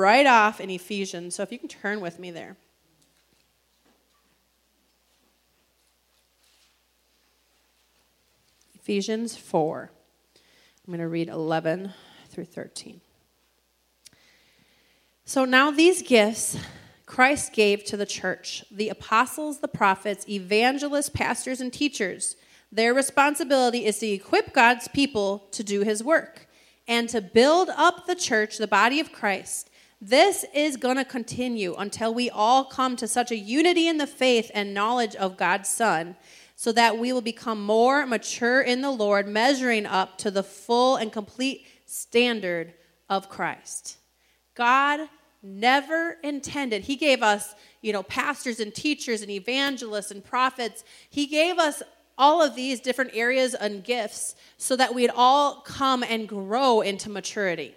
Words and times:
right 0.00 0.26
off 0.26 0.60
in 0.60 0.70
Ephesians. 0.70 1.34
So 1.34 1.42
if 1.42 1.52
you 1.52 1.58
can 1.58 1.68
turn 1.68 2.00
with 2.00 2.18
me 2.18 2.30
there. 2.30 2.56
Ephesians 8.74 9.36
4. 9.36 9.90
I'm 10.86 10.92
going 10.92 11.00
to 11.00 11.08
read 11.08 11.28
11 11.28 11.92
through 12.30 12.46
13. 12.46 13.00
So 15.24 15.44
now 15.44 15.70
these 15.70 16.02
gifts 16.02 16.56
Christ 17.06 17.52
gave 17.52 17.82
to 17.84 17.96
the 17.96 18.06
church 18.06 18.64
the 18.70 18.88
apostles, 18.88 19.58
the 19.58 19.68
prophets, 19.68 20.28
evangelists, 20.28 21.08
pastors, 21.08 21.60
and 21.60 21.72
teachers. 21.72 22.36
Their 22.70 22.94
responsibility 22.94 23.84
is 23.84 23.98
to 23.98 24.06
equip 24.06 24.52
God's 24.52 24.86
people 24.86 25.48
to 25.50 25.64
do 25.64 25.82
his 25.82 26.04
work 26.04 26.46
and 26.86 27.08
to 27.08 27.20
build 27.20 27.68
up 27.70 28.06
the 28.06 28.14
church, 28.14 28.58
the 28.58 28.68
body 28.68 29.00
of 29.00 29.10
Christ. 29.12 29.69
This 30.00 30.46
is 30.54 30.78
going 30.78 30.96
to 30.96 31.04
continue 31.04 31.74
until 31.74 32.14
we 32.14 32.30
all 32.30 32.64
come 32.64 32.96
to 32.96 33.06
such 33.06 33.30
a 33.30 33.36
unity 33.36 33.86
in 33.86 33.98
the 33.98 34.06
faith 34.06 34.50
and 34.54 34.72
knowledge 34.72 35.14
of 35.14 35.36
God's 35.36 35.68
Son, 35.68 36.16
so 36.56 36.72
that 36.72 36.98
we 36.98 37.12
will 37.12 37.20
become 37.20 37.62
more 37.62 38.06
mature 38.06 38.60
in 38.60 38.80
the 38.80 38.90
Lord, 38.90 39.28
measuring 39.28 39.84
up 39.84 40.16
to 40.18 40.30
the 40.30 40.42
full 40.42 40.96
and 40.96 41.12
complete 41.12 41.66
standard 41.84 42.72
of 43.08 43.28
Christ. 43.28 43.98
God 44.54 45.08
never 45.42 46.16
intended. 46.22 46.84
He 46.84 46.96
gave 46.96 47.22
us, 47.22 47.54
you 47.82 47.92
know, 47.92 48.02
pastors 48.02 48.60
and 48.60 48.74
teachers 48.74 49.22
and 49.22 49.30
evangelists 49.30 50.10
and 50.10 50.24
prophets. 50.24 50.84
He 51.08 51.26
gave 51.26 51.58
us 51.58 51.82
all 52.16 52.42
of 52.42 52.54
these 52.54 52.80
different 52.80 53.10
areas 53.14 53.54
and 53.54 53.82
gifts 53.82 54.34
so 54.58 54.76
that 54.76 54.94
we'd 54.94 55.10
all 55.14 55.62
come 55.62 56.02
and 56.02 56.28
grow 56.28 56.82
into 56.82 57.08
maturity. 57.08 57.74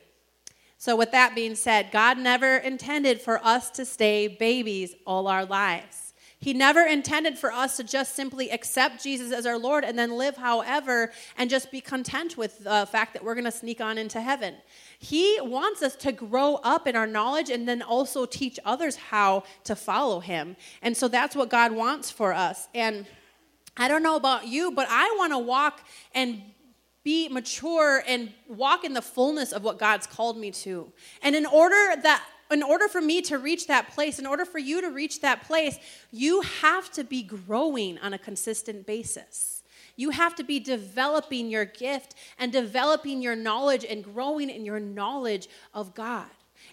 So, 0.84 0.98
with 0.98 1.12
that 1.12 1.34
being 1.34 1.56
said, 1.56 1.92
God 1.94 2.18
never 2.18 2.58
intended 2.58 3.22
for 3.22 3.40
us 3.42 3.70
to 3.70 3.86
stay 3.86 4.28
babies 4.28 4.94
all 5.08 5.30
our 5.30 5.46
lives. 5.46 6.14
He 6.40 6.54
never 6.54 6.82
intended 6.82 7.38
for 7.38 7.54
us 7.54 7.78
to 7.78 7.86
just 7.86 8.16
simply 8.16 8.50
accept 8.50 9.02
Jesus 9.02 9.32
as 9.32 9.46
our 9.46 9.58
Lord 9.58 9.86
and 9.86 9.98
then 9.98 10.18
live 10.18 10.36
however 10.36 11.14
and 11.38 11.50
just 11.50 11.72
be 11.72 11.80
content 11.80 12.36
with 12.36 12.66
the 12.66 12.86
fact 12.92 13.14
that 13.14 13.24
we're 13.24 13.34
going 13.34 13.46
to 13.46 13.52
sneak 13.52 13.80
on 13.80 13.98
into 13.98 14.20
heaven. 14.20 14.56
He 15.00 15.40
wants 15.40 15.82
us 15.82 15.96
to 15.96 16.12
grow 16.12 16.56
up 16.66 16.86
in 16.86 16.98
our 16.98 17.08
knowledge 17.08 17.50
and 17.50 17.66
then 17.66 17.82
also 17.82 18.26
teach 18.26 18.60
others 18.66 18.98
how 18.98 19.46
to 19.64 19.78
follow 19.78 20.20
Him. 20.20 20.58
And 20.82 20.98
so 20.98 21.08
that's 21.08 21.34
what 21.34 21.50
God 21.50 21.72
wants 21.72 22.12
for 22.12 22.34
us. 22.34 22.68
And 22.76 23.06
I 23.78 23.88
don't 23.88 24.04
know 24.04 24.18
about 24.18 24.48
you, 24.48 24.70
but 24.72 24.88
I 24.90 25.16
want 25.18 25.32
to 25.32 25.40
walk 25.40 25.88
and 26.14 26.42
be 27.04 27.28
mature 27.30 28.04
and 28.08 28.32
walk 28.48 28.84
in 28.84 28.94
the 28.94 29.02
fullness 29.02 29.52
of 29.52 29.64
what 29.64 29.78
God's 29.78 30.08
called 30.08 30.38
me 30.38 30.52
to. 30.52 30.92
And 31.22 31.36
in 31.36 31.46
order 31.46 32.02
that 32.02 32.24
in 32.52 32.62
order 32.62 32.88
for 32.88 33.02
me 33.02 33.22
to 33.24 33.40
reach 33.40 33.68
that 33.68 33.94
place, 33.94 34.20
in 34.20 34.28
order 34.28 34.46
for 34.46 34.60
you 34.60 34.82
to 34.82 34.90
reach 34.90 35.22
that 35.22 35.44
place, 35.44 35.80
you 36.12 36.42
have 36.42 36.92
to 36.92 37.04
be 37.04 37.24
growing 37.24 37.98
on 38.00 38.14
a 38.14 38.18
consistent 38.18 38.86
basis. 38.86 39.64
You 39.96 40.12
have 40.12 40.36
to 40.36 40.44
be 40.44 40.60
developing 40.60 41.50
your 41.50 41.66
gift 41.66 42.16
and 42.38 42.52
developing 42.52 43.22
your 43.22 43.36
knowledge 43.36 43.86
and 43.88 44.04
growing 44.04 44.50
in 44.50 44.66
your 44.66 44.80
knowledge 44.80 45.48
of 45.74 45.96
God. 45.96 46.30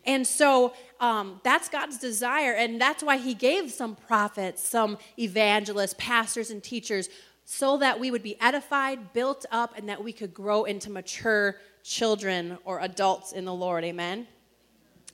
And 0.06 0.26
so 0.26 0.72
um, 1.00 1.40
that's 1.44 1.68
God's 1.68 1.98
desire, 1.98 2.52
and 2.52 2.80
that's 2.80 3.02
why 3.02 3.16
He 3.18 3.34
gave 3.34 3.70
some 3.70 3.96
prophets, 3.96 4.62
some 4.62 4.98
evangelists, 5.18 5.94
pastors, 5.98 6.50
and 6.50 6.62
teachers 6.62 7.08
so 7.52 7.78
that 7.78 7.98
we 7.98 8.12
would 8.12 8.22
be 8.22 8.40
edified, 8.40 9.12
built 9.12 9.44
up, 9.50 9.76
and 9.76 9.88
that 9.88 10.04
we 10.04 10.12
could 10.12 10.32
grow 10.32 10.62
into 10.62 10.88
mature 10.88 11.56
children 11.82 12.56
or 12.64 12.78
adults 12.78 13.32
in 13.32 13.44
the 13.44 13.52
Lord. 13.52 13.82
Amen. 13.82 14.28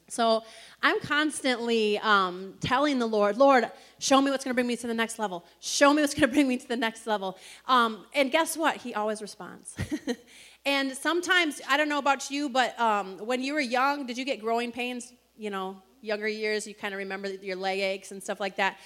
So 0.08 0.44
I'm 0.82 1.00
constantly 1.00 1.98
um, 2.00 2.52
telling 2.60 2.98
the 2.98 3.06
Lord, 3.06 3.38
Lord, 3.38 3.70
show 4.00 4.20
me 4.20 4.30
what's 4.30 4.44
going 4.44 4.50
to 4.50 4.54
bring 4.54 4.66
me 4.66 4.76
to 4.76 4.86
the 4.86 4.92
next 4.92 5.18
level. 5.18 5.46
Show 5.60 5.94
me 5.94 6.02
what's 6.02 6.12
going 6.12 6.28
to 6.28 6.34
bring 6.34 6.46
me 6.46 6.58
to 6.58 6.68
the 6.68 6.76
next 6.76 7.06
level. 7.06 7.38
Um, 7.66 8.04
and 8.14 8.30
guess 8.30 8.54
what? 8.54 8.76
He 8.76 8.92
always 8.92 9.22
responds. 9.22 9.74
and 10.66 10.92
sometimes, 10.92 11.62
I 11.66 11.78
don't 11.78 11.88
know 11.88 11.98
about 11.98 12.30
you, 12.30 12.50
but 12.50 12.78
um, 12.78 13.16
when 13.16 13.42
you 13.42 13.54
were 13.54 13.60
young, 13.60 14.04
did 14.04 14.18
you 14.18 14.26
get 14.26 14.42
growing 14.42 14.72
pains? 14.72 15.10
You 15.38 15.48
know, 15.48 15.82
younger 16.02 16.28
years, 16.28 16.66
you 16.66 16.74
kind 16.74 16.92
of 16.92 16.98
remember 16.98 17.28
your 17.28 17.56
leg 17.56 17.78
aches 17.78 18.12
and 18.12 18.22
stuff 18.22 18.40
like 18.40 18.56
that. 18.56 18.76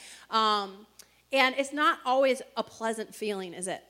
And 1.33 1.55
it's 1.59 1.73
not 1.73 1.99
always 2.05 2.43
a 2.57 2.63
pleasant 2.63 3.15
feeling, 3.15 3.55
is 3.55 3.69
it? 3.69 3.83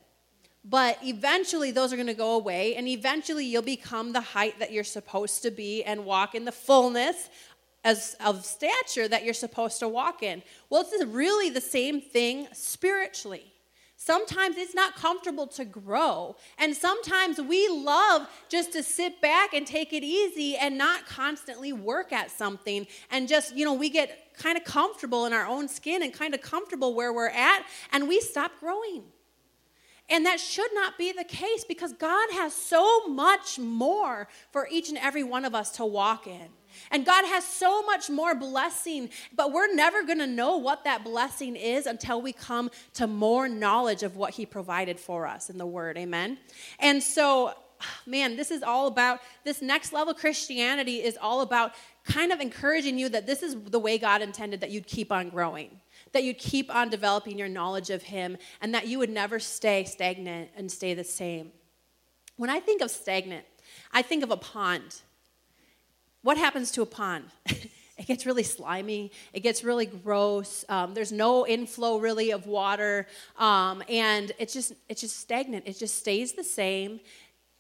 But 0.64 0.98
eventually, 1.02 1.70
those 1.70 1.92
are 1.92 1.96
going 1.96 2.06
to 2.06 2.14
go 2.14 2.34
away, 2.34 2.76
and 2.76 2.86
eventually, 2.86 3.46
you'll 3.46 3.62
become 3.62 4.12
the 4.12 4.20
height 4.20 4.58
that 4.58 4.72
you're 4.72 4.84
supposed 4.84 5.42
to 5.42 5.50
be 5.50 5.82
and 5.84 6.04
walk 6.04 6.34
in 6.34 6.44
the 6.44 6.52
fullness 6.52 7.30
as, 7.82 8.14
of 8.24 8.44
stature 8.44 9.08
that 9.08 9.24
you're 9.24 9.32
supposed 9.32 9.78
to 9.78 9.88
walk 9.88 10.22
in. 10.22 10.42
Well, 10.68 10.86
it's 10.86 11.04
really 11.06 11.48
the 11.48 11.62
same 11.62 12.00
thing 12.00 12.46
spiritually. 12.52 13.50
Sometimes 13.96 14.56
it's 14.56 14.74
not 14.74 14.96
comfortable 14.96 15.46
to 15.48 15.64
grow. 15.66 16.34
And 16.56 16.74
sometimes 16.74 17.38
we 17.38 17.68
love 17.68 18.28
just 18.48 18.72
to 18.72 18.82
sit 18.82 19.20
back 19.20 19.52
and 19.52 19.66
take 19.66 19.92
it 19.92 20.02
easy 20.02 20.56
and 20.56 20.78
not 20.78 21.04
constantly 21.04 21.74
work 21.74 22.10
at 22.10 22.30
something. 22.30 22.86
And 23.10 23.28
just, 23.28 23.54
you 23.54 23.66
know, 23.66 23.74
we 23.74 23.90
get 23.90 24.29
kind 24.36 24.56
of 24.56 24.64
comfortable 24.64 25.26
in 25.26 25.32
our 25.32 25.46
own 25.46 25.68
skin 25.68 26.02
and 26.02 26.12
kind 26.12 26.34
of 26.34 26.40
comfortable 26.40 26.94
where 26.94 27.12
we're 27.12 27.28
at, 27.28 27.64
and 27.92 28.08
we 28.08 28.20
stop 28.20 28.52
growing. 28.60 29.04
And 30.10 30.26
that 30.26 30.40
should 30.40 30.70
not 30.74 30.98
be 30.98 31.12
the 31.12 31.24
case 31.24 31.64
because 31.64 31.92
God 31.92 32.30
has 32.32 32.52
so 32.52 33.06
much 33.06 33.58
more 33.58 34.26
for 34.50 34.66
each 34.70 34.88
and 34.88 34.98
every 34.98 35.22
one 35.22 35.44
of 35.44 35.54
us 35.54 35.70
to 35.72 35.84
walk 35.84 36.26
in. 36.26 36.48
And 36.90 37.06
God 37.06 37.24
has 37.26 37.44
so 37.44 37.82
much 37.82 38.10
more 38.10 38.34
blessing, 38.34 39.10
but 39.34 39.52
we're 39.52 39.72
never 39.72 40.02
going 40.02 40.18
to 40.18 40.26
know 40.26 40.56
what 40.56 40.84
that 40.84 41.04
blessing 41.04 41.56
is 41.56 41.86
until 41.86 42.20
we 42.20 42.32
come 42.32 42.70
to 42.94 43.06
more 43.06 43.48
knowledge 43.48 44.02
of 44.02 44.16
what 44.16 44.34
He 44.34 44.46
provided 44.46 44.98
for 44.98 45.26
us 45.26 45.50
in 45.50 45.58
the 45.58 45.66
Word. 45.66 45.96
Amen. 45.96 46.38
And 46.78 47.02
so, 47.02 47.54
man, 48.06 48.36
this 48.36 48.50
is 48.50 48.62
all 48.62 48.86
about 48.86 49.20
this 49.44 49.62
next 49.62 49.92
level 49.92 50.14
Christianity 50.14 51.02
is 51.02 51.18
all 51.20 51.40
about 51.40 51.72
kind 52.04 52.32
of 52.32 52.40
encouraging 52.40 52.98
you 52.98 53.08
that 53.10 53.26
this 53.26 53.42
is 53.42 53.56
the 53.56 53.78
way 53.78 53.98
God 53.98 54.22
intended 54.22 54.60
that 54.60 54.70
you'd 54.70 54.86
keep 54.86 55.12
on 55.12 55.28
growing 55.28 55.80
that 56.12 56.24
you'd 56.24 56.38
keep 56.38 56.74
on 56.74 56.88
developing 56.88 57.38
your 57.38 57.48
knowledge 57.48 57.90
of 57.90 58.02
Him, 58.02 58.36
and 58.60 58.74
that 58.74 58.86
you 58.86 58.98
would 58.98 59.10
never 59.10 59.38
stay 59.38 59.84
stagnant 59.84 60.50
and 60.56 60.70
stay 60.70 60.94
the 60.94 61.04
same. 61.04 61.52
When 62.36 62.50
I 62.50 62.60
think 62.60 62.82
of 62.82 62.90
stagnant, 62.90 63.44
I 63.92 64.02
think 64.02 64.22
of 64.22 64.30
a 64.30 64.36
pond. 64.36 65.02
What 66.22 66.36
happens 66.36 66.70
to 66.72 66.82
a 66.82 66.86
pond? 66.86 67.26
it 67.46 68.06
gets 68.06 68.26
really 68.26 68.42
slimy. 68.42 69.12
It 69.32 69.40
gets 69.40 69.62
really 69.62 69.86
gross. 69.86 70.64
Um, 70.68 70.94
there's 70.94 71.12
no 71.12 71.46
inflow 71.46 71.98
really 71.98 72.30
of 72.30 72.46
water, 72.46 73.06
um, 73.38 73.82
and 73.88 74.32
it's 74.38 74.52
just 74.52 74.72
it's 74.88 75.00
just 75.00 75.18
stagnant. 75.18 75.66
It 75.66 75.78
just 75.78 75.96
stays 75.96 76.32
the 76.32 76.44
same. 76.44 77.00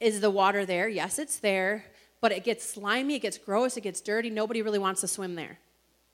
Is 0.00 0.20
the 0.20 0.30
water 0.30 0.64
there? 0.64 0.88
Yes, 0.88 1.18
it's 1.18 1.38
there, 1.38 1.84
but 2.20 2.32
it 2.32 2.42
gets 2.42 2.66
slimy. 2.66 3.16
It 3.16 3.20
gets 3.20 3.38
gross. 3.38 3.76
It 3.76 3.82
gets 3.82 4.00
dirty. 4.00 4.30
Nobody 4.30 4.62
really 4.62 4.78
wants 4.78 5.02
to 5.02 5.08
swim 5.08 5.34
there 5.34 5.58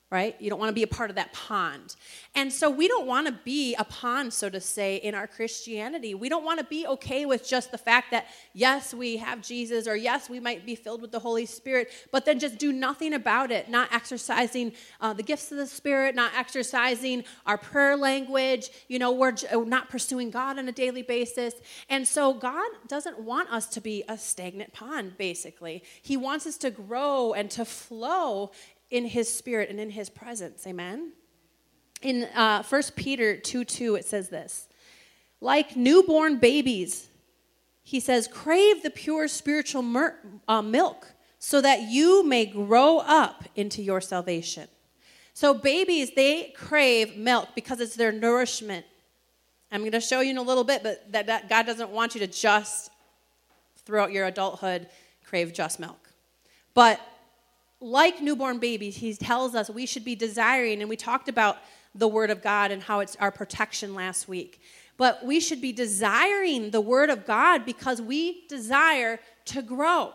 right? 0.08 0.36
You 0.40 0.50
don't 0.50 0.60
want 0.60 0.68
to 0.68 0.74
be 0.74 0.84
a 0.84 0.86
part 0.86 1.10
of 1.10 1.16
that 1.16 1.32
pond. 1.32 1.96
And 2.36 2.52
so 2.52 2.70
we 2.70 2.86
don't 2.86 3.08
want 3.08 3.26
to 3.26 3.32
be 3.32 3.74
a 3.74 3.82
pond, 3.82 4.32
so 4.32 4.48
to 4.48 4.60
say, 4.60 4.96
in 4.96 5.16
our 5.16 5.26
Christianity. 5.26 6.14
We 6.14 6.28
don't 6.28 6.44
want 6.44 6.60
to 6.60 6.64
be 6.64 6.86
okay 6.86 7.26
with 7.26 7.46
just 7.46 7.72
the 7.72 7.78
fact 7.78 8.12
that, 8.12 8.26
yes, 8.52 8.94
we 8.94 9.16
have 9.16 9.42
Jesus, 9.42 9.88
or 9.88 9.96
yes, 9.96 10.30
we 10.30 10.38
might 10.38 10.64
be 10.64 10.76
filled 10.76 11.02
with 11.02 11.10
the 11.10 11.18
Holy 11.18 11.44
Spirit, 11.44 11.90
but 12.12 12.24
then 12.24 12.38
just 12.38 12.56
do 12.56 12.72
nothing 12.72 13.14
about 13.14 13.50
it, 13.50 13.68
not 13.68 13.92
exercising 13.92 14.72
uh, 15.00 15.12
the 15.12 15.24
gifts 15.24 15.50
of 15.50 15.58
the 15.58 15.66
Spirit, 15.66 16.14
not 16.14 16.30
exercising 16.36 17.24
our 17.44 17.58
prayer 17.58 17.96
language. 17.96 18.70
You 18.86 19.00
know, 19.00 19.10
we're 19.10 19.34
uh, 19.52 19.58
not 19.66 19.90
pursuing 19.90 20.30
God 20.30 20.56
on 20.56 20.68
a 20.68 20.72
daily 20.72 21.02
basis. 21.02 21.54
And 21.88 22.06
so 22.06 22.32
God 22.32 22.70
doesn't 22.86 23.18
want 23.18 23.50
us 23.50 23.66
to 23.70 23.80
be 23.80 24.04
a 24.08 24.16
stagnant 24.16 24.72
pond, 24.72 25.18
basically. 25.18 25.82
He 26.00 26.16
wants 26.16 26.46
us 26.46 26.56
to 26.58 26.70
grow 26.70 27.32
and 27.32 27.50
to 27.50 27.64
flow 27.64 28.52
in 28.90 29.06
his 29.06 29.32
spirit 29.32 29.70
and 29.70 29.80
in 29.80 29.90
his 29.90 30.08
presence. 30.08 30.66
Amen? 30.66 31.12
In 32.02 32.24
uh, 32.34 32.62
1 32.62 32.82
Peter 32.94 33.36
2 33.36 33.64
2, 33.64 33.94
it 33.96 34.04
says 34.04 34.28
this 34.28 34.68
Like 35.40 35.76
newborn 35.76 36.38
babies, 36.38 37.08
he 37.82 38.00
says, 38.00 38.28
crave 38.28 38.82
the 38.82 38.90
pure 38.90 39.28
spiritual 39.28 39.82
mer- 39.82 40.18
uh, 40.48 40.62
milk 40.62 41.14
so 41.38 41.60
that 41.60 41.82
you 41.82 42.24
may 42.24 42.44
grow 42.44 42.98
up 42.98 43.44
into 43.54 43.82
your 43.82 44.00
salvation. 44.00 44.68
So, 45.34 45.52
babies, 45.52 46.12
they 46.14 46.54
crave 46.56 47.16
milk 47.16 47.50
because 47.54 47.78
it's 47.78 47.94
their 47.94 48.10
nourishment. 48.10 48.86
I'm 49.70 49.80
going 49.80 49.92
to 49.92 50.00
show 50.00 50.20
you 50.20 50.30
in 50.30 50.38
a 50.38 50.42
little 50.42 50.64
bit, 50.64 50.82
but 50.82 51.12
that, 51.12 51.26
that 51.26 51.48
God 51.48 51.66
doesn't 51.66 51.90
want 51.90 52.14
you 52.14 52.20
to 52.20 52.26
just, 52.26 52.90
throughout 53.84 54.12
your 54.12 54.26
adulthood, 54.26 54.88
crave 55.24 55.52
just 55.52 55.78
milk. 55.78 56.08
But 56.72 57.00
like 57.80 58.22
newborn 58.22 58.58
babies, 58.58 58.96
he 58.96 59.14
tells 59.14 59.54
us 59.54 59.68
we 59.68 59.86
should 59.86 60.04
be 60.04 60.14
desiring, 60.14 60.80
and 60.80 60.88
we 60.88 60.96
talked 60.96 61.28
about 61.28 61.58
the 61.94 62.08
Word 62.08 62.30
of 62.30 62.42
God 62.42 62.70
and 62.70 62.82
how 62.82 63.00
it's 63.00 63.16
our 63.16 63.30
protection 63.30 63.94
last 63.94 64.28
week. 64.28 64.60
But 64.96 65.24
we 65.24 65.40
should 65.40 65.60
be 65.60 65.72
desiring 65.72 66.70
the 66.70 66.80
Word 66.80 67.10
of 67.10 67.26
God 67.26 67.64
because 67.64 68.00
we 68.00 68.46
desire 68.48 69.20
to 69.46 69.62
grow. 69.62 70.12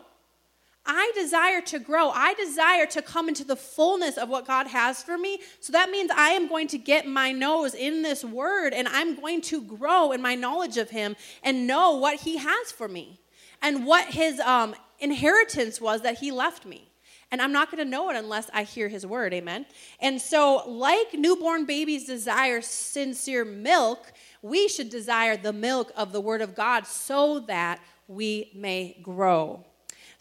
I 0.84 1.12
desire 1.14 1.60
to 1.60 1.78
grow. 1.78 2.10
I 2.10 2.34
desire 2.34 2.86
to 2.86 3.02
come 3.02 3.28
into 3.28 3.44
the 3.44 3.54
fullness 3.54 4.16
of 4.16 4.28
what 4.28 4.46
God 4.46 4.66
has 4.66 5.00
for 5.00 5.16
me. 5.16 5.38
So 5.60 5.72
that 5.72 5.90
means 5.90 6.10
I 6.10 6.30
am 6.30 6.48
going 6.48 6.66
to 6.68 6.78
get 6.78 7.06
my 7.06 7.30
nose 7.30 7.74
in 7.74 8.02
this 8.02 8.24
word 8.24 8.72
and 8.74 8.88
I'm 8.88 9.14
going 9.14 9.42
to 9.42 9.62
grow 9.62 10.10
in 10.10 10.20
my 10.20 10.34
knowledge 10.34 10.78
of 10.78 10.90
Him 10.90 11.14
and 11.44 11.68
know 11.68 11.96
what 11.96 12.20
He 12.20 12.38
has 12.38 12.72
for 12.72 12.88
me 12.88 13.20
and 13.60 13.86
what 13.86 14.08
His 14.08 14.40
um, 14.40 14.74
inheritance 14.98 15.80
was 15.80 16.00
that 16.02 16.18
He 16.18 16.32
left 16.32 16.66
me. 16.66 16.91
And 17.32 17.40
I'm 17.40 17.50
not 17.50 17.70
going 17.70 17.82
to 17.82 17.90
know 17.90 18.10
it 18.10 18.16
unless 18.16 18.50
I 18.52 18.62
hear 18.62 18.88
His 18.88 19.06
word. 19.06 19.32
Amen. 19.32 19.66
And 20.00 20.20
so, 20.20 20.62
like 20.68 21.14
newborn 21.14 21.64
babies 21.64 22.04
desire 22.04 22.60
sincere 22.60 23.44
milk, 23.44 24.12
we 24.42 24.68
should 24.68 24.90
desire 24.90 25.36
the 25.36 25.52
milk 25.52 25.90
of 25.96 26.12
the 26.12 26.20
word 26.20 26.42
of 26.42 26.54
God 26.54 26.86
so 26.86 27.40
that 27.40 27.80
we 28.06 28.52
may 28.54 28.98
grow. 29.02 29.64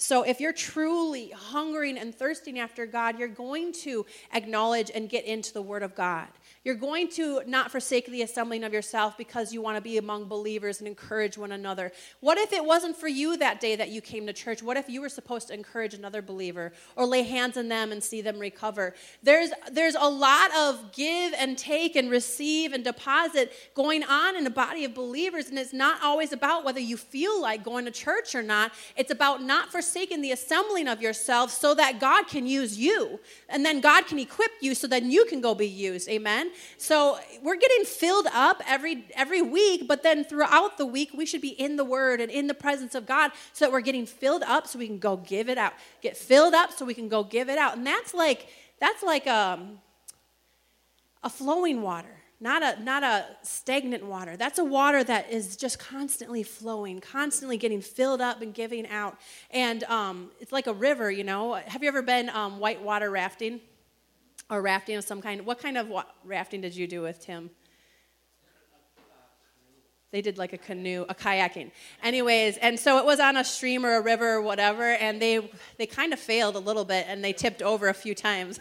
So, 0.01 0.23
if 0.23 0.39
you're 0.39 0.51
truly 0.51 1.29
hungering 1.29 1.97
and 1.99 2.15
thirsting 2.15 2.57
after 2.57 2.87
God, 2.87 3.19
you're 3.19 3.27
going 3.27 3.71
to 3.83 4.05
acknowledge 4.33 4.89
and 4.95 5.07
get 5.07 5.25
into 5.25 5.53
the 5.53 5.61
Word 5.61 5.83
of 5.83 5.93
God. 5.93 6.27
You're 6.63 6.75
going 6.75 7.09
to 7.13 7.41
not 7.47 7.71
forsake 7.71 8.05
the 8.05 8.21
assembling 8.21 8.63
of 8.63 8.71
yourself 8.71 9.17
because 9.17 9.51
you 9.51 9.63
want 9.63 9.77
to 9.77 9.81
be 9.81 9.97
among 9.97 10.25
believers 10.25 10.77
and 10.77 10.87
encourage 10.87 11.35
one 11.35 11.51
another. 11.51 11.91
What 12.19 12.37
if 12.37 12.53
it 12.53 12.63
wasn't 12.63 12.95
for 12.95 13.07
you 13.07 13.35
that 13.37 13.59
day 13.59 13.75
that 13.75 13.89
you 13.89 13.99
came 13.99 14.27
to 14.27 14.33
church? 14.33 14.61
What 14.61 14.77
if 14.77 14.87
you 14.87 15.01
were 15.01 15.09
supposed 15.09 15.47
to 15.47 15.55
encourage 15.55 15.95
another 15.95 16.21
believer 16.21 16.71
or 16.95 17.07
lay 17.07 17.23
hands 17.23 17.57
on 17.57 17.67
them 17.67 17.91
and 17.91 18.03
see 18.03 18.21
them 18.21 18.37
recover? 18.37 18.93
There's, 19.23 19.49
there's 19.71 19.95
a 19.95 20.07
lot 20.07 20.55
of 20.55 20.91
give 20.91 21.33
and 21.33 21.57
take 21.57 21.95
and 21.95 22.11
receive 22.11 22.73
and 22.73 22.83
deposit 22.83 23.53
going 23.73 24.03
on 24.03 24.35
in 24.35 24.43
the 24.43 24.51
body 24.51 24.85
of 24.85 24.93
believers, 24.93 25.49
and 25.49 25.57
it's 25.57 25.73
not 25.73 26.03
always 26.03 26.31
about 26.31 26.63
whether 26.63 26.79
you 26.79 26.95
feel 26.95 27.41
like 27.41 27.63
going 27.63 27.85
to 27.85 27.91
church 27.91 28.35
or 28.35 28.43
not. 28.43 28.71
It's 28.95 29.09
about 29.09 29.41
not 29.41 29.71
forsaking 29.71 30.21
the 30.21 30.31
assembling 30.31 30.87
of 30.87 31.01
yourself 31.01 31.49
so 31.49 31.73
that 31.73 31.99
God 31.99 32.27
can 32.27 32.45
use 32.45 32.77
you, 32.77 33.19
and 33.49 33.65
then 33.65 33.81
God 33.81 34.05
can 34.05 34.19
equip 34.19 34.51
you 34.61 34.75
so 34.75 34.85
that 34.85 35.01
you 35.01 35.25
can 35.25 35.41
go 35.41 35.55
be 35.55 35.67
used. 35.67 36.07
Amen. 36.07 36.50
So 36.77 37.19
we're 37.41 37.57
getting 37.57 37.85
filled 37.85 38.27
up 38.33 38.61
every 38.67 39.05
every 39.15 39.41
week, 39.41 39.87
but 39.87 40.03
then 40.03 40.23
throughout 40.23 40.77
the 40.77 40.85
week 40.85 41.11
we 41.13 41.25
should 41.25 41.41
be 41.41 41.49
in 41.49 41.75
the 41.75 41.85
Word 41.85 42.21
and 42.21 42.31
in 42.31 42.47
the 42.47 42.53
presence 42.53 42.95
of 42.95 43.05
God, 43.05 43.31
so 43.53 43.65
that 43.65 43.71
we're 43.71 43.81
getting 43.81 44.05
filled 44.05 44.43
up, 44.43 44.67
so 44.67 44.79
we 44.79 44.87
can 44.87 44.99
go 44.99 45.17
give 45.17 45.49
it 45.49 45.57
out. 45.57 45.73
Get 46.01 46.17
filled 46.17 46.53
up, 46.53 46.71
so 46.71 46.85
we 46.85 46.93
can 46.93 47.09
go 47.09 47.23
give 47.23 47.49
it 47.49 47.57
out, 47.57 47.77
and 47.77 47.85
that's 47.85 48.13
like 48.13 48.47
that's 48.79 49.03
like 49.03 49.27
um, 49.27 49.79
a 51.23 51.29
flowing 51.29 51.81
water 51.81 52.21
not 52.41 52.63
a 52.63 52.83
not 52.83 53.03
a 53.03 53.27
stagnant 53.43 54.03
water. 54.03 54.35
That's 54.35 54.57
a 54.57 54.65
water 54.65 55.03
that 55.03 55.31
is 55.31 55.55
just 55.55 55.77
constantly 55.77 56.41
flowing 56.41 56.99
constantly 56.99 57.55
getting 57.55 57.81
filled 57.81 58.19
up 58.19 58.41
and 58.41 58.51
giving 58.51 58.87
out. 58.87 59.15
And 59.51 59.83
um, 59.83 60.31
it's 60.39 60.51
like 60.51 60.65
a 60.65 60.73
river 60.73 61.11
you 61.11 61.23
know? 61.23 61.53
Have 61.53 61.83
you 61.83 61.87
ever 61.87 62.01
been 62.01 62.29
um, 62.31 62.59
whitewater 62.59 63.11
rafting 63.11 63.61
or 64.51 64.61
rafting 64.61 64.97
of 64.97 65.03
some 65.03 65.21
kind. 65.21 65.43
What 65.45 65.59
kind 65.59 65.77
of 65.77 65.89
rafting 66.23 66.61
did 66.61 66.75
you 66.75 66.85
do 66.85 67.01
with 67.01 67.19
Tim? 67.19 67.49
They 70.11 70.21
did 70.21 70.37
like 70.37 70.51
a 70.51 70.57
canoe, 70.57 71.05
a 71.07 71.15
kayaking. 71.15 71.71
Anyways, 72.03 72.57
and 72.57 72.77
so 72.77 72.97
it 72.97 73.05
was 73.05 73.21
on 73.21 73.37
a 73.37 73.45
stream 73.45 73.85
or 73.85 73.95
a 73.95 74.01
river 74.01 74.33
or 74.33 74.41
whatever, 74.41 74.83
and 74.83 75.21
they 75.21 75.49
they 75.77 75.85
kind 75.85 76.11
of 76.11 76.19
failed 76.19 76.57
a 76.57 76.59
little 76.59 76.83
bit 76.83 77.05
and 77.07 77.23
they 77.23 77.31
tipped 77.31 77.61
over 77.61 77.87
a 77.87 77.93
few 77.93 78.13
times. 78.13 78.59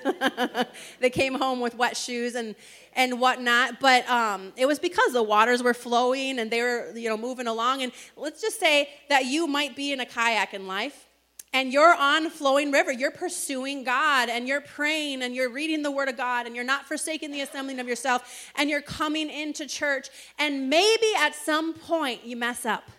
they 1.00 1.10
came 1.10 1.34
home 1.34 1.58
with 1.58 1.74
wet 1.74 1.96
shoes 1.96 2.36
and 2.36 2.54
and 2.94 3.20
whatnot, 3.20 3.80
but 3.80 4.08
um, 4.08 4.52
it 4.56 4.66
was 4.66 4.78
because 4.78 5.12
the 5.12 5.24
waters 5.24 5.60
were 5.60 5.74
flowing 5.74 6.38
and 6.38 6.52
they 6.52 6.62
were 6.62 6.92
you 6.94 7.08
know 7.08 7.16
moving 7.16 7.48
along. 7.48 7.82
And 7.82 7.90
let's 8.16 8.40
just 8.40 8.60
say 8.60 8.88
that 9.08 9.24
you 9.24 9.48
might 9.48 9.74
be 9.74 9.92
in 9.92 9.98
a 9.98 10.06
kayak 10.06 10.54
in 10.54 10.68
life 10.68 11.08
and 11.52 11.72
you're 11.72 11.94
on 11.94 12.30
flowing 12.30 12.70
river. 12.70 12.92
You're 12.92 13.10
pursuing 13.10 13.82
god 13.82 14.28
and 14.28 14.46
you're 14.46 14.60
praying 14.60 15.22
and 15.22 15.34
you're 15.34 15.50
reading 15.50 15.82
the 15.82 15.90
word 15.90 16.08
of 16.08 16.16
god 16.16 16.46
and 16.46 16.54
you're 16.54 16.64
not 16.64 16.86
forsaking 16.86 17.32
the 17.32 17.40
assembling 17.40 17.80
of 17.80 17.88
yourself 17.88 18.50
and 18.56 18.70
you're 18.70 18.80
coming 18.80 19.28
into 19.30 19.66
church. 19.66 20.08
And 20.38 20.70
maybe 20.70 21.06
at 21.18 21.34
some 21.34 21.74
point 21.74 22.24
you 22.24 22.36
mess 22.36 22.64
up 22.64 22.90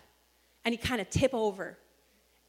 and 0.64 0.72
you 0.74 0.78
kind 0.78 1.00
of 1.00 1.08
tip 1.08 1.32
over 1.32 1.78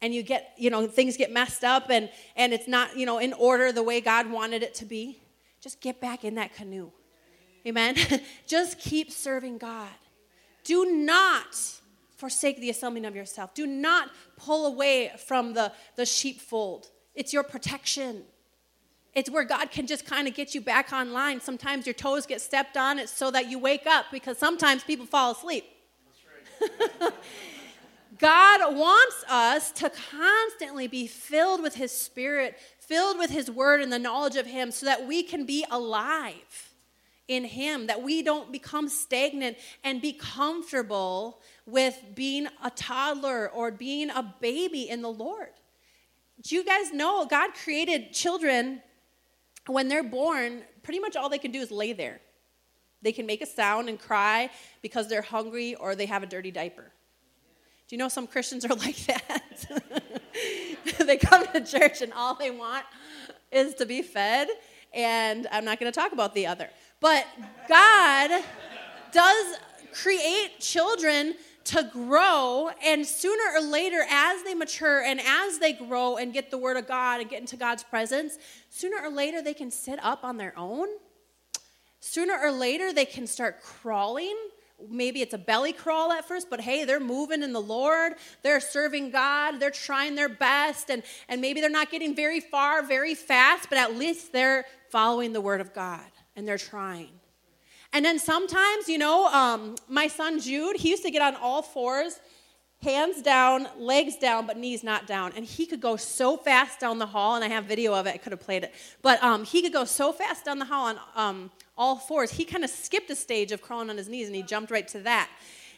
and 0.02 0.14
you 0.14 0.22
get 0.22 0.54
you 0.58 0.70
know 0.70 0.86
things 0.86 1.16
get 1.16 1.32
messed 1.32 1.64
up 1.64 1.90
and 1.90 2.10
and 2.36 2.52
it's 2.52 2.68
not 2.68 2.98
you 2.98 3.06
know 3.06 3.20
in 3.20 3.32
order 3.34 3.72
the 3.72 3.84
way 3.84 4.02
god 4.02 4.30
wanted 4.30 4.62
it 4.62 4.76
to 4.76 4.86
be. 4.86 5.20
Just 5.62 5.80
get 5.80 6.02
back 6.02 6.26
in 6.26 6.36
that 6.36 6.54
canoe. 6.54 6.92
Amen? 7.66 7.96
Just 8.46 8.78
keep 8.78 9.10
serving 9.12 9.58
god. 9.58 9.88
Do 10.66 10.86
not 10.86 11.80
forsake 12.24 12.58
the 12.62 12.70
assembling 12.70 13.04
of 13.04 13.18
yourself. 13.18 13.54
Do 13.54 13.68
not 13.68 14.10
pull 14.38 14.66
away 14.66 15.12
from 15.28 15.54
the, 15.54 15.74
the 15.98 16.06
sheepfold. 16.06 16.88
It's 17.16 17.34
your 17.34 17.44
protection. 17.44 18.24
It's 19.14 19.30
where 19.30 19.44
God 19.44 19.72
can 19.72 19.88
just 19.88 20.06
kind 20.06 20.26
of 20.26 20.34
get 20.34 20.56
you 20.56 20.62
back 20.62 20.94
online. 20.94 21.42
Sometimes 21.42 21.86
your 21.86 21.96
toes 21.96 22.26
get 22.26 22.40
stepped 22.40 22.78
on. 22.78 22.98
It's 22.98 23.12
so 23.12 23.30
that 23.32 23.48
you 23.50 23.60
wake 23.60 23.86
up 23.86 24.06
because 24.10 24.38
sometimes 24.38 24.86
people 24.86 25.06
fall 25.06 25.34
asleep. 25.34 25.66
God 28.20 28.74
wants 28.74 29.26
us 29.30 29.74
to 29.74 29.92
constantly 30.10 30.88
be 30.88 31.08
filled 31.08 31.62
with 31.62 31.76
His 31.76 31.92
Spirit, 31.92 32.58
filled 32.80 33.18
with 33.18 33.32
His 33.32 33.52
Word 33.52 33.82
and 33.82 33.92
the 33.92 34.00
knowledge 34.00 34.38
of 34.38 34.46
Him, 34.46 34.72
so 34.72 34.86
that 34.86 35.06
we 35.06 35.24
can 35.24 35.46
be 35.46 35.66
alive 35.70 36.70
in 37.28 37.44
Him, 37.44 37.88
that 37.88 38.02
we 38.02 38.22
don't 38.22 38.50
become 38.50 38.88
stagnant 38.88 39.58
and 39.84 40.02
be 40.02 40.14
comfortable 40.14 41.42
with 41.66 41.98
being 42.14 42.48
a 42.64 42.70
toddler 42.70 43.50
or 43.50 43.72
being 43.72 44.10
a 44.10 44.36
baby 44.42 44.90
in 44.90 45.02
the 45.02 45.12
Lord. 45.12 45.52
Do 46.42 46.56
you 46.56 46.64
guys 46.64 46.92
know 46.92 47.26
God 47.26 47.52
created 47.54 48.12
children 48.12 48.82
when 49.68 49.88
they're 49.88 50.04
born? 50.04 50.64
Pretty 50.82 51.00
much 51.00 51.16
all 51.16 51.30
they 51.30 51.38
can 51.38 51.52
do 51.52 51.60
is 51.60 51.72
lay 51.72 51.94
there. 51.94 52.20
They 53.02 53.12
can 53.12 53.26
make 53.26 53.42
a 53.42 53.46
sound 53.46 53.90
and 53.90 54.00
cry 54.00 54.50
because 54.82 55.08
they're 55.08 55.22
hungry 55.22 55.76
or 55.76 55.96
they 55.96 56.06
have 56.06 56.24
a 56.24 56.26
dirty 56.26 56.52
diaper. 56.52 56.92
Do 57.88 57.96
you 57.96 57.98
know 57.98 58.10
some 58.10 58.28
Christians 58.28 58.66
are 58.66 58.70
like 58.76 58.98
that? 59.06 59.66
they 61.06 61.18
come 61.18 61.46
to 61.54 61.64
church 61.64 62.02
and 62.02 62.12
all 62.14 62.36
they 62.36 62.52
want 62.52 62.86
is 63.52 63.74
to 63.76 63.86
be 63.86 64.02
fed. 64.02 64.48
And 64.94 65.48
I'm 65.52 65.66
not 65.66 65.80
going 65.80 65.92
to 65.92 65.98
talk 65.98 66.12
about 66.12 66.34
the 66.34 66.48
other. 66.48 66.70
But 67.00 67.26
God 67.68 68.44
does 69.12 69.58
create 69.94 70.60
children 70.60 71.36
to 71.66 71.90
grow, 71.92 72.70
and 72.84 73.06
sooner 73.06 73.44
or 73.56 73.62
later, 73.62 74.04
as 74.10 74.44
they 74.44 74.54
mature 74.54 75.02
and 75.02 75.20
as 75.22 75.60
they 75.60 75.74
grow 75.74 76.18
and 76.18 76.34
get 76.34 76.52
the 76.52 76.58
Word 76.58 76.78
of 76.78 76.88
God 76.88 77.22
and 77.22 77.30
get 77.30 77.40
into 77.40 77.56
God's 77.56 77.84
presence, 77.84 78.38
sooner 78.70 78.98
or 79.02 79.10
later 79.10 79.42
they 79.42 79.54
can 79.54 79.72
sit 79.72 80.00
up 80.04 80.24
on 80.24 80.38
their 80.38 80.54
own. 80.58 80.88
Sooner 82.00 82.38
or 82.38 82.52
later 82.52 82.92
they 82.92 83.06
can 83.06 83.28
start 83.28 83.64
crawling. 83.64 84.36
Maybe 84.90 85.22
it's 85.22 85.34
a 85.34 85.38
belly 85.38 85.72
crawl 85.72 86.12
at 86.12 86.28
first, 86.28 86.50
but 86.50 86.60
hey, 86.60 86.84
they're 86.84 87.00
moving 87.00 87.44
in 87.44 87.54
the 87.54 87.62
Lord. 87.62 88.16
They're 88.42 88.60
serving 88.60 89.12
God. 89.12 89.60
They're 89.60 89.72
trying 89.72 90.16
their 90.16 90.28
best. 90.28 90.90
And, 90.90 91.04
and 91.30 91.40
maybe 91.40 91.62
they're 91.62 91.70
not 91.70 91.90
getting 91.90 92.14
very 92.14 92.42
far 92.42 92.84
very 92.84 93.16
fast, 93.16 93.70
but 93.70 93.78
at 93.78 93.96
least 93.96 94.34
they're 94.34 94.66
following 94.90 95.32
the 95.32 95.40
Word 95.40 95.62
of 95.62 95.74
God 95.74 96.02
and 96.36 96.46
they're 96.46 96.58
trying. 96.58 97.12
And 97.94 98.04
then 98.04 98.18
sometimes, 98.18 98.90
you 98.90 98.98
know, 98.98 99.28
um, 99.28 99.76
my 99.88 100.08
son 100.08 100.40
Jude, 100.40 100.78
he 100.78 100.90
used 100.90 101.04
to 101.04 101.12
get 101.12 101.22
on 101.22 101.36
all 101.36 101.62
fours, 101.62 102.20
hands 102.82 103.22
down, 103.22 103.68
legs 103.78 104.18
down, 104.18 104.48
but 104.48 104.58
knees 104.58 104.84
not 104.84 105.06
down. 105.06 105.32
And 105.36 105.46
he 105.46 105.68
could 105.68 105.80
go 105.80 105.96
so 105.96 106.36
fast 106.36 106.80
down 106.80 106.98
the 106.98 107.06
hall, 107.06 107.36
and 107.36 107.46
I 107.46 107.50
have 107.50 107.66
video 107.66 107.94
of 107.94 108.08
it, 108.08 108.16
I 108.16 108.18
could 108.18 108.32
have 108.32 108.42
played 108.42 108.64
it. 108.64 108.74
But 109.04 109.24
um, 109.24 109.46
he 109.46 109.62
could 109.62 109.72
go 109.72 109.86
so 109.86 110.12
fast 110.12 110.44
down 110.44 110.58
the 110.58 110.66
hall 110.66 110.88
on 110.88 111.00
um, 111.16 111.52
all 111.78 111.96
fours. 111.96 112.32
He 112.32 112.46
kind 112.46 112.64
of 112.64 112.72
skipped 112.72 113.12
a 113.12 113.16
stage 113.16 113.52
of 113.52 113.62
crawling 113.62 113.92
on 113.92 113.98
his 113.98 114.10
knees, 114.10 114.26
and 114.28 114.36
he 114.36 114.42
jumped 114.42 114.72
right 114.72 114.88
to 114.88 115.00
that. 115.02 115.30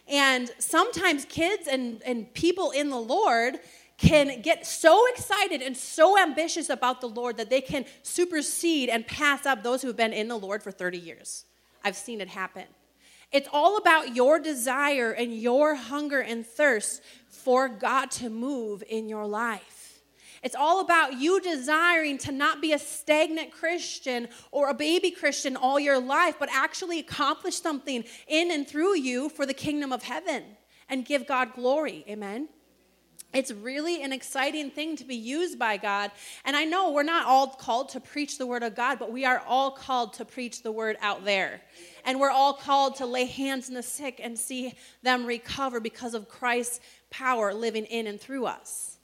And 0.07 0.49
sometimes 0.57 1.25
kids 1.25 1.67
and, 1.67 2.01
and 2.03 2.33
people 2.33 2.71
in 2.71 2.89
the 2.89 2.99
Lord 2.99 3.59
can 3.97 4.41
get 4.41 4.65
so 4.65 5.05
excited 5.07 5.61
and 5.61 5.75
so 5.75 6.17
ambitious 6.17 6.69
about 6.69 7.01
the 7.01 7.07
Lord 7.07 7.37
that 7.37 7.49
they 7.49 7.61
can 7.61 7.85
supersede 8.03 8.89
and 8.89 9.05
pass 9.05 9.45
up 9.45 9.63
those 9.63 9.81
who 9.81 9.87
have 9.87 9.97
been 9.97 10.13
in 10.13 10.27
the 10.27 10.37
Lord 10.37 10.63
for 10.63 10.71
30 10.71 10.97
years. 10.97 11.45
I've 11.85 11.95
seen 11.95 12.19
it 12.19 12.27
happen. 12.27 12.65
It's 13.31 13.47
all 13.53 13.77
about 13.77 14.15
your 14.15 14.39
desire 14.39 15.11
and 15.11 15.33
your 15.33 15.75
hunger 15.75 16.19
and 16.19 16.45
thirst 16.45 17.01
for 17.29 17.69
God 17.69 18.09
to 18.11 18.29
move 18.29 18.83
in 18.89 19.07
your 19.07 19.27
life. 19.27 20.01
It's 20.41 20.55
all 20.55 20.81
about 20.81 21.19
you 21.19 21.39
desiring 21.41 22.17
to 22.19 22.31
not 22.31 22.61
be 22.61 22.73
a 22.73 22.79
stagnant 22.79 23.51
Christian 23.51 24.27
or 24.51 24.69
a 24.69 24.73
baby 24.73 25.11
Christian 25.11 25.55
all 25.55 25.79
your 25.79 25.99
life, 25.99 26.35
but 26.39 26.49
actually 26.51 26.99
accomplish 26.99 27.55
something 27.55 28.03
in 28.27 28.51
and 28.51 28.67
through 28.67 28.97
you 28.97 29.29
for 29.29 29.45
the 29.45 29.53
kingdom 29.53 29.93
of 29.93 30.03
heaven 30.03 30.43
and 30.89 31.05
give 31.05 31.27
God 31.27 31.53
glory. 31.53 32.03
Amen. 32.09 32.49
It's 33.35 33.51
really 33.51 34.01
an 34.01 34.13
exciting 34.13 34.71
thing 34.71 34.95
to 34.95 35.03
be 35.03 35.15
used 35.15 35.59
by 35.59 35.75
God. 35.75 36.11
And 36.45 36.55
I 36.55 36.63
know 36.63 36.91
we're 36.91 37.03
not 37.03 37.25
all 37.25 37.47
called 37.47 37.89
to 37.89 37.99
preach 37.99 38.37
the 38.37 38.47
word 38.47 38.63
of 38.63 38.75
God, 38.75 38.97
but 38.97 39.11
we 39.11 39.25
are 39.25 39.43
all 39.45 39.71
called 39.71 40.13
to 40.13 40.25
preach 40.25 40.63
the 40.63 40.71
word 40.71 40.95
out 41.01 41.25
there. 41.25 41.59
And 42.05 42.17
we're 42.17 42.29
all 42.29 42.53
called 42.53 42.95
to 42.97 43.05
lay 43.05 43.25
hands 43.25 43.67
on 43.67 43.75
the 43.75 43.83
sick 43.83 44.21
and 44.23 44.39
see 44.39 44.73
them 45.03 45.25
recover 45.25 45.81
because 45.81 46.13
of 46.13 46.29
Christ's 46.29 46.79
power 47.09 47.53
living 47.53 47.83
in 47.85 48.07
and 48.07 48.21
through 48.21 48.45
us. 48.45 48.95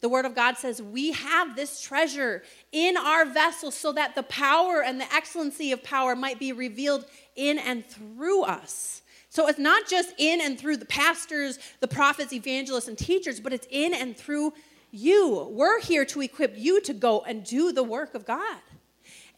The 0.00 0.08
Word 0.08 0.24
of 0.24 0.34
God 0.34 0.56
says 0.56 0.82
we 0.82 1.12
have 1.12 1.56
this 1.56 1.80
treasure 1.80 2.42
in 2.72 2.96
our 2.96 3.24
vessel 3.24 3.70
so 3.70 3.92
that 3.92 4.14
the 4.14 4.22
power 4.24 4.82
and 4.82 5.00
the 5.00 5.12
excellency 5.14 5.72
of 5.72 5.82
power 5.82 6.14
might 6.14 6.38
be 6.38 6.52
revealed 6.52 7.06
in 7.34 7.58
and 7.58 7.86
through 7.86 8.42
us. 8.42 9.02
So 9.36 9.48
it's 9.48 9.58
not 9.58 9.86
just 9.86 10.14
in 10.16 10.40
and 10.40 10.58
through 10.58 10.78
the 10.78 10.86
pastors, 10.86 11.58
the 11.80 11.88
prophets, 11.88 12.32
evangelists, 12.32 12.88
and 12.88 12.96
teachers, 12.96 13.38
but 13.38 13.52
it's 13.52 13.66
in 13.70 13.92
and 13.92 14.16
through 14.16 14.54
you. 14.92 15.48
We're 15.50 15.78
here 15.78 16.06
to 16.06 16.22
equip 16.22 16.54
you 16.56 16.80
to 16.80 16.94
go 16.94 17.20
and 17.20 17.44
do 17.44 17.70
the 17.70 17.82
work 17.82 18.14
of 18.14 18.24
God. 18.24 18.56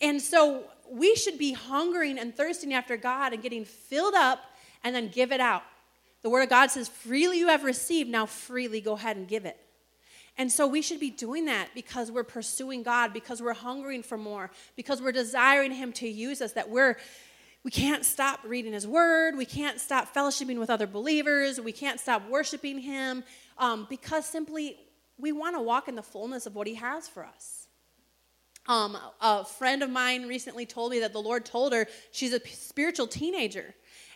And 0.00 0.22
so 0.22 0.62
we 0.88 1.16
should 1.16 1.36
be 1.36 1.52
hungering 1.52 2.16
and 2.16 2.32
thirsting 2.32 2.72
after 2.72 2.96
God 2.96 3.32
and 3.32 3.42
getting 3.42 3.64
filled 3.64 4.14
up 4.14 4.38
and 4.84 4.94
then 4.94 5.08
give 5.08 5.32
it 5.32 5.40
out. 5.40 5.64
The 6.22 6.30
Word 6.30 6.42
of 6.42 6.48
God 6.48 6.70
says, 6.70 6.86
freely 6.86 7.40
you 7.40 7.48
have 7.48 7.64
received, 7.64 8.08
now 8.08 8.26
freely 8.26 8.80
go 8.80 8.92
ahead 8.92 9.16
and 9.16 9.26
give 9.26 9.46
it. 9.46 9.58
And 10.36 10.52
so 10.52 10.68
we 10.68 10.80
should 10.80 11.00
be 11.00 11.10
doing 11.10 11.46
that 11.46 11.70
because 11.74 12.12
we're 12.12 12.22
pursuing 12.22 12.84
God, 12.84 13.12
because 13.12 13.42
we're 13.42 13.52
hungering 13.52 14.04
for 14.04 14.16
more, 14.16 14.52
because 14.76 15.02
we're 15.02 15.10
desiring 15.10 15.72
Him 15.72 15.92
to 15.94 16.06
use 16.06 16.40
us, 16.40 16.52
that 16.52 16.70
we're 16.70 16.96
we 17.68 17.72
can't 17.72 18.02
stop 18.02 18.40
reading 18.44 18.72
his 18.72 18.86
word. 18.86 19.36
We 19.36 19.44
can't 19.44 19.78
stop 19.78 20.14
fellowshipping 20.14 20.58
with 20.58 20.70
other 20.70 20.86
believers. 20.86 21.60
We 21.60 21.70
can't 21.70 22.00
stop 22.00 22.26
worshiping 22.30 22.78
him 22.78 23.22
um, 23.58 23.86
because 23.90 24.24
simply 24.24 24.78
we 25.18 25.32
want 25.32 25.54
to 25.54 25.60
walk 25.60 25.86
in 25.86 25.94
the 25.94 26.02
fullness 26.02 26.46
of 26.46 26.54
what 26.54 26.66
he 26.66 26.76
has 26.76 27.08
for 27.08 27.26
us. 27.26 27.66
Um, 28.68 28.96
a 29.20 29.44
friend 29.44 29.82
of 29.82 29.90
mine 29.90 30.26
recently 30.26 30.64
told 30.64 30.92
me 30.92 31.00
that 31.00 31.12
the 31.12 31.20
Lord 31.20 31.44
told 31.44 31.74
her 31.74 31.86
she's 32.10 32.32
a 32.32 32.40
spiritual 32.48 33.06
teenager 33.06 33.74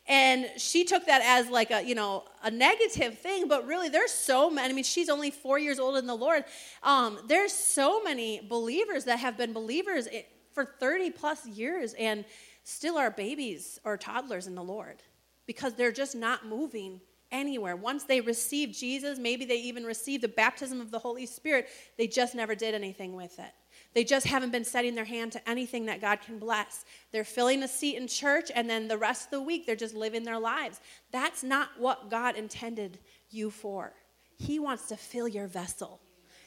and 0.09 0.47
she 0.57 0.87
took 0.87 1.05
that 1.05 1.21
as 1.23 1.51
like 1.51 1.71
a 1.71 1.83
you 1.85 1.95
know 1.95 2.25
a 2.43 2.51
negative 2.51 3.19
thing 3.19 3.49
but 3.49 3.67
really 3.67 3.89
there's 3.89 4.11
so 4.11 4.51
many 4.51 4.69
i 4.69 4.73
mean 4.75 4.83
she's 4.83 5.09
only 5.09 5.31
four 5.31 5.61
years 5.61 5.79
old 5.79 5.97
in 5.97 6.09
the 6.09 6.15
lord 6.17 6.43
um, 6.83 7.21
there's 7.29 7.53
so 7.53 8.03
many 8.03 8.41
believers 8.49 9.05
that 9.05 9.21
have 9.21 9.37
been 9.39 9.53
believers 9.53 10.09
for 10.53 10.65
30 10.65 11.11
plus 11.11 11.47
years 11.47 11.95
and 11.95 12.25
still 12.65 12.99
are 12.99 13.11
babies 13.11 13.79
or 13.85 13.97
toddlers 13.97 14.47
in 14.47 14.55
the 14.55 14.63
lord 14.63 15.03
because 15.47 15.75
they're 15.75 15.93
just 15.93 16.15
not 16.15 16.47
moving 16.47 17.01
anywhere 17.31 17.77
once 17.77 18.05
they 18.05 18.21
receive 18.21 18.71
jesus 18.71 19.19
maybe 19.19 19.45
they 19.45 19.57
even 19.57 19.85
received 19.85 20.23
the 20.23 20.29
baptism 20.29 20.81
of 20.81 20.91
the 20.91 20.99
holy 20.99 21.27
spirit 21.27 21.69
they 21.97 22.07
just 22.07 22.35
never 22.35 22.55
did 22.55 22.75
anything 22.75 23.15
with 23.15 23.39
it 23.39 23.53
they 23.95 24.05
just 24.05 24.27
haven't 24.27 24.51
been 24.51 24.65
setting 24.65 24.95
their 24.95 25.05
hand 25.05 25.33
to 25.33 25.49
anything 25.49 25.87
that 25.87 26.01
God 26.01 26.21
can 26.23 26.39
bless. 26.39 26.85
They're 27.11 27.25
filling 27.25 27.63
a 27.63 27.69
seat 27.69 27.97
in 27.97 28.09
church, 28.09 28.51
and 28.55 28.69
then 28.69 28.89
the 28.89 28.97
rest 28.97 29.27
of 29.27 29.31
the 29.33 29.43
week, 29.43 29.67
they're 29.67 29.77
just 29.77 29.95
living 29.95 30.25
their 30.25 30.39
lives. 30.39 30.81
That's 31.11 31.43
not 31.43 31.69
what 31.79 32.09
God 32.11 32.37
intended 32.37 32.99
you 33.31 33.51
for. 33.51 33.93
He 34.39 34.59
wants 34.59 34.89
to 34.89 34.97
fill 34.97 35.29
your 35.29 35.47
vessel, 35.47 36.01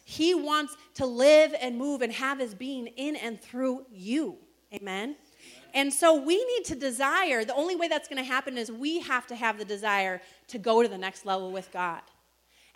He 0.04 0.34
wants 0.34 0.76
to 0.96 1.06
live 1.06 1.54
and 1.60 1.78
move 1.78 2.02
and 2.02 2.12
have 2.14 2.40
His 2.40 2.56
being 2.56 2.88
in 2.88 3.16
and 3.16 3.40
through 3.40 3.86
you. 3.92 4.38
Amen. 4.74 5.16
And 5.76 5.94
so 5.94 6.16
we 6.16 6.38
need 6.38 6.66
to 6.66 6.76
desire, 6.76 7.44
the 7.44 7.54
only 7.54 7.76
way 7.76 7.90
that's 7.90 8.08
going 8.08 8.18
to 8.18 8.28
happen 8.28 8.58
is 8.58 8.72
we 8.72 9.02
have 9.02 9.28
to 9.28 9.36
have 9.36 9.58
the 9.58 9.66
desire 9.66 10.22
to 10.48 10.58
go 10.58 10.82
to 10.82 10.88
the 10.88 10.98
next 10.98 11.26
level 11.26 11.52
with 11.52 11.70
God. 11.74 12.02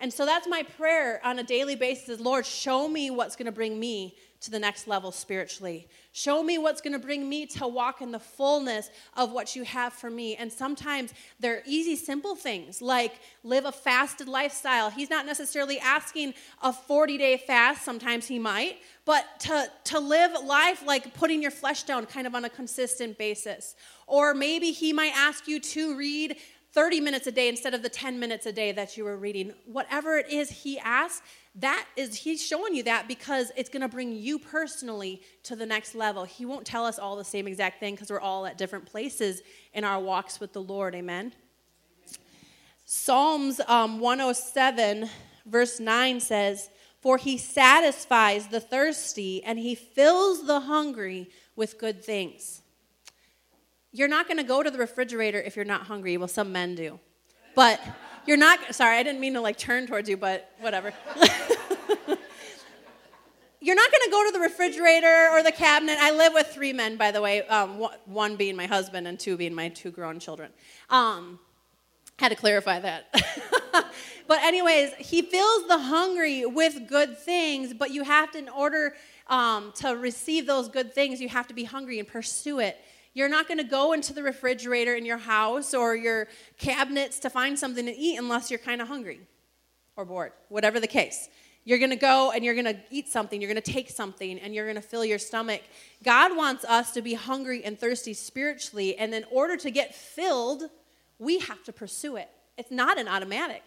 And 0.01 0.13
so 0.13 0.25
that's 0.25 0.47
my 0.47 0.63
prayer 0.63 1.21
on 1.23 1.39
a 1.39 1.43
daily 1.43 1.75
basis 1.75 2.09
is 2.09 2.19
Lord, 2.19 2.45
show 2.45 2.89
me 2.89 3.09
what's 3.09 3.37
going 3.37 3.45
to 3.45 3.51
bring 3.53 3.79
me 3.79 4.15
to 4.41 4.51
the 4.51 4.59
next 4.59 4.87
level 4.87 5.11
spiritually. 5.11 5.87
Show 6.13 6.41
me 6.43 6.57
what's 6.57 6.79
going 6.79 6.93
to 6.93 6.99
bring 6.99 7.27
me 7.27 7.45
to 7.47 7.67
walk 7.67 8.01
in 8.01 8.11
the 8.11 8.19
fullness 8.19 8.89
of 9.15 9.31
what 9.31 9.55
you 9.55 9.63
have 9.63 9.91
for 9.91 10.09
me. 10.09 10.35
And 10.35 10.51
sometimes 10.51 11.13
they're 11.39 11.61
easy, 11.65 11.95
simple 11.95 12.35
things 12.35 12.81
like 12.81 13.19
live 13.43 13.65
a 13.65 13.71
fasted 13.71 14.29
lifestyle. 14.29 14.89
He's 14.89 15.09
not 15.09 15.25
necessarily 15.25 15.77
asking 15.79 16.35
a 16.63 16.71
40 16.71 17.17
day 17.17 17.37
fast, 17.37 17.83
sometimes 17.83 18.27
he 18.27 18.39
might, 18.39 18.77
but 19.03 19.25
to, 19.41 19.69
to 19.85 19.99
live 19.99 20.31
life 20.45 20.83
like 20.85 21.13
putting 21.13 21.41
your 21.41 21.51
flesh 21.51 21.83
down 21.83 22.05
kind 22.05 22.25
of 22.25 22.33
on 22.33 22.45
a 22.45 22.49
consistent 22.49 23.17
basis. 23.17 23.75
Or 24.07 24.33
maybe 24.33 24.71
he 24.71 24.93
might 24.93 25.13
ask 25.15 25.47
you 25.47 25.59
to 25.59 25.97
read 25.97 26.37
30 26.71 27.01
minutes 27.01 27.27
a 27.27 27.31
day 27.31 27.49
instead 27.49 27.73
of 27.73 27.81
the 27.81 27.89
10 27.89 28.19
minutes 28.19 28.45
a 28.45 28.51
day 28.51 28.71
that 28.71 28.95
you 28.95 29.03
were 29.03 29.17
reading. 29.17 29.53
Whatever 29.65 30.17
it 30.17 30.29
is 30.29 30.49
he 30.49 30.79
asks, 30.79 31.21
that 31.55 31.85
is 31.95 32.15
he's 32.15 32.45
showing 32.45 32.75
you 32.75 32.83
that 32.83 33.07
because 33.07 33.51
it's 33.55 33.69
going 33.69 33.81
to 33.81 33.87
bring 33.87 34.13
you 34.13 34.39
personally 34.39 35.21
to 35.43 35.55
the 35.55 35.65
next 35.65 35.95
level. 35.95 36.23
He 36.23 36.45
won't 36.45 36.65
tell 36.65 36.85
us 36.85 36.99
all 36.99 37.15
the 37.15 37.23
same 37.23 37.47
exact 37.47 37.79
thing 37.79 37.95
because 37.95 38.09
we're 38.09 38.19
all 38.19 38.45
at 38.45 38.57
different 38.57 38.85
places 38.85 39.41
in 39.73 39.83
our 39.83 39.99
walks 39.99 40.39
with 40.39 40.53
the 40.53 40.61
lord. 40.61 40.95
Amen? 40.95 41.33
Psalms 42.85 43.59
um, 43.67 43.99
107 43.99 45.09
verse 45.45 45.79
9 45.79 46.19
says 46.19 46.69
for 47.01 47.17
he 47.17 47.37
satisfies 47.37 48.47
the 48.47 48.59
thirsty 48.59 49.43
and 49.43 49.57
he 49.57 49.73
fills 49.73 50.45
the 50.45 50.61
hungry 50.61 51.29
with 51.55 51.77
good 51.77 52.03
things. 52.03 52.61
You're 53.91 54.07
not 54.07 54.27
going 54.27 54.37
to 54.37 54.43
go 54.43 54.61
to 54.61 54.69
the 54.69 54.77
refrigerator 54.77 55.41
if 55.41 55.55
you're 55.55 55.65
not 55.65 55.83
hungry. 55.83 56.17
Well 56.17 56.27
some 56.27 56.51
men 56.51 56.75
do. 56.75 56.99
But 57.55 57.81
you're 58.29 58.37
not, 58.37 58.75
sorry, 58.75 58.97
I 58.97 59.01
didn't 59.01 59.19
mean 59.19 59.33
to 59.33 59.41
like 59.41 59.57
turn 59.57 59.87
towards 59.87 60.07
you, 60.07 60.15
but 60.15 60.51
whatever. 60.59 60.93
you're 63.59 63.75
not 63.75 63.91
going 63.91 64.03
to 64.03 64.09
go 64.11 64.23
to 64.27 64.31
the 64.33 64.39
refrigerator 64.39 65.29
or 65.31 65.41
the 65.41 65.51
cabinet. 65.51 65.97
I 65.99 66.11
live 66.11 66.33
with 66.35 66.45
three 66.45 66.71
men, 66.71 66.95
by 66.95 67.09
the 67.09 67.23
way, 67.23 67.41
um, 67.47 67.83
one 68.05 68.35
being 68.35 68.55
my 68.55 68.67
husband 68.67 69.07
and 69.07 69.19
two 69.19 69.35
being 69.35 69.55
my 69.55 69.69
two 69.69 69.89
grown 69.89 70.19
children. 70.19 70.51
Um, 70.91 71.39
had 72.19 72.29
to 72.29 72.35
clarify 72.35 72.79
that. 72.79 73.07
but, 74.27 74.43
anyways, 74.43 74.93
he 74.99 75.23
fills 75.23 75.67
the 75.67 75.79
hungry 75.79 76.45
with 76.45 76.87
good 76.87 77.17
things, 77.17 77.73
but 77.73 77.89
you 77.89 78.03
have 78.03 78.31
to, 78.33 78.37
in 78.37 78.49
order 78.49 78.93
um, 79.25 79.73
to 79.77 79.93
receive 79.93 80.45
those 80.45 80.69
good 80.69 80.93
things, 80.93 81.19
you 81.19 81.29
have 81.29 81.47
to 81.47 81.55
be 81.55 81.63
hungry 81.63 81.97
and 81.97 82.07
pursue 82.07 82.59
it. 82.59 82.77
You're 83.19 83.27
not 83.27 83.49
going 83.49 83.57
to 83.57 83.65
go 83.65 83.91
into 83.91 84.13
the 84.13 84.23
refrigerator 84.23 84.95
in 84.95 85.05
your 85.05 85.17
house 85.17 85.73
or 85.73 85.93
your 85.93 86.29
cabinets 86.57 87.19
to 87.19 87.29
find 87.29 87.59
something 87.59 87.85
to 87.85 87.91
eat 87.91 88.15
unless 88.17 88.49
you're 88.49 88.59
kind 88.59 88.81
of 88.81 88.87
hungry 88.87 89.19
or 89.97 90.05
bored, 90.05 90.31
whatever 90.47 90.79
the 90.79 90.87
case. 90.87 91.27
You're 91.65 91.79
going 91.79 91.89
to 91.89 91.97
go 91.97 92.31
and 92.31 92.45
you're 92.45 92.53
going 92.53 92.73
to 92.73 92.79
eat 92.89 93.09
something, 93.09 93.41
you're 93.41 93.51
going 93.51 93.61
to 93.61 93.73
take 93.73 93.89
something, 93.89 94.39
and 94.39 94.55
you're 94.55 94.63
going 94.63 94.77
to 94.77 94.81
fill 94.81 95.03
your 95.03 95.19
stomach. 95.19 95.63
God 96.01 96.37
wants 96.37 96.63
us 96.63 96.93
to 96.93 97.01
be 97.01 97.13
hungry 97.13 97.61
and 97.65 97.77
thirsty 97.77 98.13
spiritually, 98.13 98.95
and 98.95 99.13
in 99.13 99.25
order 99.29 99.57
to 99.57 99.69
get 99.69 99.93
filled, 99.93 100.63
we 101.17 101.39
have 101.39 101.61
to 101.65 101.73
pursue 101.73 102.15
it. 102.15 102.29
It's 102.57 102.71
not 102.71 102.97
an 102.97 103.09
automatic. 103.09 103.63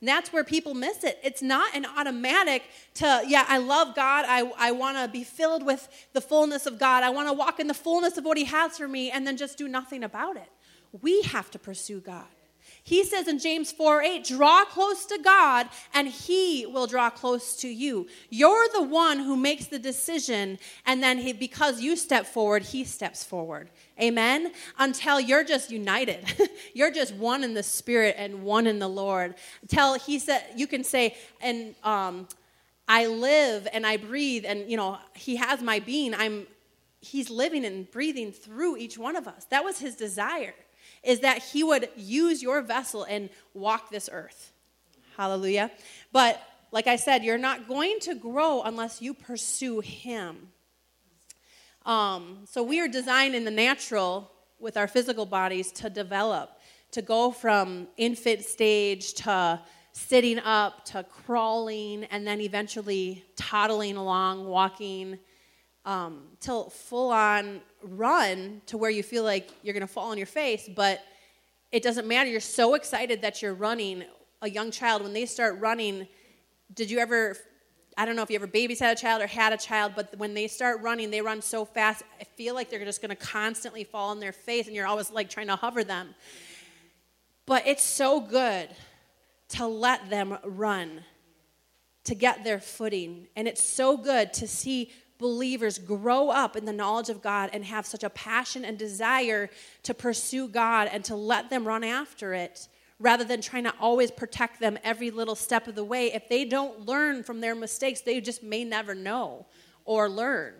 And 0.00 0.08
that's 0.08 0.32
where 0.32 0.44
people 0.44 0.74
miss 0.74 1.04
it. 1.04 1.18
It's 1.22 1.42
not 1.42 1.74
an 1.74 1.84
automatic 1.84 2.62
to, 2.94 3.22
yeah, 3.26 3.44
I 3.48 3.58
love 3.58 3.94
God. 3.94 4.24
I, 4.26 4.50
I 4.56 4.72
want 4.72 4.96
to 4.96 5.08
be 5.08 5.24
filled 5.24 5.64
with 5.64 5.88
the 6.14 6.22
fullness 6.22 6.64
of 6.64 6.78
God. 6.78 7.02
I 7.02 7.10
want 7.10 7.28
to 7.28 7.34
walk 7.34 7.60
in 7.60 7.66
the 7.66 7.74
fullness 7.74 8.16
of 8.16 8.24
what 8.24 8.38
He 8.38 8.44
has 8.44 8.78
for 8.78 8.88
me 8.88 9.10
and 9.10 9.26
then 9.26 9.36
just 9.36 9.58
do 9.58 9.68
nothing 9.68 10.02
about 10.02 10.36
it. 10.36 10.48
We 11.02 11.22
have 11.22 11.50
to 11.50 11.58
pursue 11.58 12.00
God. 12.00 12.26
He 12.82 13.04
says 13.04 13.28
in 13.28 13.38
James 13.38 13.70
4 13.72 14.02
8, 14.02 14.24
draw 14.24 14.64
close 14.64 15.04
to 15.06 15.18
God 15.18 15.68
and 15.92 16.08
he 16.08 16.66
will 16.66 16.86
draw 16.86 17.10
close 17.10 17.54
to 17.56 17.68
you. 17.68 18.08
You're 18.30 18.68
the 18.72 18.82
one 18.82 19.18
who 19.18 19.36
makes 19.36 19.66
the 19.66 19.78
decision, 19.78 20.58
and 20.86 21.02
then 21.02 21.18
he, 21.18 21.32
because 21.32 21.80
you 21.80 21.96
step 21.96 22.26
forward, 22.26 22.62
he 22.62 22.84
steps 22.84 23.22
forward. 23.22 23.70
Amen? 24.00 24.52
Until 24.78 25.20
you're 25.20 25.44
just 25.44 25.70
united. 25.70 26.24
you're 26.74 26.90
just 26.90 27.14
one 27.14 27.44
in 27.44 27.54
the 27.54 27.62
spirit 27.62 28.14
and 28.18 28.42
one 28.42 28.66
in 28.66 28.78
the 28.78 28.88
Lord. 28.88 29.34
Until 29.62 29.94
he 29.98 30.18
said, 30.18 30.42
you 30.56 30.66
can 30.66 30.82
say, 30.82 31.16
and 31.40 31.74
um, 31.84 32.28
I 32.88 33.06
live 33.06 33.68
and 33.72 33.86
I 33.86 33.98
breathe, 33.98 34.44
and 34.46 34.70
you 34.70 34.76
know, 34.76 34.98
he 35.14 35.36
has 35.36 35.62
my 35.62 35.80
being. 35.80 36.14
I'm 36.14 36.46
he's 37.02 37.30
living 37.30 37.64
and 37.64 37.90
breathing 37.90 38.32
through 38.32 38.76
each 38.76 38.98
one 38.98 39.16
of 39.16 39.26
us. 39.26 39.44
That 39.46 39.64
was 39.64 39.78
his 39.78 39.96
desire 39.96 40.54
is 41.02 41.20
that 41.20 41.38
he 41.38 41.62
would 41.64 41.88
use 41.96 42.42
your 42.42 42.60
vessel 42.62 43.04
and 43.04 43.30
walk 43.54 43.90
this 43.90 44.08
earth. 44.12 44.52
Hallelujah. 45.16 45.70
But 46.12 46.40
like 46.72 46.86
I 46.86 46.96
said, 46.96 47.24
you're 47.24 47.38
not 47.38 47.68
going 47.68 47.98
to 48.00 48.14
grow 48.14 48.62
unless 48.62 49.02
you 49.02 49.14
pursue 49.14 49.80
him. 49.80 50.48
Um, 51.86 52.40
so 52.44 52.62
we 52.62 52.80
are 52.80 52.88
designed 52.88 53.34
in 53.34 53.44
the 53.44 53.50
natural 53.50 54.30
with 54.58 54.76
our 54.76 54.86
physical 54.86 55.24
bodies 55.24 55.72
to 55.72 55.88
develop, 55.88 56.60
to 56.92 57.02
go 57.02 57.30
from 57.30 57.88
infant 57.96 58.44
stage 58.44 59.14
to 59.14 59.60
sitting 59.92 60.38
up 60.38 60.84
to 60.84 61.02
crawling 61.04 62.04
and 62.04 62.26
then 62.26 62.40
eventually 62.40 63.24
toddling 63.36 63.96
along, 63.96 64.46
walking 64.46 65.18
um, 65.84 66.22
till 66.40 66.70
full 66.70 67.10
on 67.10 67.60
run 67.82 68.62
to 68.66 68.78
where 68.78 68.90
you 68.90 69.02
feel 69.02 69.24
like 69.24 69.50
you're 69.62 69.74
going 69.74 69.86
to 69.86 69.92
fall 69.92 70.10
on 70.10 70.18
your 70.18 70.26
face, 70.26 70.68
but 70.74 71.00
it 71.72 71.82
doesn't 71.82 72.06
matter. 72.06 72.28
You're 72.28 72.40
so 72.40 72.74
excited 72.74 73.22
that 73.22 73.42
you're 73.42 73.54
running. 73.54 74.04
A 74.42 74.48
young 74.48 74.70
child, 74.70 75.02
when 75.02 75.12
they 75.12 75.26
start 75.26 75.60
running, 75.60 76.08
did 76.74 76.90
you 76.90 76.98
ever? 76.98 77.36
I 77.98 78.06
don't 78.06 78.16
know 78.16 78.22
if 78.22 78.30
you 78.30 78.36
ever 78.36 78.46
babysat 78.46 78.92
a 78.92 78.94
child 78.94 79.20
or 79.20 79.26
had 79.26 79.52
a 79.52 79.56
child, 79.56 79.92
but 79.94 80.16
when 80.16 80.32
they 80.32 80.46
start 80.46 80.80
running, 80.80 81.10
they 81.10 81.20
run 81.20 81.42
so 81.42 81.64
fast. 81.64 82.02
I 82.20 82.24
feel 82.24 82.54
like 82.54 82.70
they're 82.70 82.84
just 82.84 83.02
going 83.02 83.10
to 83.10 83.16
constantly 83.16 83.84
fall 83.84 84.10
on 84.10 84.20
their 84.20 84.32
face, 84.32 84.66
and 84.66 84.74
you're 84.74 84.86
always 84.86 85.10
like 85.10 85.28
trying 85.28 85.48
to 85.48 85.56
hover 85.56 85.84
them. 85.84 86.14
But 87.44 87.66
it's 87.66 87.82
so 87.82 88.20
good 88.20 88.70
to 89.50 89.66
let 89.66 90.08
them 90.08 90.38
run 90.44 91.02
to 92.04 92.14
get 92.14 92.44
their 92.44 92.60
footing. 92.60 93.26
And 93.36 93.46
it's 93.46 93.62
so 93.62 93.96
good 93.96 94.32
to 94.34 94.48
see 94.48 94.92
believers 95.20 95.78
grow 95.78 96.30
up 96.30 96.56
in 96.56 96.64
the 96.64 96.72
knowledge 96.72 97.10
of 97.10 97.22
God 97.22 97.50
and 97.52 97.64
have 97.64 97.86
such 97.86 98.02
a 98.02 98.10
passion 98.10 98.64
and 98.64 98.76
desire 98.76 99.50
to 99.84 99.94
pursue 99.94 100.48
God 100.48 100.88
and 100.90 101.04
to 101.04 101.14
let 101.14 101.50
them 101.50 101.68
run 101.68 101.84
after 101.84 102.34
it 102.34 102.66
rather 102.98 103.22
than 103.22 103.40
trying 103.40 103.64
to 103.64 103.74
always 103.78 104.10
protect 104.10 104.58
them 104.58 104.78
every 104.82 105.10
little 105.10 105.34
step 105.36 105.68
of 105.68 105.74
the 105.74 105.84
way. 105.84 106.12
If 106.12 106.28
they 106.28 106.44
don't 106.44 106.86
learn 106.86 107.22
from 107.22 107.40
their 107.40 107.54
mistakes, 107.54 108.00
they 108.00 108.20
just 108.20 108.42
may 108.42 108.64
never 108.64 108.94
know 108.94 109.46
or 109.84 110.08
learn. 110.08 110.54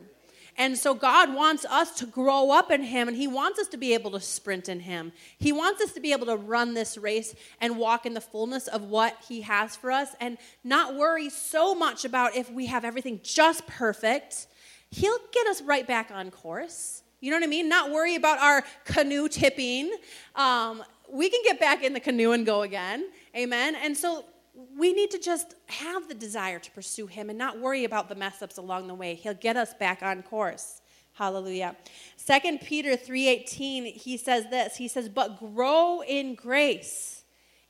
And 0.59 0.76
so 0.76 0.95
God 0.95 1.35
wants 1.35 1.64
us 1.64 1.92
to 1.99 2.07
grow 2.07 2.50
up 2.50 2.71
in 2.71 2.83
Him, 2.83 3.09
and 3.09 3.16
He 3.16 3.26
wants 3.26 3.59
us 3.59 3.69
to 3.69 3.76
be 3.76 3.95
able 3.95 4.11
to 4.12 4.21
sprint 4.21 4.69
in 4.69 4.80
Him. 4.80 5.12
He 5.38 5.52
wants 5.52 5.80
us 5.83 5.92
to 5.92 6.00
be 6.00 6.12
able 6.12 6.26
to 6.26 6.37
run 6.37 6.75
this 6.75 6.99
race 6.99 7.35
and 7.61 7.78
walk 7.78 8.07
in 8.07 8.14
the 8.14 8.21
fullness 8.21 8.69
of 8.69 8.85
what 8.85 9.16
He 9.28 9.42
has 9.42 9.76
for 9.76 9.90
us 9.90 10.11
and 10.21 10.38
not 10.64 10.95
worry 10.95 11.30
so 11.30 11.75
much 11.75 12.04
about 12.04 12.37
if 12.37 12.50
we 12.50 12.66
have 12.66 12.85
everything 12.85 13.21
just 13.23 13.66
perfect. 13.66 14.47
He'll 14.90 15.19
get 15.33 15.47
us 15.47 15.62
right 15.62 15.87
back 15.87 16.11
on 16.12 16.30
course. 16.30 17.02
You 17.21 17.30
know 17.30 17.37
what 17.37 17.45
I 17.45 17.49
mean? 17.49 17.69
Not 17.69 17.90
worry 17.90 18.16
about 18.16 18.38
our 18.38 18.64
canoe 18.85 19.28
tipping. 19.28 19.95
Um, 20.35 20.83
we 21.09 21.28
can 21.28 21.40
get 21.45 21.61
back 21.61 21.83
in 21.83 21.92
the 21.92 22.00
canoe 22.00 22.33
and 22.33 22.47
go 22.47 22.62
again. 22.62 23.11
Amen. 23.37 23.75
And 23.76 23.97
so 23.97 24.25
we 24.54 24.92
need 24.92 25.11
to 25.12 25.19
just 25.19 25.54
have 25.66 26.09
the 26.09 26.14
desire 26.14 26.59
to 26.59 26.71
pursue 26.73 27.07
him 27.07 27.28
and 27.28 27.38
not 27.38 27.59
worry 27.59 27.85
about 27.85 28.09
the 28.09 28.14
mess 28.14 28.42
ups 28.42 28.57
along 28.59 28.88
the 28.88 28.95
way. 28.95 29.14
He'll 29.14 29.35
get 29.35 29.57
us 29.57 29.75
back 29.75 30.02
on 30.02 30.23
course. 30.23 30.83
Hallelujah. 31.12 31.76
Second 32.16 32.61
Peter 32.61 32.97
3:18, 32.97 33.85
he 33.85 34.16
says 34.16 34.49
this. 34.50 34.76
He 34.76 34.88
says, 34.88 35.09
"But 35.09 35.38
grow 35.38 36.02
in 36.02 36.35
grace 36.35 37.25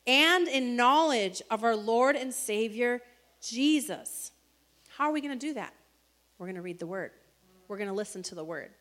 and 0.06 0.46
in 0.48 0.76
knowledge 0.76 1.42
of 1.50 1.64
our 1.64 1.76
Lord 1.76 2.16
and 2.16 2.32
Savior 2.32 3.02
Jesus." 3.40 4.32
How 4.96 5.08
are 5.08 5.12
we 5.12 5.20
going 5.20 5.38
to 5.38 5.46
do 5.46 5.54
that? 5.54 5.74
We're 6.38 6.46
going 6.46 6.56
to 6.56 6.62
read 6.62 6.78
the 6.78 6.86
word. 6.86 7.12
We're 7.68 7.78
going 7.78 7.88
to 7.88 7.94
listen 7.94 8.22
to 8.24 8.34
the 8.34 8.44
word. 8.44 8.72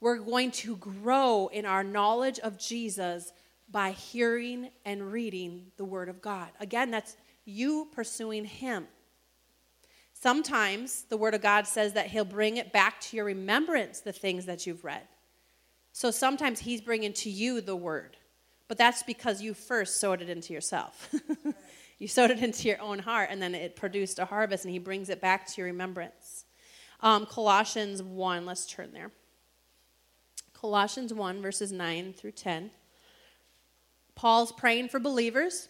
We're 0.00 0.16
going 0.18 0.50
to 0.52 0.76
grow 0.76 1.48
in 1.48 1.64
our 1.64 1.84
knowledge 1.84 2.38
of 2.40 2.58
Jesus 2.58 3.32
by 3.68 3.92
hearing 3.92 4.70
and 4.84 5.12
reading 5.12 5.70
the 5.76 5.84
word 5.84 6.08
of 6.08 6.20
God. 6.20 6.50
Again, 6.60 6.90
that's 6.90 7.16
you 7.44 7.88
pursuing 7.92 8.44
Him. 8.44 8.86
Sometimes 10.12 11.02
the 11.08 11.16
Word 11.16 11.34
of 11.34 11.42
God 11.42 11.66
says 11.66 11.94
that 11.94 12.06
He'll 12.06 12.24
bring 12.24 12.56
it 12.56 12.72
back 12.72 13.00
to 13.02 13.16
your 13.16 13.24
remembrance, 13.24 14.00
the 14.00 14.12
things 14.12 14.46
that 14.46 14.66
you've 14.66 14.84
read. 14.84 15.02
So 15.92 16.10
sometimes 16.10 16.60
He's 16.60 16.80
bringing 16.80 17.12
to 17.14 17.30
you 17.30 17.60
the 17.60 17.76
Word, 17.76 18.16
but 18.68 18.78
that's 18.78 19.02
because 19.02 19.42
you 19.42 19.54
first 19.54 20.00
sowed 20.00 20.22
it 20.22 20.30
into 20.30 20.52
yourself. 20.52 21.12
you 21.98 22.08
sowed 22.08 22.30
it 22.30 22.42
into 22.42 22.68
your 22.68 22.80
own 22.80 23.00
heart, 23.00 23.28
and 23.30 23.42
then 23.42 23.54
it 23.54 23.76
produced 23.76 24.18
a 24.18 24.24
harvest, 24.24 24.64
and 24.64 24.72
He 24.72 24.78
brings 24.78 25.08
it 25.08 25.20
back 25.20 25.46
to 25.48 25.60
your 25.60 25.66
remembrance. 25.66 26.44
Um, 27.00 27.26
Colossians 27.26 28.00
1, 28.02 28.46
let's 28.46 28.66
turn 28.66 28.92
there. 28.92 29.10
Colossians 30.54 31.12
1, 31.12 31.42
verses 31.42 31.72
9 31.72 32.12
through 32.12 32.30
10. 32.30 32.70
Paul's 34.14 34.52
praying 34.52 34.88
for 34.88 35.00
believers, 35.00 35.66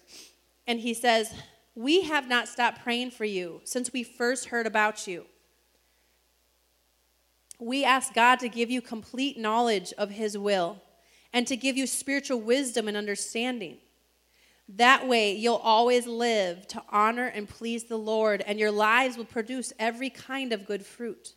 and 0.67 0.79
he 0.79 0.93
says, 0.93 1.33
we 1.75 2.03
have 2.03 2.29
not 2.29 2.49
stopped 2.49 2.83
praying 2.83 3.11
for 3.11 3.25
you 3.25 3.61
since 3.65 3.93
we 3.93 4.03
first 4.03 4.47
heard 4.47 4.67
about 4.67 5.07
you. 5.07 5.27
We 7.59 7.85
ask 7.85 8.13
God 8.13 8.41
to 8.41 8.49
give 8.49 8.71
you 8.71 8.83
complete 8.83 9.39
knowledge 9.39 9.93
of 9.97 10.11
His 10.11 10.37
will 10.37 10.83
and 11.33 11.47
to 11.47 11.57
give 11.57 11.77
you 11.77 11.87
spiritual 11.87 12.41
wisdom 12.41 12.89
and 12.89 12.97
understanding. 12.97 13.79
That 14.69 15.07
way, 15.07 15.33
you'll 15.33 15.57
always 15.57 16.07
live 16.07 16.67
to 16.69 16.83
honor 16.91 17.27
and 17.27 17.49
please 17.49 17.85
the 17.85 17.99
Lord, 17.99 18.43
and 18.47 18.59
your 18.59 18.71
lives 18.71 19.17
will 19.17 19.25
produce 19.25 19.73
every 19.79 20.11
kind 20.11 20.53
of 20.53 20.67
good 20.67 20.85
fruit. 20.85 21.35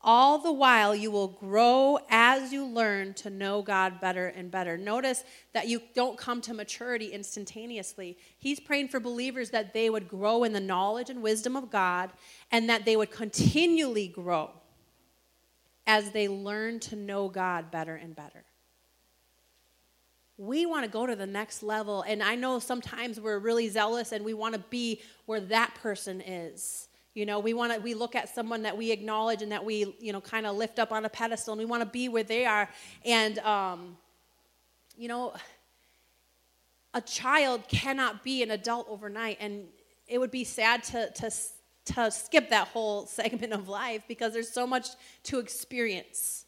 All 0.00 0.38
the 0.38 0.52
while, 0.52 0.94
you 0.94 1.10
will 1.10 1.26
grow 1.26 1.98
as 2.08 2.52
you 2.52 2.64
learn 2.64 3.14
to 3.14 3.30
know 3.30 3.62
God 3.62 4.00
better 4.00 4.28
and 4.28 4.48
better. 4.48 4.78
Notice 4.78 5.24
that 5.54 5.66
you 5.66 5.82
don't 5.94 6.16
come 6.16 6.40
to 6.42 6.54
maturity 6.54 7.06
instantaneously. 7.06 8.16
He's 8.38 8.60
praying 8.60 8.88
for 8.88 9.00
believers 9.00 9.50
that 9.50 9.74
they 9.74 9.90
would 9.90 10.06
grow 10.06 10.44
in 10.44 10.52
the 10.52 10.60
knowledge 10.60 11.10
and 11.10 11.20
wisdom 11.20 11.56
of 11.56 11.70
God 11.70 12.10
and 12.52 12.70
that 12.70 12.84
they 12.84 12.96
would 12.96 13.10
continually 13.10 14.06
grow 14.06 14.50
as 15.84 16.10
they 16.12 16.28
learn 16.28 16.78
to 16.80 16.94
know 16.94 17.28
God 17.28 17.70
better 17.72 17.96
and 17.96 18.14
better. 18.14 18.44
We 20.36 20.66
want 20.66 20.84
to 20.84 20.90
go 20.90 21.06
to 21.06 21.16
the 21.16 21.26
next 21.26 21.64
level, 21.64 22.02
and 22.02 22.22
I 22.22 22.36
know 22.36 22.60
sometimes 22.60 23.18
we're 23.18 23.40
really 23.40 23.68
zealous 23.68 24.12
and 24.12 24.24
we 24.24 24.34
want 24.34 24.54
to 24.54 24.60
be 24.70 25.00
where 25.26 25.40
that 25.40 25.74
person 25.74 26.20
is. 26.20 26.87
You 27.18 27.26
know, 27.26 27.40
we 27.40 27.52
want 27.52 27.74
to 27.74 27.80
we 27.80 27.94
look 27.94 28.14
at 28.14 28.28
someone 28.28 28.62
that 28.62 28.78
we 28.78 28.92
acknowledge 28.92 29.42
and 29.42 29.50
that 29.50 29.64
we, 29.64 29.92
you 29.98 30.12
know, 30.12 30.20
kind 30.20 30.46
of 30.46 30.54
lift 30.54 30.78
up 30.78 30.92
on 30.92 31.04
a 31.04 31.08
pedestal 31.08 31.52
and 31.52 31.58
we 31.58 31.64
want 31.64 31.82
to 31.82 31.88
be 31.88 32.08
where 32.08 32.22
they 32.22 32.46
are. 32.46 32.68
And 33.04 33.40
um, 33.40 33.96
you 34.96 35.08
know, 35.08 35.34
a 36.94 37.00
child 37.00 37.66
cannot 37.66 38.22
be 38.22 38.44
an 38.44 38.52
adult 38.52 38.86
overnight 38.88 39.38
and 39.40 39.64
it 40.06 40.18
would 40.18 40.30
be 40.30 40.44
sad 40.44 40.84
to 40.84 41.10
to 41.10 41.32
to 41.86 42.10
skip 42.12 42.50
that 42.50 42.68
whole 42.68 43.06
segment 43.20 43.52
of 43.52 43.68
life 43.68 44.04
because 44.06 44.32
there's 44.32 44.52
so 44.52 44.64
much 44.64 44.86
to 45.24 45.40
experience. 45.40 46.44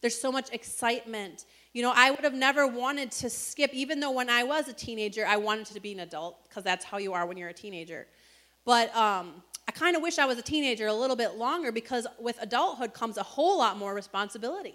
There's 0.00 0.18
so 0.18 0.32
much 0.32 0.50
excitement. 0.52 1.44
You 1.74 1.82
know, 1.82 1.92
I 1.94 2.12
would 2.12 2.24
have 2.24 2.32
never 2.32 2.66
wanted 2.66 3.10
to 3.10 3.28
skip, 3.28 3.74
even 3.74 4.00
though 4.00 4.12
when 4.12 4.30
I 4.30 4.42
was 4.42 4.68
a 4.68 4.72
teenager, 4.72 5.26
I 5.26 5.36
wanted 5.36 5.66
to 5.74 5.80
be 5.80 5.92
an 5.92 6.00
adult 6.00 6.48
because 6.48 6.64
that's 6.64 6.82
how 6.82 6.96
you 6.96 7.12
are 7.12 7.26
when 7.26 7.36
you're 7.36 7.50
a 7.50 7.54
teenager. 7.54 8.06
But 8.64 8.94
um, 8.96 9.42
I 9.68 9.72
kind 9.72 9.96
of 9.96 10.02
wish 10.02 10.18
I 10.18 10.26
was 10.26 10.38
a 10.38 10.42
teenager 10.42 10.86
a 10.86 10.94
little 10.94 11.16
bit 11.16 11.36
longer 11.36 11.72
because 11.72 12.06
with 12.18 12.40
adulthood 12.40 12.92
comes 12.92 13.16
a 13.16 13.22
whole 13.22 13.58
lot 13.58 13.78
more 13.78 13.94
responsibility. 13.94 14.74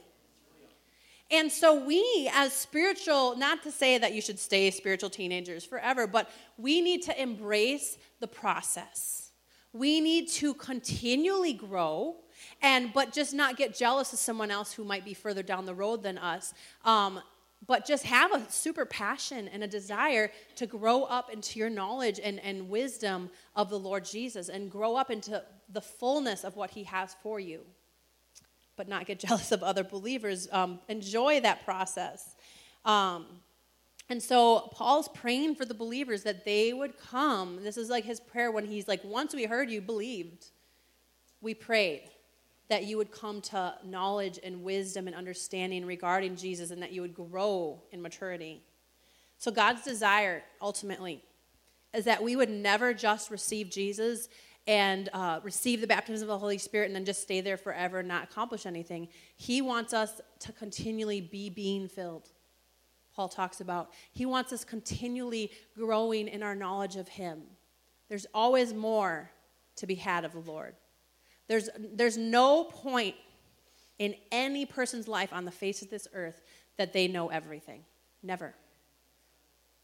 And 1.29 1.51
so, 1.51 1.83
we 1.83 2.29
as 2.33 2.53
spiritual, 2.53 3.35
not 3.35 3.61
to 3.63 3.71
say 3.71 3.97
that 3.97 4.13
you 4.13 4.21
should 4.21 4.39
stay 4.39 4.71
spiritual 4.71 5.09
teenagers 5.09 5.65
forever, 5.65 6.07
but 6.07 6.31
we 6.57 6.79
need 6.79 7.03
to 7.03 7.21
embrace 7.21 7.97
the 8.21 8.27
process. 8.27 9.31
We 9.73 9.99
need 9.99 10.29
to 10.29 10.53
continually 10.53 11.51
grow 11.51 12.15
and 12.61 12.93
but 12.93 13.11
just 13.11 13.33
not 13.33 13.57
get 13.57 13.75
jealous 13.75 14.13
of 14.13 14.19
someone 14.19 14.51
else 14.51 14.71
who 14.71 14.85
might 14.85 15.03
be 15.03 15.13
further 15.13 15.43
down 15.43 15.65
the 15.65 15.75
road 15.75 16.01
than 16.01 16.17
us 16.17 16.53
um, 16.85 17.21
but 17.65 17.85
just 17.85 18.05
have 18.05 18.31
a 18.31 18.49
super 18.51 18.85
passion 18.85 19.47
and 19.47 19.63
a 19.63 19.67
desire 19.67 20.31
to 20.55 20.67
grow 20.67 21.03
up 21.03 21.31
into 21.31 21.59
your 21.59 21.69
knowledge 21.69 22.19
and, 22.23 22.39
and 22.41 22.69
wisdom 22.69 23.29
of 23.55 23.69
the 23.69 23.79
Lord 23.79 24.05
Jesus 24.05 24.49
and 24.49 24.69
grow 24.69 24.95
up 24.95 25.09
into 25.09 25.43
the 25.69 25.81
fullness 25.81 26.43
of 26.43 26.55
what 26.55 26.69
He 26.71 26.83
has 26.83 27.15
for 27.23 27.39
you. 27.39 27.61
But 28.75 28.87
not 28.87 29.05
get 29.05 29.19
jealous 29.27 29.51
of 29.51 29.63
other 29.63 29.83
believers. 29.83 30.47
Um, 30.51 30.79
enjoy 30.87 31.41
that 31.41 31.65
process. 31.65 32.35
Um, 32.85 33.25
and 34.09 34.21
so 34.21 34.69
Paul's 34.71 35.09
praying 35.09 35.55
for 35.55 35.65
the 35.65 35.73
believers 35.73 36.23
that 36.23 36.45
they 36.45 36.71
would 36.71 36.97
come. 36.97 37.63
This 37.63 37.75
is 37.75 37.89
like 37.89 38.05
his 38.05 38.19
prayer 38.19 38.51
when 38.51 38.65
he's 38.65 38.87
like, 38.87 39.03
Once 39.03 39.33
we 39.33 39.45
heard 39.45 39.69
you 39.69 39.81
believed, 39.81 40.51
we 41.41 41.53
prayed 41.53 42.09
that 42.69 42.85
you 42.85 42.97
would 42.97 43.11
come 43.11 43.41
to 43.41 43.75
knowledge 43.85 44.39
and 44.43 44.63
wisdom 44.63 45.07
and 45.07 45.15
understanding 45.15 45.85
regarding 45.85 46.35
Jesus 46.35 46.71
and 46.71 46.81
that 46.81 46.91
you 46.91 47.01
would 47.01 47.13
grow 47.13 47.81
in 47.91 48.01
maturity. 48.01 48.61
So, 49.37 49.51
God's 49.51 49.83
desire 49.83 50.43
ultimately 50.61 51.23
is 51.93 52.05
that 52.05 52.21
we 52.21 52.35
would 52.35 52.49
never 52.49 52.93
just 52.93 53.31
receive 53.31 53.69
Jesus 53.69 54.27
and 54.67 55.09
uh, 55.13 55.39
receive 55.43 55.79
the 55.79 55.87
baptism 55.87 56.25
of 56.25 56.27
the 56.27 56.37
Holy 56.37 56.57
Spirit 56.57 56.87
and 56.87 56.95
then 56.95 57.05
just 57.05 57.21
stay 57.21 57.39
there 57.39 57.55
forever 57.55 57.99
and 57.99 58.07
not 58.07 58.25
accomplish 58.25 58.65
anything. 58.65 59.07
He 59.37 59.61
wants 59.61 59.93
us 59.93 60.19
to 60.39 60.51
continually 60.51 61.21
be 61.21 61.49
being 61.49 61.87
filled. 61.87 62.29
Paul 63.15 63.29
talks 63.29 63.61
about. 63.61 63.91
He 64.11 64.25
wants 64.25 64.51
us 64.51 64.63
continually 64.63 65.51
growing 65.75 66.27
in 66.27 66.43
our 66.43 66.53
knowledge 66.53 66.97
of 66.97 67.07
Him. 67.07 67.43
There's 68.09 68.27
always 68.33 68.73
more 68.73 69.31
to 69.77 69.87
be 69.87 69.95
had 69.95 70.25
of 70.25 70.33
the 70.33 70.39
Lord. 70.39 70.75
There's, 71.47 71.69
there's 71.77 72.17
no 72.17 72.65
point 72.65 73.15
in 73.99 74.15
any 74.31 74.65
person's 74.65 75.07
life 75.07 75.33
on 75.33 75.45
the 75.45 75.51
face 75.51 75.81
of 75.81 75.89
this 75.89 76.07
earth 76.13 76.41
that 76.77 76.93
they 76.93 77.07
know 77.07 77.29
everything. 77.29 77.83
Never. 78.21 78.53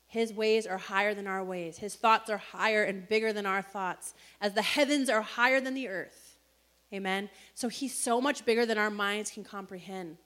His 0.07 0.31
ways 0.31 0.67
are 0.67 0.77
higher 0.77 1.15
than 1.15 1.25
our 1.25 1.43
ways. 1.43 1.77
His 1.77 1.95
thoughts 1.95 2.29
are 2.29 2.37
higher 2.37 2.83
and 2.83 3.07
bigger 3.07 3.33
than 3.33 3.45
our 3.45 3.63
thoughts, 3.63 4.13
as 4.39 4.53
the 4.53 4.61
heavens 4.61 5.09
are 5.09 5.21
higher 5.21 5.59
than 5.59 5.73
the 5.73 5.87
earth. 5.87 6.37
Amen. 6.93 7.29
So 7.55 7.67
he's 7.67 7.97
so 7.97 8.21
much 8.21 8.45
bigger 8.45 8.65
than 8.65 8.77
our 8.77 8.91
minds 8.91 9.31
can 9.31 9.43
comprehend. 9.43 10.17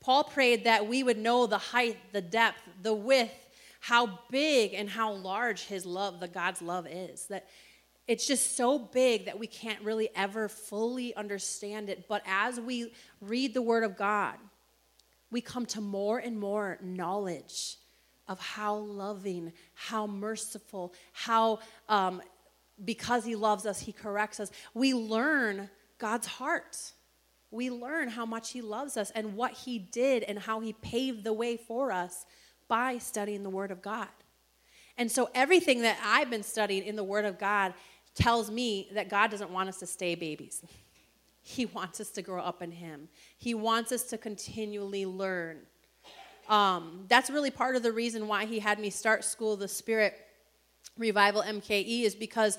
Paul 0.00 0.24
prayed 0.24 0.64
that 0.64 0.86
we 0.86 1.02
would 1.02 1.18
know 1.18 1.46
the 1.46 1.58
height, 1.58 1.98
the 2.12 2.22
depth, 2.22 2.62
the 2.80 2.94
width, 2.94 3.34
how 3.80 4.20
big 4.30 4.72
and 4.72 4.88
how 4.88 5.12
large 5.12 5.64
his 5.64 5.84
love, 5.84 6.20
the 6.20 6.28
God's 6.28 6.62
love 6.62 6.86
is. 6.90 7.26
That 7.26 7.46
it's 8.10 8.26
just 8.26 8.56
so 8.56 8.76
big 8.76 9.26
that 9.26 9.38
we 9.38 9.46
can't 9.46 9.80
really 9.82 10.08
ever 10.16 10.48
fully 10.48 11.14
understand 11.14 11.88
it. 11.88 12.08
But 12.08 12.22
as 12.26 12.58
we 12.58 12.92
read 13.20 13.54
the 13.54 13.62
Word 13.62 13.84
of 13.84 13.96
God, 13.96 14.34
we 15.30 15.40
come 15.40 15.64
to 15.66 15.80
more 15.80 16.18
and 16.18 16.36
more 16.36 16.76
knowledge 16.82 17.76
of 18.26 18.40
how 18.40 18.74
loving, 18.74 19.52
how 19.74 20.08
merciful, 20.08 20.92
how 21.12 21.60
um, 21.88 22.20
because 22.84 23.24
he 23.24 23.36
loves 23.36 23.64
us, 23.64 23.78
he 23.78 23.92
corrects 23.92 24.40
us. 24.40 24.50
We 24.74 24.92
learn 24.92 25.70
God's 25.98 26.26
heart. 26.26 26.76
We 27.52 27.70
learn 27.70 28.08
how 28.08 28.26
much 28.26 28.50
he 28.50 28.60
loves 28.60 28.96
us 28.96 29.12
and 29.12 29.36
what 29.36 29.52
he 29.52 29.78
did 29.78 30.24
and 30.24 30.36
how 30.36 30.58
he 30.58 30.72
paved 30.72 31.22
the 31.22 31.32
way 31.32 31.56
for 31.56 31.92
us 31.92 32.26
by 32.66 32.98
studying 32.98 33.44
the 33.44 33.50
Word 33.50 33.70
of 33.70 33.82
God. 33.82 34.08
And 35.00 35.10
so 35.10 35.30
everything 35.34 35.82
that 35.82 35.96
I've 36.04 36.28
been 36.28 36.42
studying 36.42 36.84
in 36.84 36.96
the 36.96 37.04
Word 37.04 37.24
of 37.24 37.38
God 37.38 37.72
tells 38.14 38.50
me 38.50 38.88
that 38.94 39.08
God 39.08 39.30
doesn't 39.30 39.50
want 39.50 39.68
us 39.68 39.78
to 39.78 39.86
stay 39.86 40.14
babies. 40.14 40.62
He 41.42 41.64
wants 41.64 42.00
us 42.00 42.10
to 42.10 42.22
grow 42.22 42.42
up 42.42 42.60
in 42.60 42.70
Him. 42.70 43.08
He 43.38 43.54
wants 43.54 43.92
us 43.92 44.04
to 44.10 44.18
continually 44.18 45.06
learn. 45.06 45.60
Um, 46.50 47.06
that's 47.08 47.30
really 47.30 47.50
part 47.50 47.76
of 47.76 47.82
the 47.82 47.92
reason 47.92 48.28
why 48.28 48.44
He 48.44 48.58
had 48.58 48.78
me 48.78 48.90
start 48.90 49.24
School 49.24 49.56
the 49.56 49.66
Spirit 49.66 50.14
Revival 50.98 51.42
MKE, 51.42 52.02
is 52.02 52.14
because 52.14 52.58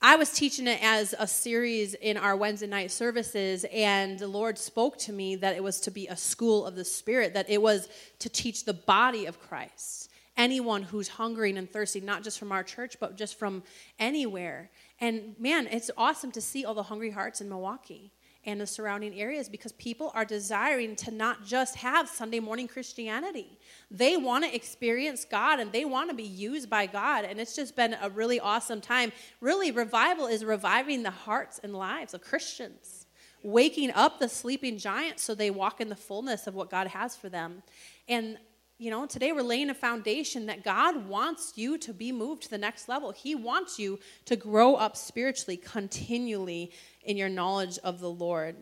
I 0.00 0.16
was 0.16 0.32
teaching 0.32 0.66
it 0.66 0.82
as 0.82 1.14
a 1.16 1.26
series 1.26 1.94
in 1.94 2.16
our 2.16 2.36
Wednesday 2.36 2.66
night 2.66 2.90
services, 2.90 3.64
and 3.72 4.18
the 4.18 4.26
Lord 4.26 4.58
spoke 4.58 4.98
to 4.98 5.12
me 5.12 5.36
that 5.36 5.54
it 5.54 5.62
was 5.62 5.80
to 5.80 5.90
be 5.90 6.08
a 6.08 6.16
school 6.16 6.66
of 6.66 6.74
the 6.74 6.84
Spirit, 6.84 7.34
that 7.34 7.48
it 7.48 7.62
was 7.62 7.88
to 8.18 8.28
teach 8.28 8.64
the 8.64 8.74
body 8.74 9.26
of 9.26 9.40
Christ. 9.40 10.10
Anyone 10.36 10.82
who's 10.82 11.08
hungering 11.08 11.58
and 11.58 11.70
thirsty, 11.70 12.00
not 12.00 12.22
just 12.22 12.38
from 12.38 12.52
our 12.52 12.62
church, 12.62 12.96
but 12.98 13.16
just 13.16 13.38
from 13.38 13.62
anywhere. 13.98 14.70
And 15.00 15.34
man, 15.38 15.66
it's 15.66 15.90
awesome 15.96 16.32
to 16.32 16.40
see 16.40 16.64
all 16.64 16.74
the 16.74 16.84
hungry 16.84 17.10
hearts 17.10 17.40
in 17.40 17.48
Milwaukee 17.48 18.12
and 18.44 18.60
the 18.60 18.66
surrounding 18.66 19.18
areas 19.18 19.48
because 19.48 19.72
people 19.72 20.10
are 20.14 20.24
desiring 20.24 20.96
to 20.96 21.10
not 21.10 21.44
just 21.44 21.76
have 21.76 22.08
Sunday 22.08 22.40
morning 22.40 22.66
Christianity. 22.66 23.58
They 23.90 24.16
want 24.16 24.44
to 24.44 24.54
experience 24.54 25.24
God 25.24 25.60
and 25.60 25.70
they 25.70 25.84
want 25.84 26.10
to 26.10 26.16
be 26.16 26.24
used 26.24 26.68
by 26.68 26.86
God. 26.86 27.24
And 27.24 27.40
it's 27.40 27.54
just 27.54 27.76
been 27.76 27.96
a 28.02 28.10
really 28.10 28.40
awesome 28.40 28.80
time. 28.80 29.12
Really, 29.40 29.70
revival 29.70 30.26
is 30.26 30.44
reviving 30.44 31.02
the 31.02 31.10
hearts 31.10 31.60
and 31.62 31.72
lives 31.72 32.14
of 32.14 32.22
Christians, 32.22 33.06
waking 33.44 33.92
up 33.92 34.18
the 34.18 34.28
sleeping 34.28 34.76
giants 34.76 35.22
so 35.22 35.34
they 35.34 35.50
walk 35.50 35.80
in 35.80 35.88
the 35.88 35.96
fullness 35.96 36.46
of 36.48 36.54
what 36.54 36.70
God 36.70 36.88
has 36.88 37.14
for 37.14 37.28
them. 37.28 37.62
And 38.08 38.38
you 38.82 38.90
know, 38.90 39.06
today 39.06 39.30
we're 39.30 39.42
laying 39.42 39.70
a 39.70 39.74
foundation 39.74 40.46
that 40.46 40.64
God 40.64 41.06
wants 41.06 41.52
you 41.54 41.78
to 41.78 41.92
be 41.92 42.10
moved 42.10 42.42
to 42.42 42.50
the 42.50 42.58
next 42.58 42.88
level. 42.88 43.12
He 43.12 43.36
wants 43.36 43.78
you 43.78 44.00
to 44.24 44.34
grow 44.34 44.74
up 44.74 44.96
spiritually 44.96 45.56
continually 45.56 46.72
in 47.04 47.16
your 47.16 47.28
knowledge 47.28 47.78
of 47.84 48.00
the 48.00 48.10
Lord. 48.10 48.56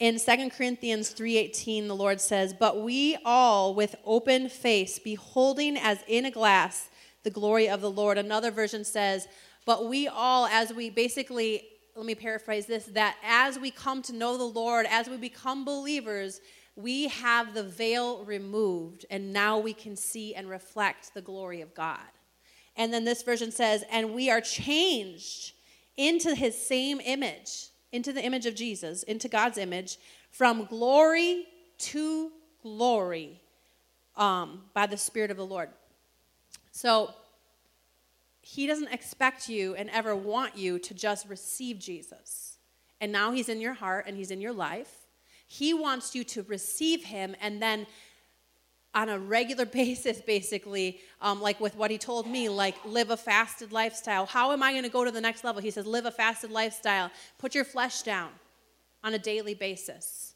In 0.00 0.18
2 0.18 0.50
Corinthians 0.50 1.10
3:18 1.10 1.88
the 1.88 1.94
Lord 1.94 2.22
says, 2.22 2.54
"But 2.54 2.80
we 2.80 3.18
all 3.22 3.74
with 3.74 3.96
open 4.02 4.48
face 4.48 4.98
beholding 4.98 5.76
as 5.76 5.98
in 6.08 6.24
a 6.24 6.30
glass 6.30 6.88
the 7.22 7.28
glory 7.28 7.68
of 7.68 7.82
the 7.82 7.90
Lord." 7.90 8.16
Another 8.16 8.50
version 8.50 8.82
says, 8.82 9.28
"But 9.66 9.90
we 9.90 10.08
all 10.08 10.46
as 10.46 10.72
we 10.72 10.88
basically 10.88 11.68
let 11.94 12.06
me 12.06 12.14
paraphrase 12.14 12.64
this 12.64 12.86
that 12.86 13.16
as 13.22 13.58
we 13.58 13.70
come 13.70 14.00
to 14.02 14.14
know 14.14 14.38
the 14.38 14.44
Lord, 14.44 14.86
as 14.86 15.06
we 15.08 15.18
become 15.18 15.66
believers, 15.66 16.40
we 16.76 17.08
have 17.08 17.54
the 17.54 17.62
veil 17.62 18.24
removed, 18.24 19.06
and 19.10 19.32
now 19.32 19.58
we 19.58 19.72
can 19.72 19.96
see 19.96 20.34
and 20.34 20.50
reflect 20.50 21.14
the 21.14 21.20
glory 21.22 21.60
of 21.60 21.74
God. 21.74 22.00
And 22.76 22.92
then 22.92 23.04
this 23.04 23.22
version 23.22 23.52
says, 23.52 23.84
and 23.90 24.12
we 24.12 24.30
are 24.30 24.40
changed 24.40 25.52
into 25.96 26.34
his 26.34 26.60
same 26.60 27.00
image, 27.00 27.68
into 27.92 28.12
the 28.12 28.24
image 28.24 28.46
of 28.46 28.56
Jesus, 28.56 29.04
into 29.04 29.28
God's 29.28 29.58
image, 29.58 29.98
from 30.30 30.64
glory 30.64 31.46
to 31.78 32.32
glory 32.62 33.40
um, 34.16 34.62
by 34.74 34.86
the 34.86 34.96
Spirit 34.96 35.30
of 35.30 35.36
the 35.36 35.46
Lord. 35.46 35.68
So, 36.72 37.14
he 38.46 38.66
doesn't 38.66 38.92
expect 38.92 39.48
you 39.48 39.74
and 39.74 39.88
ever 39.88 40.14
want 40.14 40.58
you 40.58 40.78
to 40.78 40.92
just 40.92 41.26
receive 41.28 41.78
Jesus. 41.78 42.58
And 43.00 43.10
now 43.10 43.32
he's 43.32 43.48
in 43.48 43.58
your 43.58 43.72
heart 43.72 44.04
and 44.06 44.18
he's 44.18 44.30
in 44.30 44.40
your 44.40 44.52
life. 44.52 45.03
He 45.46 45.74
wants 45.74 46.14
you 46.14 46.24
to 46.24 46.42
receive 46.42 47.04
him 47.04 47.36
and 47.40 47.60
then 47.60 47.86
on 48.94 49.08
a 49.08 49.18
regular 49.18 49.66
basis, 49.80 50.20
basically, 50.20 51.00
um, 51.20 51.40
like 51.40 51.60
with 51.60 51.76
what 51.76 51.90
he 51.90 51.98
told 51.98 52.26
me, 52.26 52.48
like 52.48 52.76
live 52.84 53.10
a 53.10 53.16
fasted 53.16 53.72
lifestyle. 53.72 54.26
How 54.26 54.52
am 54.52 54.62
I 54.62 54.72
going 54.72 54.84
to 54.84 54.88
go 54.88 55.04
to 55.04 55.10
the 55.10 55.20
next 55.20 55.44
level? 55.44 55.60
He 55.60 55.70
says, 55.70 55.86
live 55.86 56.06
a 56.06 56.10
fasted 56.10 56.50
lifestyle. 56.50 57.10
Put 57.38 57.54
your 57.54 57.64
flesh 57.64 58.02
down 58.02 58.30
on 59.02 59.14
a 59.14 59.18
daily 59.18 59.54
basis. 59.54 60.34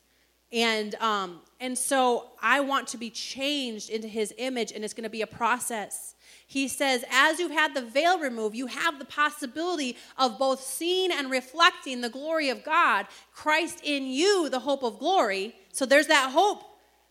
And, 0.50 0.94
um, 0.96 1.40
and 1.60 1.76
so 1.76 2.30
I 2.40 2.60
want 2.60 2.88
to 2.88 2.96
be 2.96 3.10
changed 3.10 3.90
into 3.90 4.08
his 4.08 4.32
image, 4.38 4.72
and 4.72 4.82
it's 4.82 4.94
going 4.94 5.04
to 5.04 5.10
be 5.10 5.22
a 5.22 5.26
process. 5.26 6.14
He 6.50 6.66
says, 6.66 7.04
as 7.12 7.38
you've 7.38 7.52
had 7.52 7.74
the 7.74 7.82
veil 7.82 8.18
removed, 8.18 8.56
you 8.56 8.68
have 8.68 8.98
the 8.98 9.04
possibility 9.04 9.98
of 10.16 10.38
both 10.38 10.62
seeing 10.62 11.12
and 11.12 11.30
reflecting 11.30 12.00
the 12.00 12.08
glory 12.08 12.48
of 12.48 12.64
God, 12.64 13.06
Christ 13.34 13.80
in 13.84 14.06
you, 14.06 14.48
the 14.48 14.60
hope 14.60 14.82
of 14.82 14.98
glory. 14.98 15.54
So 15.72 15.84
there's 15.84 16.06
that 16.06 16.30
hope 16.32 16.62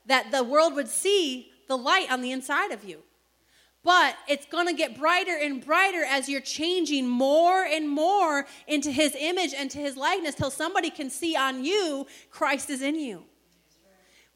that 0.08 0.32
the 0.32 0.44
world 0.44 0.74
would 0.74 0.88
see 0.88 1.52
the 1.68 1.78
light 1.78 2.12
on 2.12 2.22
the 2.22 2.32
inside 2.32 2.72
of 2.72 2.84
you. 2.84 3.04
But 3.84 4.16
it's 4.28 4.48
going 4.48 4.66
to 4.66 4.74
get 4.74 4.98
brighter 4.98 5.38
and 5.40 5.64
brighter 5.64 6.04
as 6.04 6.28
you're 6.28 6.42
changing 6.42 7.08
more 7.08 7.64
and 7.64 7.88
more 7.88 8.48
into 8.66 8.92
his 8.92 9.16
image 9.16 9.54
and 9.56 9.70
to 9.70 9.78
his 9.78 9.96
likeness 9.96 10.34
till 10.34 10.50
somebody 10.50 10.90
can 10.90 11.12
see 11.12 11.36
on 11.36 11.64
you 11.64 12.08
Christ 12.32 12.72
is 12.72 12.82
in 12.82 13.00
you 13.00 13.24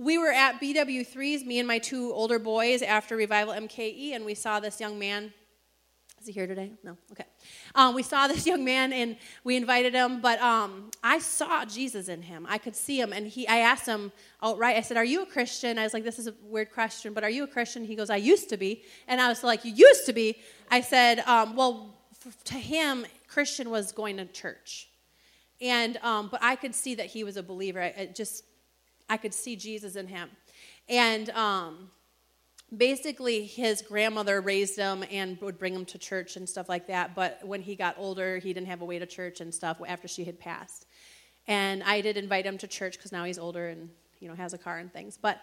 we 0.02 0.18
were 0.18 0.32
at 0.32 0.60
BW3s, 0.60 1.46
me 1.46 1.60
and 1.60 1.68
my 1.68 1.78
two 1.78 2.12
older 2.12 2.40
boys, 2.40 2.82
after 2.82 3.16
Revival 3.16 3.54
MKE, 3.54 4.16
and 4.16 4.26
we 4.26 4.34
saw 4.34 4.60
this 4.60 4.80
young 4.80 4.98
man. 4.98 5.32
Is 6.20 6.26
he 6.26 6.34
here 6.34 6.48
today? 6.48 6.72
No. 6.84 6.98
Okay. 7.12 7.26
Um, 7.76 7.94
we 7.94 8.02
saw 8.02 8.28
this 8.34 8.48
young 8.48 8.66
man 8.66 8.94
and 8.94 9.16
we 9.44 9.56
invited 9.56 9.94
him, 9.94 10.20
but 10.20 10.42
um, 10.42 10.90
I 11.04 11.20
saw 11.20 11.66
Jesus 11.66 12.08
in 12.08 12.24
him. 12.24 12.48
I 12.50 12.58
could 12.58 12.76
see 12.76 13.00
him, 13.00 13.14
and 13.14 13.28
he. 13.28 13.48
I 13.48 13.58
asked 13.58 13.86
him 13.86 14.12
outright. 14.42 14.76
I 14.76 14.82
said, 14.82 14.98
"Are 14.98 15.06
you 15.06 15.22
a 15.22 15.26
Christian?" 15.26 15.78
I 15.78 15.84
was 15.84 15.94
like, 15.94 16.04
"This 16.04 16.18
is 16.18 16.26
a 16.26 16.34
weird 16.44 16.72
question, 16.72 17.14
but 17.14 17.24
are 17.24 17.30
you 17.30 17.44
a 17.44 17.48
Christian?" 17.48 17.86
He 17.86 17.96
goes, 17.96 18.10
"I 18.10 18.18
used 18.18 18.50
to 18.50 18.58
be," 18.58 18.84
and 19.08 19.22
I 19.22 19.30
was 19.30 19.44
like, 19.44 19.64
"You 19.64 19.74
used 19.76 20.08
to 20.08 20.14
be?" 20.14 20.38
I 20.72 20.82
said, 20.82 21.20
um, 21.28 21.56
"Well, 21.56 21.94
to 22.46 22.56
him, 22.56 23.06
Christian 23.28 23.70
was 23.70 23.92
going 23.92 24.18
to 24.18 24.26
church." 24.26 24.90
And 25.62 25.98
um, 25.98 26.30
but 26.32 26.40
I 26.42 26.56
could 26.56 26.74
see 26.74 26.96
that 26.96 27.06
he 27.06 27.24
was 27.24 27.38
a 27.38 27.44
believer. 27.44 27.82
I, 27.82 28.10
just 28.16 28.46
I 29.12 29.18
could 29.18 29.34
see 29.34 29.58
Jesus 29.58 29.98
in 29.98 30.08
him. 30.08 30.30
And 30.88 31.30
um, 31.32 31.92
basically, 32.76 33.46
his 33.46 33.82
grandmother 33.82 34.40
raised 34.40 34.78
him 34.78 35.04
and 35.12 35.38
would 35.42 35.60
bring 35.60 35.76
him 35.76 35.84
to 35.88 35.98
church 35.98 36.38
and 36.38 36.48
stuff 36.48 36.70
like 36.70 36.88
that. 36.88 37.14
But 37.14 37.42
when 37.44 37.62
he 37.62 37.76
got 37.76 37.96
older, 37.98 38.38
he 38.38 38.54
didn't 38.54 38.68
have 38.68 38.82
a 38.82 38.86
way 38.86 39.00
to 39.00 39.06
church 39.06 39.42
and 39.42 39.54
stuff 39.54 39.82
after 39.86 40.08
she 40.08 40.24
had 40.24 40.40
passed. 40.40 40.86
And 41.46 41.84
I 41.84 42.00
did 42.00 42.16
invite 42.16 42.46
him 42.46 42.58
to 42.60 42.68
church 42.68 42.96
because 42.98 43.12
now 43.12 43.26
he's 43.26 43.38
older 43.38 43.68
and 43.68 43.90
you 44.22 44.30
know 44.30 44.36
has 44.36 44.54
a 44.54 44.58
car 44.58 44.78
and 44.78 44.94
things. 44.94 45.18
But 45.22 45.42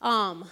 um, 0.00 0.44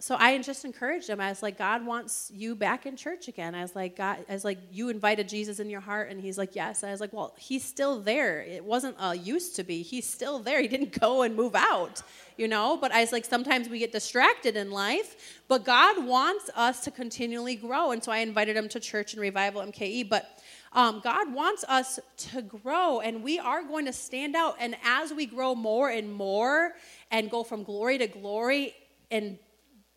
so 0.00 0.14
I 0.16 0.38
just 0.38 0.64
encouraged 0.64 1.10
him. 1.10 1.20
I 1.20 1.28
was 1.28 1.42
like, 1.42 1.58
God 1.58 1.84
wants 1.84 2.30
you 2.32 2.54
back 2.54 2.86
in 2.86 2.94
church 2.94 3.26
again. 3.26 3.56
I 3.56 3.62
was 3.62 3.74
like, 3.74 3.96
God, 3.96 4.18
I 4.28 4.32
was 4.32 4.44
like, 4.44 4.58
you 4.70 4.90
invited 4.90 5.28
Jesus 5.28 5.58
in 5.58 5.68
your 5.68 5.80
heart, 5.80 6.08
and 6.08 6.20
he's 6.20 6.38
like, 6.38 6.54
yes. 6.54 6.84
I 6.84 6.92
was 6.92 7.00
like, 7.00 7.12
well, 7.12 7.34
he's 7.36 7.64
still 7.64 8.00
there. 8.00 8.40
It 8.40 8.64
wasn't 8.64 8.94
a 9.00 9.16
used 9.16 9.56
to 9.56 9.64
be. 9.64 9.82
He's 9.82 10.08
still 10.08 10.38
there. 10.38 10.62
He 10.62 10.68
didn't 10.68 10.92
go 11.00 11.22
and 11.22 11.34
move 11.34 11.56
out, 11.56 12.00
you 12.36 12.46
know. 12.46 12.76
But 12.76 12.92
I 12.92 13.00
was 13.00 13.10
like, 13.10 13.24
sometimes 13.24 13.68
we 13.68 13.80
get 13.80 13.90
distracted 13.90 14.56
in 14.56 14.70
life, 14.70 15.40
but 15.48 15.64
God 15.64 16.06
wants 16.06 16.48
us 16.54 16.80
to 16.84 16.92
continually 16.92 17.56
grow, 17.56 17.90
and 17.90 18.02
so 18.02 18.12
I 18.12 18.18
invited 18.18 18.56
him 18.56 18.68
to 18.68 18.78
church 18.78 19.14
and 19.14 19.20
revival 19.20 19.62
MKE. 19.62 20.08
But 20.08 20.40
um, 20.74 21.00
God 21.02 21.32
wants 21.34 21.64
us 21.66 21.98
to 22.18 22.42
grow, 22.42 23.00
and 23.00 23.24
we 23.24 23.40
are 23.40 23.64
going 23.64 23.86
to 23.86 23.92
stand 23.92 24.36
out. 24.36 24.54
And 24.60 24.76
as 24.84 25.12
we 25.12 25.26
grow 25.26 25.56
more 25.56 25.90
and 25.90 26.12
more, 26.12 26.74
and 27.10 27.28
go 27.28 27.42
from 27.42 27.64
glory 27.64 27.98
to 27.98 28.06
glory, 28.06 28.76
and 29.10 29.38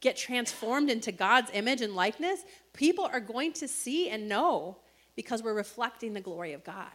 get 0.01 0.17
transformed 0.17 0.89
into 0.89 1.11
God's 1.11 1.49
image 1.53 1.81
and 1.81 1.95
likeness, 1.95 2.41
people 2.73 3.05
are 3.05 3.19
going 3.19 3.53
to 3.53 3.67
see 3.67 4.09
and 4.09 4.27
know 4.27 4.77
because 5.15 5.43
we're 5.43 5.53
reflecting 5.53 6.13
the 6.13 6.21
glory 6.21 6.53
of 6.53 6.63
God. 6.63 6.85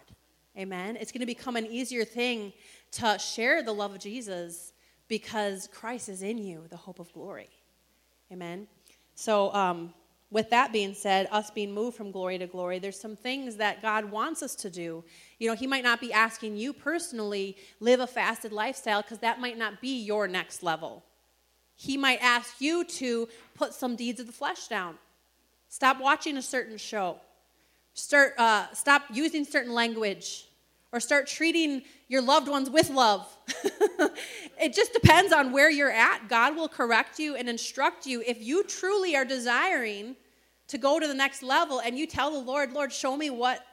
Amen. 0.59 0.97
It's 1.01 1.12
going 1.12 1.21
to 1.21 1.27
become 1.27 1.57
an 1.57 1.66
easier 1.66 2.05
thing 2.05 2.53
to 2.92 3.19
share 3.19 3.62
the 3.62 3.73
love 3.73 3.95
of 3.95 4.01
Jesus 4.01 4.73
because 5.07 5.69
Christ 5.73 6.09
is 6.09 6.23
in 6.23 6.38
you, 6.38 6.64
the 6.69 6.77
hope 6.77 6.99
of 6.99 7.12
glory. 7.12 7.51
Amen. 8.33 8.66
So, 9.14 9.53
um, 9.55 9.95
with 10.31 10.51
that 10.51 10.73
being 10.73 10.92
said, 10.92 11.29
us 11.31 11.53
being 11.53 11.73
moved 11.73 11.97
from 11.97 12.11
glory 12.11 12.37
to 12.38 12.49
glory, 12.49 12.81
there's 12.81 12.99
some 12.99 13.14
things 13.14 13.57
that 13.57 13.81
God 13.81 14.07
wants 14.07 14.42
us 14.42 14.57
to 14.57 14.71
do. 14.71 15.05
You 15.38 15.49
know, 15.49 15.55
He 15.55 15.69
might 15.69 15.85
not 15.85 16.01
be 16.01 16.12
asking 16.12 16.57
you 16.57 16.73
personally 16.73 17.57
live 17.79 18.01
a 18.01 18.09
fasted 18.09 18.51
lifestyle 18.51 19.03
because 19.03 19.19
that 19.19 19.40
might 19.40 19.57
not 19.57 19.81
be 19.81 20.03
your 20.03 20.27
next 20.27 20.64
level. 20.64 21.05
He 21.77 21.97
might 21.97 22.19
ask 22.23 22.61
you 22.61 22.85
to 22.85 23.29
put 23.55 23.75
some 23.75 23.95
deeds 23.97 24.19
of 24.19 24.27
the 24.27 24.33
flesh 24.33 24.67
down. 24.67 24.97
Stop 25.69 26.01
watching 26.01 26.37
a 26.37 26.43
certain 26.43 26.79
show. 26.79 27.19
Start, 27.95 28.35
uh, 28.39 28.73
stop 28.73 29.03
using 29.12 29.45
certain 29.45 29.73
language. 29.73 30.49
Or 30.93 31.01
start 31.01 31.27
treating 31.27 31.83
your 32.09 32.23
loved 32.23 32.49
ones 32.49 32.71
with 32.71 32.89
love. 32.89 33.27
it 34.59 34.73
just 34.73 34.95
depends 34.95 35.33
on 35.33 35.53
where 35.53 35.71
you're 35.71 35.91
at. 35.91 36.29
God 36.29 36.57
will 36.57 36.69
correct 36.69 37.19
you 37.19 37.37
and 37.37 37.49
instruct 37.49 38.07
you 38.07 38.23
if 38.27 38.43
you 38.43 38.65
truly 38.65 39.15
are 39.15 39.25
desiring 39.25 40.17
to 40.69 40.79
go 40.79 40.99
to 40.99 41.07
the 41.07 41.15
next 41.15 41.43
level 41.43 41.81
and 41.81 41.99
you 41.99 42.07
tell 42.07 42.31
the 42.31 42.39
Lord, 42.39 42.73
Lord, 42.73 42.93
show 42.93 43.17
me 43.17 43.31
what 43.31 43.65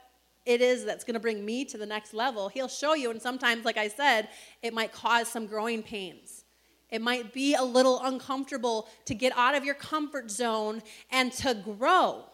it 0.44 0.60
is 0.60 0.84
that's 0.84 1.04
going 1.04 1.14
to 1.14 1.20
bring 1.20 1.44
me 1.44 1.64
to 1.64 1.78
the 1.78 1.86
next 1.86 2.12
level, 2.12 2.48
He'll 2.48 2.68
show 2.68 2.94
you. 2.94 3.10
And 3.10 3.22
sometimes, 3.22 3.64
like 3.64 3.78
I 3.78 3.88
said, 3.88 4.28
it 4.62 4.74
might 4.74 4.92
cause 4.92 5.28
some 5.28 5.46
growing 5.46 5.82
pains. 5.82 6.43
It 6.90 7.02
might 7.02 7.32
be 7.32 7.54
a 7.54 7.62
little 7.62 8.00
uncomfortable 8.02 8.88
to 9.06 9.14
get 9.14 9.32
out 9.36 9.54
of 9.54 9.64
your 9.64 9.74
comfort 9.74 10.30
zone 10.30 10.82
and 11.10 11.32
to 11.32 11.54
grow. 11.54 12.24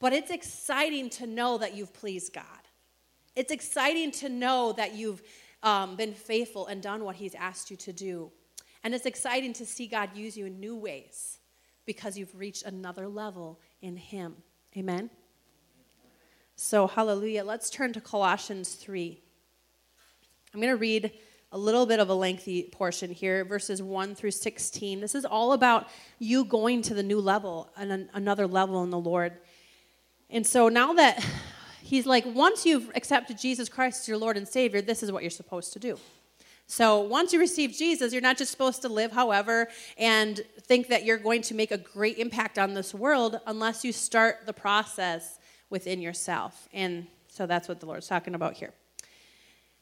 But 0.00 0.12
it's 0.12 0.30
exciting 0.30 1.10
to 1.10 1.26
know 1.26 1.58
that 1.58 1.74
you've 1.76 1.92
pleased 1.92 2.32
God. 2.32 2.44
It's 3.36 3.52
exciting 3.52 4.10
to 4.12 4.28
know 4.28 4.72
that 4.76 4.94
you've 4.94 5.22
um, 5.62 5.96
been 5.96 6.14
faithful 6.14 6.66
and 6.66 6.82
done 6.82 7.04
what 7.04 7.16
He's 7.16 7.34
asked 7.34 7.70
you 7.70 7.76
to 7.78 7.92
do. 7.92 8.30
And 8.82 8.94
it's 8.94 9.06
exciting 9.06 9.52
to 9.54 9.66
see 9.66 9.86
God 9.86 10.10
use 10.14 10.36
you 10.36 10.46
in 10.46 10.58
new 10.58 10.74
ways 10.74 11.38
because 11.84 12.16
you've 12.16 12.34
reached 12.34 12.64
another 12.64 13.08
level 13.08 13.60
in 13.82 13.96
Him. 13.96 14.36
Amen? 14.76 15.10
So, 16.56 16.86
hallelujah. 16.86 17.44
Let's 17.44 17.70
turn 17.70 17.92
to 17.92 18.00
Colossians 18.00 18.74
3. 18.74 19.20
I'm 20.52 20.60
going 20.60 20.72
to 20.72 20.76
read 20.76 21.12
a 21.52 21.58
little 21.58 21.84
bit 21.84 21.98
of 21.98 22.08
a 22.08 22.14
lengthy 22.14 22.64
portion 22.64 23.10
here, 23.10 23.44
verses 23.44 23.82
1 23.82 24.14
through 24.14 24.30
16. 24.30 25.00
This 25.00 25.14
is 25.14 25.24
all 25.24 25.52
about 25.52 25.88
you 26.18 26.44
going 26.44 26.82
to 26.82 26.94
the 26.94 27.02
new 27.02 27.20
level 27.20 27.70
and 27.76 28.08
another 28.14 28.46
level 28.46 28.84
in 28.84 28.90
the 28.90 28.98
Lord. 28.98 29.32
And 30.28 30.46
so 30.46 30.68
now 30.68 30.92
that 30.92 31.24
he's 31.82 32.06
like, 32.06 32.24
once 32.24 32.64
you've 32.64 32.90
accepted 32.94 33.36
Jesus 33.36 33.68
Christ 33.68 34.02
as 34.02 34.08
your 34.08 34.18
Lord 34.18 34.36
and 34.36 34.46
Savior, 34.46 34.80
this 34.80 35.02
is 35.02 35.10
what 35.10 35.22
you're 35.22 35.30
supposed 35.30 35.72
to 35.72 35.80
do. 35.80 35.98
So 36.68 37.00
once 37.00 37.32
you 37.32 37.40
receive 37.40 37.72
Jesus, 37.72 38.12
you're 38.12 38.22
not 38.22 38.38
just 38.38 38.52
supposed 38.52 38.82
to 38.82 38.88
live 38.88 39.10
however 39.10 39.66
and 39.98 40.40
think 40.62 40.86
that 40.86 41.04
you're 41.04 41.18
going 41.18 41.42
to 41.42 41.54
make 41.54 41.72
a 41.72 41.78
great 41.78 42.18
impact 42.18 42.60
on 42.60 42.74
this 42.74 42.94
world 42.94 43.40
unless 43.48 43.84
you 43.84 43.90
start 43.90 44.46
the 44.46 44.52
process 44.52 45.40
within 45.68 46.00
yourself. 46.00 46.68
And 46.72 47.08
so 47.26 47.46
that's 47.46 47.66
what 47.66 47.80
the 47.80 47.86
Lord's 47.86 48.06
talking 48.06 48.36
about 48.36 48.54
here. 48.54 48.72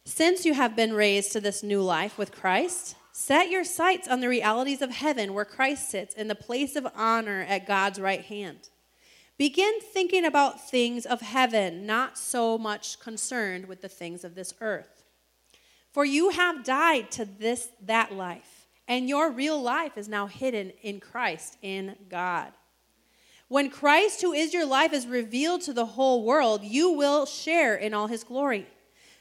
Since 0.09 0.47
you 0.47 0.55
have 0.55 0.75
been 0.75 0.95
raised 0.95 1.33
to 1.33 1.41
this 1.41 1.63
new 1.63 1.83
life 1.83 2.17
with 2.17 2.33
Christ, 2.33 2.97
set 3.13 3.51
your 3.51 3.63
sights 3.63 4.09
on 4.09 4.21
the 4.21 4.29
realities 4.29 4.81
of 4.81 4.91
heaven 4.91 5.35
where 5.35 5.45
Christ 5.45 5.91
sits 5.91 6.15
in 6.15 6.29
the 6.29 6.35
place 6.35 6.77
of 6.77 6.89
honor 6.97 7.45
at 7.47 7.67
God's 7.67 8.01
right 8.01 8.25
hand. 8.25 8.71
Begin 9.37 9.81
thinking 9.93 10.25
about 10.25 10.67
things 10.71 11.05
of 11.05 11.21
heaven, 11.21 11.85
not 11.85 12.17
so 12.17 12.57
much 12.57 12.99
concerned 12.99 13.67
with 13.67 13.83
the 13.83 13.89
things 13.89 14.25
of 14.25 14.35
this 14.35 14.55
earth. 14.63 15.05
For 15.93 16.07
you 16.07 16.31
have 16.31 16.65
died 16.65 17.11
to 17.13 17.27
this 17.27 17.69
that 17.83 18.11
life, 18.11 18.67
and 18.89 19.11
your 19.11 19.31
real 19.31 19.61
life 19.61 19.99
is 19.99 20.09
now 20.09 20.27
hidden 20.27 20.73
in 20.81 21.01
Christ 21.01 21.59
in 21.61 21.97
God. 22.09 22.53
When 23.49 23.69
Christ, 23.69 24.23
who 24.23 24.33
is 24.33 24.55
your 24.55 24.67
life, 24.67 24.95
is 24.95 25.07
revealed 25.07 25.61
to 25.63 25.75
the 25.75 25.87
whole 25.87 26.25
world, 26.25 26.65
you 26.65 26.93
will 26.93 27.27
share 27.27 27.77
in 27.77 27.93
all 27.93 28.07
his 28.07 28.25
glory. 28.25 28.67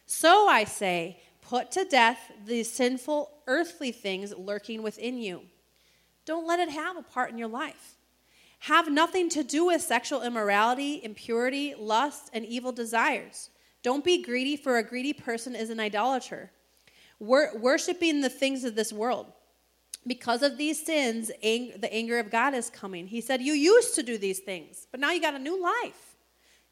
So 0.08 0.48
I 0.48 0.63
say, 0.63 1.20
put 1.41 1.70
to 1.72 1.86
death 1.86 2.32
the 2.46 2.63
sinful 2.63 3.30
earthly 3.46 3.91
things 3.91 4.34
lurking 4.36 4.82
within 4.82 5.17
you. 5.17 5.41
Don't 6.26 6.48
let 6.48 6.60
it 6.60 6.70
have 6.70 6.98
a 6.98 7.04
part 7.04 7.30
in 7.30 7.38
your 7.38 7.48
life. 7.48 7.96
Have 8.60 8.91
nothing 8.91 9.30
to 9.30 9.43
do 9.43 9.65
with 9.65 9.82
sexual 9.82 10.24
immorality, 10.24 11.02
impurity, 11.04 11.76
lust, 11.78 12.30
and 12.34 12.46
evil 12.46 12.72
desires. 12.72 13.50
Don't 13.84 14.04
be 14.04 14.24
greedy, 14.24 14.58
for 14.58 14.78
a 14.78 14.84
greedy 14.84 15.13
person 15.13 15.56
is 15.56 15.70
an 15.70 15.80
idolater, 15.80 16.52
Wor- 17.20 17.52
worshiping 17.58 18.22
the 18.22 18.30
things 18.30 18.63
of 18.63 18.76
this 18.76 18.91
world 18.91 19.28
because 20.08 20.41
of 20.41 20.58
these 20.58 20.84
sins, 20.84 21.30
ang- 21.43 21.74
the 21.80 21.93
anger 21.93 22.17
of 22.17 22.32
God 22.32 22.54
is 22.54 22.70
coming. 22.70 23.08
He 23.08 23.22
said, 23.22 23.41
You 23.41 23.54
used 23.54 23.93
to 23.96 24.04
do 24.04 24.17
these 24.17 24.39
things, 24.39 24.88
but 24.89 25.00
now 25.00 25.12
you 25.12 25.22
got 25.22 25.36
a 25.36 25.39
new 25.39 25.62
life 25.62 26.07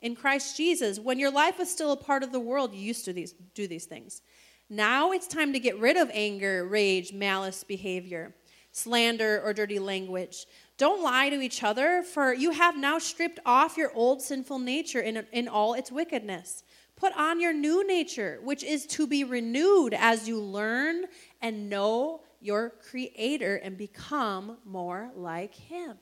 in 0.05 0.15
Christ 0.15 0.55
Jesus. 0.55 0.99
When 0.99 1.17
your 1.17 1.31
life 1.31 1.57
was 1.57 1.69
still 1.69 1.91
a 1.91 1.97
part 1.97 2.21
of 2.21 2.31
the 2.31 2.39
world, 2.39 2.75
you 2.75 2.79
used 2.79 3.05
to 3.05 3.13
these, 3.13 3.33
do 3.55 3.67
these 3.67 3.85
things. 3.85 4.21
Now 4.69 5.11
it's 5.11 5.27
time 5.27 5.51
to 5.53 5.59
get 5.59 5.79
rid 5.79 5.97
of 5.97 6.11
anger, 6.13 6.67
rage, 6.67 7.11
malice 7.11 7.63
behavior, 7.63 8.35
slander, 8.71 9.41
or 9.43 9.51
dirty 9.51 9.79
language. 9.79 10.45
Don't 10.77 11.01
lie 11.01 11.29
to 11.29 11.41
each 11.41 11.63
other, 11.63 12.03
for 12.03 12.35
you 12.35 12.51
have 12.51 12.77
now 12.77 12.99
stripped 12.99 13.39
off 13.47 13.77
your 13.77 13.91
old 13.95 14.21
sinful 14.21 14.59
nature 14.59 14.99
in, 14.99 15.25
in 15.31 15.47
all 15.47 15.73
its 15.73 15.91
wickedness. 15.91 16.63
Put 16.95 17.17
on 17.17 17.41
your 17.41 17.53
new 17.53 17.85
nature, 17.85 18.39
which 18.43 18.63
is 18.63 18.85
to 18.87 19.07
be 19.07 19.23
renewed 19.23 19.95
as 19.95 20.27
you 20.27 20.39
learn 20.39 21.05
and 21.41 21.67
know 21.67 22.21
your 22.41 22.73
creator 22.91 23.55
and 23.55 23.75
become 23.75 24.57
more 24.65 25.09
like 25.15 25.55
him. 25.55 25.97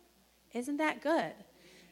Isn't 0.53 0.77
that 0.77 1.01
good? 1.01 1.33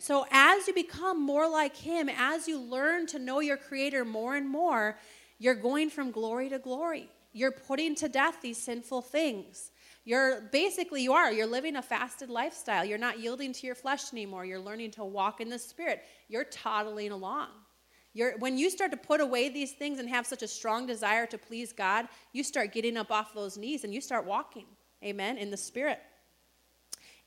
So, 0.01 0.25
as 0.31 0.67
you 0.67 0.73
become 0.73 1.21
more 1.21 1.47
like 1.47 1.77
him, 1.77 2.09
as 2.09 2.47
you 2.47 2.59
learn 2.59 3.05
to 3.05 3.19
know 3.19 3.39
your 3.39 3.55
creator 3.55 4.03
more 4.03 4.35
and 4.35 4.49
more, 4.49 4.97
you're 5.37 5.53
going 5.53 5.91
from 5.91 6.09
glory 6.09 6.49
to 6.49 6.57
glory. 6.57 7.07
You're 7.33 7.51
putting 7.51 7.93
to 7.97 8.09
death 8.09 8.37
these 8.41 8.57
sinful 8.57 9.03
things. 9.03 9.69
You're 10.03 10.41
basically 10.51 11.03
you 11.03 11.13
are 11.13 11.31
you're 11.31 11.45
living 11.45 11.75
a 11.75 11.83
fasted 11.83 12.31
lifestyle. 12.31 12.83
You're 12.83 12.97
not 12.97 13.19
yielding 13.19 13.53
to 13.53 13.67
your 13.67 13.75
flesh 13.75 14.11
anymore. 14.11 14.43
You're 14.43 14.59
learning 14.59 14.89
to 14.91 15.05
walk 15.05 15.39
in 15.39 15.49
the 15.49 15.59
spirit. 15.59 16.01
You're 16.27 16.45
toddling 16.45 17.11
along. 17.11 17.49
You're, 18.15 18.39
when 18.39 18.57
you 18.57 18.71
start 18.71 18.89
to 18.89 18.97
put 18.97 19.21
away 19.21 19.49
these 19.49 19.73
things 19.73 19.99
and 19.99 20.09
have 20.09 20.25
such 20.25 20.41
a 20.41 20.47
strong 20.47 20.87
desire 20.87 21.27
to 21.27 21.37
please 21.37 21.73
God, 21.73 22.07
you 22.33 22.43
start 22.43 22.73
getting 22.73 22.97
up 22.97 23.11
off 23.11 23.35
those 23.35 23.55
knees 23.55 23.83
and 23.83 23.93
you 23.93 24.01
start 24.01 24.25
walking. 24.25 24.65
Amen. 25.03 25.37
In 25.37 25.51
the 25.51 25.57
Spirit. 25.57 25.99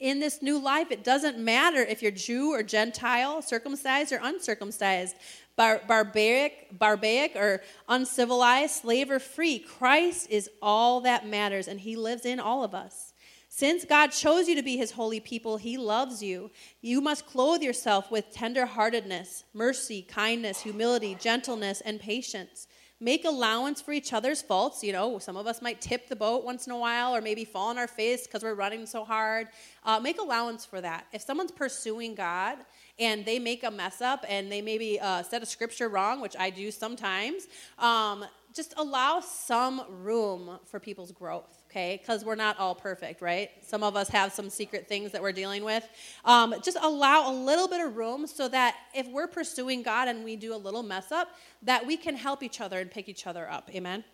In 0.01 0.21
this 0.21 0.43
new 0.43 0.59
life, 0.59 0.91
it 0.91 1.05
doesn't 1.05 1.39
matter 1.39 1.79
if 1.79 2.03
you're 2.03 2.11
Jew 2.11 2.53
or 2.53 2.63
Gentile, 2.63 3.41
circumcised 3.43 4.13
or 4.13 4.21
uncircumcised, 4.23 5.17
bar- 5.57 5.83
barbaric, 5.87 6.77
barbaric 6.79 7.37
or 7.37 7.63
uncivilized, 7.89 8.75
slave 8.75 9.11
or 9.11 9.21
free. 9.21 9.61
Christ 9.61 10.29
is 10.31 10.51
all 10.61 11.01
that 11.03 11.27
matters, 11.27 11.69
and 11.69 11.81
He 11.81 11.97
lives 11.97 12.27
in 12.27 12.41
all 12.41 12.65
of 12.65 12.75
us. 12.75 13.15
Since 13.57 13.85
God 13.85 14.09
chose 14.09 14.49
you 14.49 14.57
to 14.57 14.65
be 14.65 14.77
his 14.77 14.91
holy 14.91 15.21
people, 15.21 15.59
he 15.59 15.79
loves 15.79 16.21
you. 16.21 16.51
You 16.81 17.01
must 17.01 17.25
clothe 17.25 17.63
yourself 17.63 18.11
with 18.11 18.35
tenderheartedness, 18.35 19.45
mercy, 19.53 20.03
kindness, 20.03 20.63
humility, 20.63 21.17
gentleness, 21.21 21.81
and 21.81 22.01
patience. 22.01 22.67
Make 23.01 23.25
allowance 23.25 23.81
for 23.81 23.93
each 23.93 24.13
other's 24.13 24.41
faults. 24.41 24.85
You 24.85 24.93
know, 24.93 25.19
some 25.19 25.37
of 25.37 25.47
us 25.47 25.61
might 25.61 25.81
tip 25.81 26.09
the 26.09 26.17
boat 26.17 26.45
once 26.45 26.67
in 26.67 26.73
a 26.73 26.79
while 26.79 27.15
or 27.15 27.21
maybe 27.21 27.45
fall 27.45 27.69
on 27.69 27.79
our 27.79 27.89
face 27.89 28.27
because 28.27 28.43
we're 28.43 28.55
running 28.55 28.87
so 28.87 29.05
hard. 29.05 29.49
Uh, 29.85 29.99
make 29.99 30.21
allowance 30.21 30.65
for 30.65 30.81
that. 30.81 31.07
If 31.13 31.23
someone's 31.23 31.51
pursuing 31.51 32.15
God 32.15 32.59
and 32.99 33.25
they 33.25 33.39
make 33.41 33.65
a 33.65 33.71
mess 33.71 34.01
up 34.01 34.25
and 34.29 34.51
they 34.51 34.63
maybe 34.63 35.01
uh, 35.01 35.25
said 35.25 35.43
a 35.43 35.47
scripture 35.47 35.89
wrong, 35.89 36.21
which 36.21 36.37
I 36.39 36.51
do 36.51 36.71
sometimes, 36.71 37.49
um, 37.79 38.25
just 38.55 38.75
allow 38.77 39.19
some 39.19 39.83
room 39.89 40.61
for 40.65 40.79
people's 40.79 41.11
growth 41.11 41.64
okay? 41.75 41.99
Because 42.01 42.25
we're 42.25 42.37
not 42.37 42.59
all 42.61 42.75
perfect, 42.75 43.21
right? 43.21 43.51
Some 43.61 43.83
of 43.83 43.97
us 43.97 44.09
have 44.11 44.33
some 44.33 44.49
secret 44.49 44.89
things 44.89 45.11
that 45.11 45.21
we're 45.21 45.33
dealing 45.33 45.65
with. 45.65 45.87
Um, 46.25 46.55
just 46.63 46.77
allow 46.81 47.31
a 47.31 47.35
little 47.35 47.67
bit 47.67 47.85
of 47.85 47.97
room 47.97 48.29
so 48.29 48.49
that 48.49 48.77
if 48.95 49.09
we're 49.09 49.27
pursuing 49.27 49.83
God 49.83 50.07
and 50.07 50.23
we 50.23 50.37
do 50.37 50.55
a 50.55 50.57
little 50.57 50.85
mess 50.85 51.11
up, 51.11 51.29
that 51.63 51.85
we 51.85 51.97
can 51.97 52.15
help 52.15 52.45
each 52.45 52.61
other 52.61 52.79
and 52.79 52.91
pick 52.91 53.09
each 53.09 53.27
other 53.27 53.51
up. 53.51 53.71
Amen? 53.75 54.05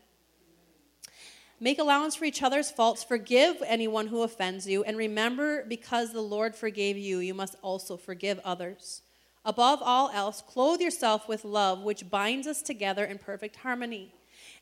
Make 1.61 1.79
allowance 1.79 2.16
for 2.16 2.25
each 2.25 2.42
other's 2.42 2.70
faults. 2.70 3.05
Forgive 3.05 3.62
anyone 3.66 4.07
who 4.07 4.23
offends 4.23 4.66
you. 4.66 4.83
And 4.83 4.96
remember, 4.96 5.64
because 5.68 6.14
the 6.14 6.23
Lord 6.23 6.55
forgave 6.55 6.96
you, 6.96 7.18
you 7.18 7.35
must 7.35 7.57
also 7.61 7.99
forgive 7.99 8.40
others. 8.42 9.03
Above 9.44 9.81
all 9.83 10.11
else, 10.14 10.42
clothe 10.46 10.81
yourself 10.81 11.29
with 11.29 11.44
love, 11.44 11.83
which 11.83 12.09
binds 12.09 12.46
us 12.46 12.62
together 12.62 13.05
in 13.05 13.18
perfect 13.18 13.57
harmony 13.57 14.14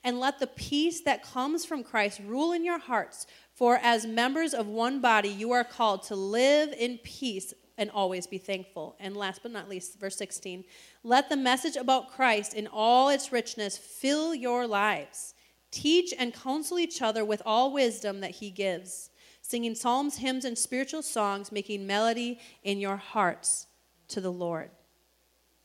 and 0.04 0.20
let 0.20 0.38
the 0.38 0.46
peace 0.46 1.00
that 1.02 1.22
comes 1.22 1.64
from 1.64 1.82
Christ 1.82 2.20
rule 2.24 2.52
in 2.52 2.64
your 2.64 2.78
hearts. 2.78 3.26
For 3.54 3.78
as 3.82 4.06
members 4.06 4.54
of 4.54 4.66
one 4.66 5.00
body, 5.00 5.28
you 5.28 5.52
are 5.52 5.64
called 5.64 6.02
to 6.04 6.14
live 6.14 6.72
in 6.72 6.98
peace 6.98 7.52
and 7.76 7.90
always 7.90 8.26
be 8.26 8.38
thankful. 8.38 8.96
And 9.00 9.16
last 9.16 9.42
but 9.42 9.52
not 9.52 9.68
least, 9.68 9.98
verse 9.98 10.16
16 10.16 10.64
let 11.04 11.28
the 11.28 11.37
message 11.37 11.76
about 11.76 12.11
Christ 12.11 12.54
in 12.54 12.66
all 12.66 13.08
its 13.08 13.32
richness 13.32 13.78
fill 13.78 14.34
your 14.34 14.66
lives. 14.66 15.34
Teach 15.70 16.12
and 16.18 16.34
counsel 16.34 16.78
each 16.78 17.02
other 17.02 17.24
with 17.24 17.42
all 17.44 17.72
wisdom 17.72 18.20
that 18.20 18.32
he 18.32 18.50
gives, 18.50 19.11
singing 19.42 19.74
psalms, 19.74 20.16
hymns, 20.16 20.44
and 20.44 20.56
spiritual 20.56 21.02
songs, 21.02 21.52
making 21.52 21.87
melody 21.87 22.40
in 22.62 22.80
your 22.80 22.96
hearts 22.96 23.66
to 24.08 24.20
the 24.20 24.32
Lord. 24.32 24.70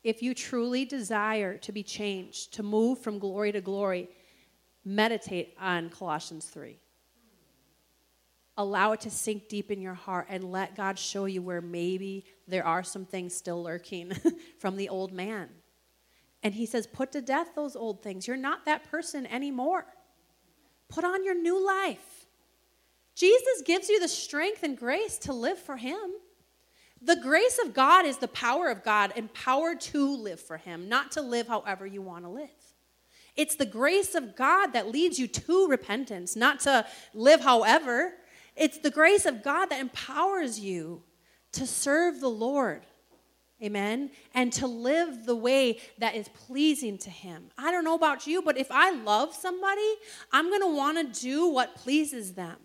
If 0.04 0.22
you 0.22 0.34
truly 0.34 0.84
desire 0.84 1.58
to 1.60 1.72
be 1.72 1.84
changed, 1.84 2.54
to 2.56 2.64
move 2.64 3.00
from 3.00 3.20
glory 3.20 3.54
to 3.54 3.62
glory, 3.62 4.10
meditate 4.86 5.56
on 5.60 5.90
Colossians 5.90 6.46
3. 6.46 6.78
Allow 8.58 8.92
it 8.92 9.02
to 9.02 9.10
sink 9.10 9.50
deep 9.50 9.72
in 9.72 9.82
your 9.82 9.96
heart 9.96 10.28
and 10.30 10.52
let 10.52 10.76
God 10.76 11.00
show 11.00 11.26
you 11.26 11.42
where 11.42 11.62
maybe 11.62 12.26
there 12.48 12.66
are 12.66 12.84
some 12.84 13.06
things 13.06 13.34
still 13.34 13.64
lurking 13.64 14.14
from 14.60 14.78
the 14.78 14.90
old 14.90 15.12
man. 15.12 15.50
And 16.44 16.54
he 16.54 16.66
says, 16.66 16.86
Put 16.86 17.12
to 17.14 17.22
death 17.22 17.50
those 17.56 17.76
old 17.76 18.04
things. 18.04 18.28
You're 18.28 18.38
not 18.38 18.66
that 18.66 18.90
person 18.92 19.26
anymore. 19.26 19.86
Put 20.88 21.04
on 21.04 21.24
your 21.24 21.36
new 21.36 21.66
life. 21.66 22.28
Jesus 23.16 23.62
gives 23.66 23.90
you 23.90 24.00
the 24.00 24.08
strength 24.08 24.64
and 24.64 24.78
grace 24.78 25.18
to 25.20 25.34
live 25.34 25.58
for 25.58 25.78
him. 25.78 26.00
The 27.04 27.18
grace 27.18 27.60
of 27.64 27.74
God 27.74 28.06
is 28.06 28.18
the 28.18 28.30
power 28.30 28.70
of 28.70 28.84
God, 28.84 29.12
empowered 29.18 29.82
to 29.82 30.16
live 30.16 30.40
for 30.40 30.56
Him, 30.56 30.88
not 30.88 31.12
to 31.12 31.22
live 31.22 31.48
however 31.48 31.86
you 31.86 32.02
want 32.02 32.24
to 32.24 32.30
live. 32.30 32.50
It's 33.36 33.56
the 33.56 33.66
grace 33.66 34.16
of 34.16 34.36
God 34.36 34.74
that 34.74 34.90
leads 34.90 35.18
you 35.18 35.28
to 35.28 35.68
repentance, 35.68 36.36
not 36.36 36.60
to 36.62 36.86
live 37.14 37.42
however. 37.42 38.14
It's 38.56 38.78
the 38.78 38.92
grace 38.92 39.26
of 39.26 39.42
God 39.44 39.68
that 39.68 39.80
empowers 39.80 40.60
you 40.60 41.04
to 41.54 41.66
serve 41.66 42.20
the 42.20 42.30
Lord. 42.30 42.84
Amen. 43.62 44.12
And 44.34 44.52
to 44.54 44.68
live 44.68 45.26
the 45.26 45.36
way 45.36 45.80
that 45.98 46.16
is 46.16 46.28
pleasing 46.28 46.98
to 47.00 47.10
Him. 47.10 47.50
I 47.58 47.72
don't 47.72 47.86
know 47.86 47.96
about 47.96 48.28
you, 48.28 48.42
but 48.42 48.58
if 48.58 48.68
I 48.70 48.92
love 48.92 49.34
somebody, 49.34 49.96
I'm 50.32 50.50
going 50.50 50.62
to 50.62 50.76
want 50.76 51.14
to 51.14 51.22
do 51.22 51.48
what 51.48 51.76
pleases 51.76 52.34
them. 52.34 52.58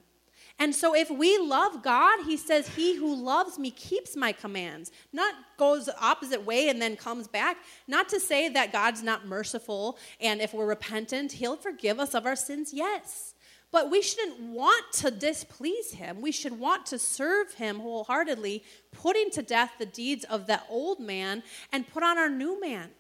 And 0.60 0.74
so 0.74 0.94
if 0.94 1.08
we 1.08 1.38
love 1.38 1.82
God, 1.82 2.24
he 2.24 2.36
says, 2.36 2.68
He 2.68 2.96
who 2.96 3.14
loves 3.14 3.58
me 3.58 3.70
keeps 3.70 4.16
my 4.16 4.32
commands. 4.32 4.90
Not 5.12 5.34
goes 5.56 5.86
the 5.86 6.00
opposite 6.00 6.44
way 6.44 6.68
and 6.68 6.82
then 6.82 6.96
comes 6.96 7.28
back. 7.28 7.58
Not 7.86 8.08
to 8.08 8.18
say 8.18 8.48
that 8.48 8.72
God's 8.72 9.02
not 9.02 9.26
merciful 9.26 9.98
and 10.20 10.40
if 10.40 10.52
we're 10.52 10.66
repentant, 10.66 11.32
he'll 11.32 11.56
forgive 11.56 12.00
us 12.00 12.14
of 12.14 12.26
our 12.26 12.36
sins, 12.36 12.72
yes. 12.72 13.34
But 13.70 13.90
we 13.90 14.00
shouldn't 14.00 14.40
want 14.40 14.92
to 14.94 15.10
displease 15.10 15.92
him. 15.92 16.20
We 16.22 16.32
should 16.32 16.58
want 16.58 16.86
to 16.86 16.98
serve 16.98 17.54
him 17.54 17.80
wholeheartedly, 17.80 18.64
putting 18.92 19.30
to 19.32 19.42
death 19.42 19.72
the 19.78 19.86
deeds 19.86 20.24
of 20.24 20.46
that 20.46 20.66
old 20.70 21.00
man 21.00 21.42
and 21.70 21.86
put 21.86 22.02
on 22.02 22.18
our 22.18 22.30
new 22.30 22.60
man. 22.60 22.90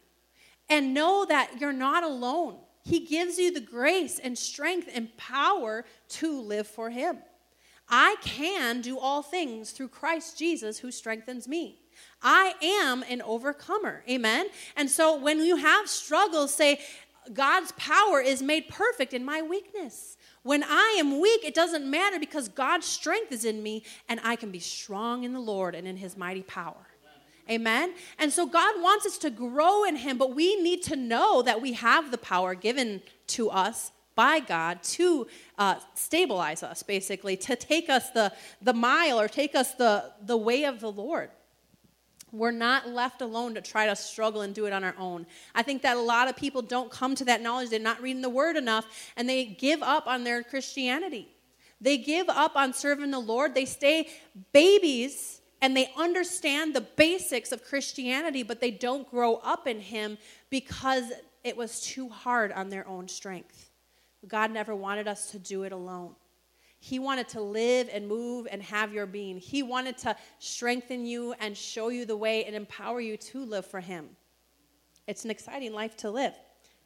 And 0.68 0.92
know 0.92 1.24
that 1.26 1.58
you're 1.58 1.72
not 1.72 2.04
alone. 2.04 2.58
He 2.84 3.00
gives 3.00 3.38
you 3.38 3.50
the 3.50 3.60
grace 3.60 4.18
and 4.18 4.36
strength 4.36 4.88
and 4.92 5.16
power 5.16 5.86
to 6.10 6.40
live 6.40 6.66
for 6.66 6.90
him. 6.90 7.18
I 7.90 8.16
can 8.22 8.80
do 8.80 8.98
all 8.98 9.22
things 9.22 9.70
through 9.70 9.88
Christ 9.88 10.38
Jesus 10.38 10.78
who 10.78 10.90
strengthens 10.90 11.48
me. 11.48 11.80
I 12.22 12.54
am 12.62 13.02
an 13.08 13.22
overcomer. 13.22 14.04
Amen. 14.08 14.46
And 14.76 14.90
so 14.90 15.18
when 15.18 15.40
you 15.40 15.56
have 15.56 15.88
struggles, 15.88 16.54
say, 16.54 16.80
God's 17.32 17.72
power 17.72 18.20
is 18.20 18.42
made 18.42 18.68
perfect 18.68 19.12
in 19.14 19.24
my 19.24 19.42
weakness. 19.42 20.16
When 20.42 20.62
I 20.62 20.96
am 20.98 21.20
weak, 21.20 21.44
it 21.44 21.54
doesn't 21.54 21.88
matter 21.88 22.18
because 22.18 22.48
God's 22.48 22.86
strength 22.86 23.32
is 23.32 23.44
in 23.44 23.62
me 23.62 23.84
and 24.08 24.20
I 24.24 24.36
can 24.36 24.50
be 24.50 24.60
strong 24.60 25.24
in 25.24 25.32
the 25.32 25.40
Lord 25.40 25.74
and 25.74 25.86
in 25.86 25.96
his 25.96 26.16
mighty 26.16 26.42
power. 26.42 26.86
Amen. 27.50 27.94
And 28.18 28.30
so 28.30 28.46
God 28.46 28.80
wants 28.82 29.06
us 29.06 29.18
to 29.18 29.30
grow 29.30 29.84
in 29.84 29.96
him, 29.96 30.18
but 30.18 30.34
we 30.34 30.60
need 30.60 30.82
to 30.84 30.96
know 30.96 31.42
that 31.42 31.62
we 31.62 31.72
have 31.72 32.10
the 32.10 32.18
power 32.18 32.54
given 32.54 33.02
to 33.28 33.50
us 33.50 33.90
by 34.18 34.40
God 34.40 34.82
to 34.82 35.28
uh, 35.58 35.76
stabilize 35.94 36.64
us, 36.64 36.82
basically, 36.82 37.36
to 37.36 37.54
take 37.54 37.88
us 37.88 38.10
the, 38.10 38.32
the 38.60 38.72
mile 38.72 39.20
or 39.20 39.28
take 39.28 39.54
us 39.54 39.74
the, 39.74 40.10
the 40.26 40.36
way 40.36 40.64
of 40.64 40.80
the 40.80 40.90
Lord. 40.90 41.30
We're 42.32 42.50
not 42.50 42.88
left 42.88 43.22
alone 43.22 43.54
to 43.54 43.60
try 43.60 43.86
to 43.86 43.94
struggle 43.94 44.40
and 44.40 44.52
do 44.52 44.66
it 44.66 44.72
on 44.72 44.82
our 44.82 44.96
own. 44.98 45.24
I 45.54 45.62
think 45.62 45.82
that 45.82 45.96
a 45.96 46.00
lot 46.00 46.26
of 46.26 46.36
people 46.36 46.62
don't 46.62 46.90
come 46.90 47.14
to 47.14 47.24
that 47.26 47.42
knowledge. 47.42 47.70
They're 47.70 47.78
not 47.78 48.02
reading 48.02 48.20
the 48.20 48.28
word 48.28 48.56
enough 48.56 48.86
and 49.16 49.28
they 49.28 49.44
give 49.44 49.84
up 49.84 50.08
on 50.08 50.24
their 50.24 50.42
Christianity. 50.42 51.28
They 51.80 51.96
give 51.96 52.28
up 52.28 52.56
on 52.56 52.72
serving 52.72 53.12
the 53.12 53.20
Lord. 53.20 53.54
They 53.54 53.66
stay 53.66 54.08
babies 54.52 55.40
and 55.62 55.76
they 55.76 55.92
understand 55.96 56.74
the 56.74 56.80
basics 56.80 57.52
of 57.52 57.62
Christianity, 57.62 58.42
but 58.42 58.60
they 58.60 58.72
don't 58.72 59.08
grow 59.08 59.36
up 59.36 59.68
in 59.68 59.78
Him 59.78 60.18
because 60.50 61.04
it 61.44 61.56
was 61.56 61.80
too 61.80 62.08
hard 62.08 62.50
on 62.50 62.68
their 62.68 62.86
own 62.88 63.06
strength. 63.06 63.67
God 64.26 64.50
never 64.50 64.74
wanted 64.74 65.06
us 65.06 65.30
to 65.30 65.38
do 65.38 65.62
it 65.62 65.72
alone. 65.72 66.14
He 66.80 66.98
wanted 66.98 67.28
to 67.30 67.40
live 67.40 67.88
and 67.92 68.06
move 68.06 68.46
and 68.50 68.62
have 68.62 68.92
your 68.92 69.06
being. 69.06 69.38
He 69.38 69.62
wanted 69.62 69.98
to 69.98 70.16
strengthen 70.38 71.04
you 71.06 71.34
and 71.40 71.56
show 71.56 71.88
you 71.88 72.04
the 72.04 72.16
way 72.16 72.44
and 72.44 72.54
empower 72.54 73.00
you 73.00 73.16
to 73.16 73.44
live 73.44 73.66
for 73.66 73.80
Him. 73.80 74.10
It's 75.06 75.24
an 75.24 75.30
exciting 75.30 75.72
life 75.72 75.96
to 75.98 76.10
live. 76.10 76.34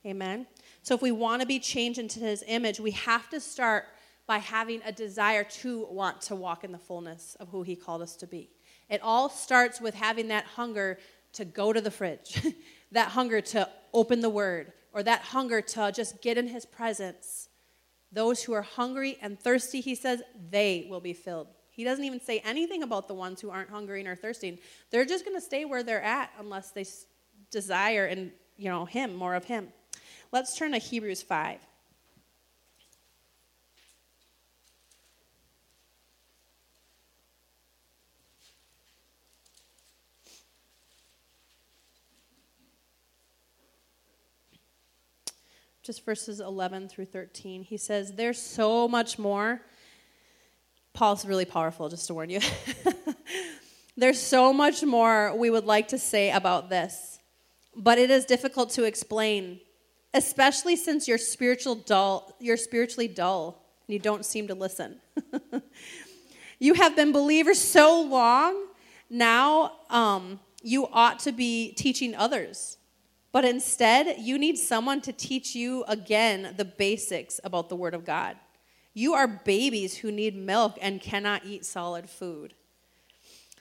Amen. 0.07 0.47
So, 0.83 0.95
if 0.95 1.03
we 1.03 1.13
want 1.13 1.43
to 1.43 1.47
be 1.47 1.61
changed 1.61 1.99
into 1.99 2.21
His 2.21 2.43
image, 2.47 2.81
we 2.81 2.93
have 2.93 3.29
to 3.31 3.41
start 3.41 3.85
by 4.27 4.39
having 4.39 4.81
a 4.85 4.93
desire 4.93 5.45
to 5.45 5.87
want 5.91 6.23
to 6.23 6.37
walk 6.37 6.65
in 6.65 6.73
the 6.73 6.79
fullness 6.79 7.37
of 7.39 7.49
who 7.49 7.63
He 7.63 7.77
called 7.77 8.03
us 8.03 8.17
to 8.17 8.27
be. 8.27 8.51
It 8.89 9.01
all 9.03 9.29
starts 9.29 9.81
with 9.81 9.95
having 9.95 10.29
that 10.29 10.45
hunger 10.45 10.99
to 11.35 11.45
go 11.45 11.73
to 11.73 11.81
the 11.81 11.91
fridge, 11.91 12.43
that 12.93 13.09
hunger 13.09 13.41
to 13.41 13.69
open 13.93 14.21
the 14.21 14.31
Word, 14.31 14.73
or 14.93 15.03
that 15.03 15.23
hunger 15.23 15.61
to 15.61 15.93
just 15.93 16.21
get 16.23 16.39
in 16.39 16.49
His 16.49 16.67
presence 16.67 17.49
those 18.13 18.43
who 18.43 18.53
are 18.53 18.63
hungry 18.63 19.19
and 19.23 19.41
thirsty, 19.41 19.81
he 19.81 19.95
says, 19.95 20.23
they 20.51 20.87
will 20.91 21.01
be 21.01 21.15
filled. 21.15 21.49
He 21.71 21.83
doesn't 21.83 22.05
even 22.05 22.21
say 22.21 22.41
anything 22.41 22.83
about 22.83 23.09
the 23.09 23.15
ones 23.15 23.41
who 23.41 23.49
aren't 23.49 23.71
hungry 23.71 24.07
or 24.07 24.15
thirsty. 24.15 24.61
They're 24.91 25.07
just 25.07 25.25
going 25.25 25.37
to 25.37 25.41
stay 25.41 25.65
where 25.65 25.83
they're 25.83 26.03
at 26.03 26.31
unless 26.39 26.71
they 26.71 26.85
desire 27.51 28.05
and 28.05 28.31
you 28.59 28.69
know 28.69 28.85
him, 28.85 29.15
more 29.17 29.35
of 29.35 29.45
him. 29.45 29.69
Let's 30.31 30.57
turn 30.57 30.73
to 30.73 30.79
Hebrews 30.79 31.23
5. 31.23 31.59
Just 45.83 46.05
verses 46.05 46.41
11 46.41 46.89
through 46.89 47.07
13. 47.07 47.65
He 47.65 47.77
says, 47.77 48.13
There's 48.13 48.41
so 48.41 48.87
much 48.87 49.19
more. 49.19 49.61
Paul's 50.93 51.25
really 51.25 51.45
powerful, 51.45 51.89
just 51.89 52.07
to 52.07 52.15
warn 52.15 52.31
you. 52.31 52.41
There's 53.97 54.21
so 54.21 54.53
much 54.53 54.83
more 54.83 55.37
we 55.37 55.51
would 55.51 55.65
like 55.67 55.89
to 55.89 55.99
say 55.99 56.31
about 56.31 56.71
this, 56.71 57.19
but 57.77 57.99
it 57.99 58.11
is 58.11 58.25
difficult 58.25 58.71
to 58.71 58.85
explain, 58.85 59.61
especially 60.15 60.77
since 60.77 61.09
you're 61.09 61.19
spiritual 61.19 61.75
dull, 61.75 62.35
you're 62.41 62.57
spiritually 62.57 63.09
dull 63.09 63.63
and 63.87 63.93
you 63.93 63.99
don't 63.99 64.25
seem 64.25 64.49
to 64.49 64.55
listen. 64.55 64.97
you 66.59 66.75
have 66.75 66.97
been 66.97 67.13
believers 67.13 67.59
so 67.59 68.01
long, 68.03 68.67
now 69.11 69.73
um, 69.91 70.41
you 70.63 70.87
ought 70.93 71.19
to 71.21 71.33
be 71.33 71.73
teaching 71.73 72.15
others. 72.15 72.79
But 73.33 73.47
instead, 73.47 74.19
you 74.19 74.39
need 74.39 74.59
someone 74.59 75.01
to 75.03 75.13
teach 75.13 75.55
you 75.55 75.85
again 75.89 76.55
the 76.57 76.67
basics 76.67 77.41
about 77.43 77.71
the 77.71 77.77
Word 77.77 77.95
of 77.95 78.05
God. 78.05 78.37
You 78.93 79.15
are 79.15 79.27
babies 79.27 79.97
who 79.97 80.13
need 80.13 80.37
milk 80.37 80.77
and 80.81 81.01
cannot 81.01 81.47
eat 81.47 81.65
solid 81.65 82.11
food. 82.11 82.53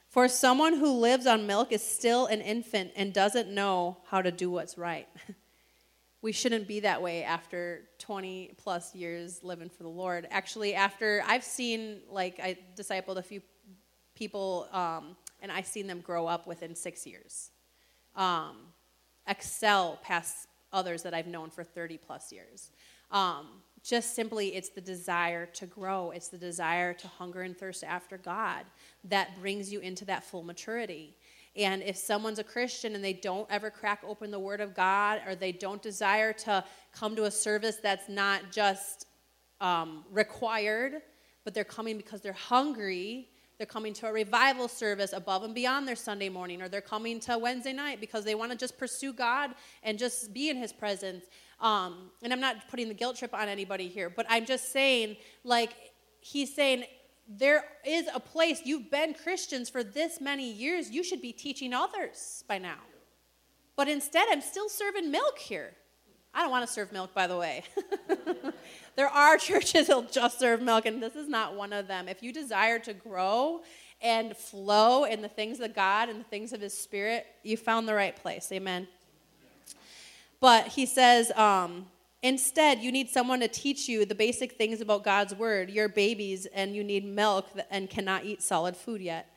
For 0.10 0.27
someone 0.27 0.73
who 0.73 0.91
lives 0.91 1.25
on 1.25 1.47
milk 1.47 1.71
is 1.71 1.81
still 1.81 2.25
an 2.25 2.41
infant 2.41 2.91
and 2.97 3.13
doesn't 3.13 3.49
know 3.49 3.97
how 4.07 4.21
to 4.21 4.29
do 4.29 4.51
what's 4.51 4.77
right. 4.77 5.07
we 6.21 6.34
shouldn't 6.34 6.67
be 6.67 6.81
that 6.81 7.01
way 7.01 7.23
after 7.23 7.84
20 7.99 8.55
plus 8.57 8.93
years 8.93 9.41
living 9.41 9.69
for 9.69 9.84
the 9.84 9.89
Lord. 9.89 10.27
Actually, 10.29 10.75
after 10.75 11.23
I've 11.25 11.45
seen, 11.45 12.01
like, 12.10 12.41
I 12.41 12.57
discipled 12.75 13.15
a 13.15 13.23
few 13.23 13.41
people, 14.15 14.67
um, 14.73 15.15
and 15.41 15.49
I've 15.49 15.65
seen 15.65 15.88
them 15.88 16.01
grow 16.01 16.27
up 16.27 16.45
within 16.45 16.75
six 16.75 17.07
years. 17.07 17.51
Um, 18.17 18.57
excel 19.31 19.97
past 20.03 20.47
others 20.73 21.01
that 21.03 21.13
I've 21.13 21.27
known 21.27 21.49
for 21.49 21.63
30 21.63 21.97
plus 21.97 22.31
years. 22.31 22.69
Um, 23.09 23.47
just 23.83 24.13
simply, 24.13 24.55
it's 24.55 24.69
the 24.69 24.81
desire 24.81 25.47
to 25.47 25.65
grow, 25.65 26.11
it's 26.11 26.27
the 26.27 26.37
desire 26.37 26.93
to 26.93 27.07
hunger 27.07 27.41
and 27.41 27.57
thirst 27.57 27.83
after 27.83 28.17
God 28.17 28.65
that 29.05 29.39
brings 29.39 29.73
you 29.73 29.79
into 29.79 30.05
that 30.05 30.23
full 30.23 30.43
maturity. 30.43 31.15
And 31.55 31.81
if 31.81 31.97
someone's 31.97 32.39
a 32.39 32.43
Christian 32.43 32.93
and 32.93 33.03
they 33.03 33.13
don't 33.13 33.47
ever 33.49 33.71
crack 33.71 34.03
open 34.07 34.29
the 34.29 34.39
Word 34.39 34.61
of 34.61 34.75
God, 34.75 35.21
or 35.25 35.33
they 35.33 35.51
don't 35.51 35.81
desire 35.81 36.31
to 36.33 36.63
come 36.93 37.15
to 37.15 37.23
a 37.23 37.31
service 37.31 37.77
that's 37.77 38.07
not 38.07 38.51
just 38.51 39.07
um, 39.59 40.05
required, 40.11 41.01
but 41.43 41.53
they're 41.53 41.63
coming 41.63 41.97
because 41.97 42.21
they're 42.21 42.33
hungry 42.33 43.30
they're 43.62 43.67
coming 43.67 43.93
to 43.93 44.08
a 44.08 44.12
revival 44.12 44.67
service 44.67 45.13
above 45.13 45.43
and 45.43 45.54
beyond 45.54 45.88
their 45.88 45.95
Sunday 45.95 46.30
morning, 46.30 46.63
or 46.63 46.67
they're 46.67 46.82
coming 46.82 47.19
to 47.19 47.38
Wednesday 47.38 47.74
night 47.74 48.01
because 48.01 48.26
they 48.26 48.34
want 48.34 48.51
to 48.51 48.57
just 48.57 48.76
pursue 48.76 49.14
God 49.14 49.51
and 49.84 49.99
just 49.99 50.34
be 50.34 50.49
in 50.49 50.57
His 50.57 50.74
presence. 50.74 51.26
Um, 51.59 52.09
and 52.24 52.34
I'm 52.34 52.39
not 52.39 52.68
putting 52.72 52.88
the 52.88 52.95
guilt 52.95 53.18
trip 53.18 53.36
on 53.36 53.47
anybody 53.47 53.88
here, 53.88 54.09
but 54.09 54.26
I'm 54.30 54.47
just 54.47 54.72
saying, 54.72 55.16
like, 55.43 55.76
He's 56.22 56.55
saying, 56.55 56.86
there 57.28 57.64
is 57.86 58.07
a 58.12 58.20
place, 58.20 58.62
you've 58.66 58.89
been 58.89 59.14
Christians 59.14 59.70
for 59.70 59.84
this 59.84 60.20
many 60.20 60.51
years, 60.51 60.89
you 60.89 61.03
should 61.03 61.22
be 61.22 61.32
teaching 61.32 61.72
others 61.72 62.43
by 62.47 62.57
now. 62.57 62.80
But 63.76 63.89
instead, 63.89 64.26
I'm 64.32 64.41
still 64.41 64.70
serving 64.70 65.12
milk 65.12 65.38
here. 65.38 65.74
I 66.34 66.41
don't 66.41 66.51
want 66.51 66.65
to 66.65 66.71
serve 66.71 66.91
milk, 66.91 67.13
by 67.13 67.27
the 67.27 67.38
way. 67.38 67.63
There 68.95 69.07
are 69.07 69.38
churches 69.38 69.88
that'll 69.88 70.03
just 70.03 70.39
serve 70.39 70.61
milk, 70.61 70.86
and 70.86 71.01
this 71.01 71.15
is 71.15 71.29
not 71.29 71.55
one 71.55 71.73
of 71.73 71.88
them. 71.88 72.07
If 72.07 72.21
you 72.21 72.34
desire 72.34 72.77
to 72.79 72.93
grow 72.93 73.61
and 74.01 74.36
flow 74.36 75.05
in 75.05 75.21
the 75.21 75.29
things 75.29 75.59
of 75.59 75.73
God 75.73 76.09
and 76.09 76.19
the 76.19 76.25
things 76.25 76.51
of 76.53 76.61
His 76.61 76.77
Spirit, 76.77 77.25
you 77.43 77.55
found 77.55 77.88
the 77.88 77.93
right 77.93 78.15
place. 78.15 78.51
Amen. 78.51 78.88
But 80.39 80.67
he 80.67 80.86
says, 80.86 81.32
um, 81.32 81.86
instead, 82.21 82.79
you 82.79 82.91
need 82.91 83.09
someone 83.09 83.39
to 83.41 83.47
teach 83.47 83.88
you 83.88 84.05
the 84.05 84.15
basic 84.15 84.53
things 84.53 84.82
about 84.82 85.03
God's 85.03 85.36
Word. 85.36 85.69
You're 85.69 85.88
babies 85.88 86.47
and 86.47 86.75
you 86.75 86.84
need 86.84 87.05
milk 87.05 87.47
and 87.69 87.89
cannot 87.89 88.25
eat 88.25 88.41
solid 88.41 88.75
food 88.75 89.01
yet. 89.01 89.27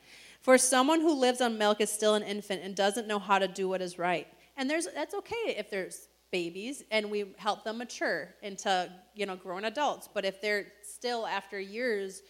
For 0.40 0.59
someone 0.59 1.01
who 1.01 1.14
lives 1.14 1.40
on 1.40 1.59
milk 1.59 1.80
is 1.80 1.90
still 1.90 2.14
an 2.14 2.22
infant 2.22 2.62
and 2.64 2.74
doesn't 2.74 3.07
know 3.07 3.18
how 3.18 3.38
to 3.38 3.47
do 3.47 3.68
what 3.68 3.80
is 3.80 3.99
right. 3.99 4.26
And 4.57 4.68
there's 4.68 4.86
that's 4.95 5.14
okay 5.14 5.55
if 5.57 5.70
there's 5.70 6.09
babies 6.35 6.82
and 6.91 7.09
we 7.12 7.32
help 7.37 7.62
them 7.62 7.78
mature 7.78 8.35
into, 8.43 8.91
you 9.14 9.24
know, 9.24 9.37
grown 9.37 9.66
adults. 9.66 10.09
But 10.12 10.24
if 10.24 10.41
they're 10.41 10.66
still 10.82 11.28
after 11.28 11.61
years 11.61 12.22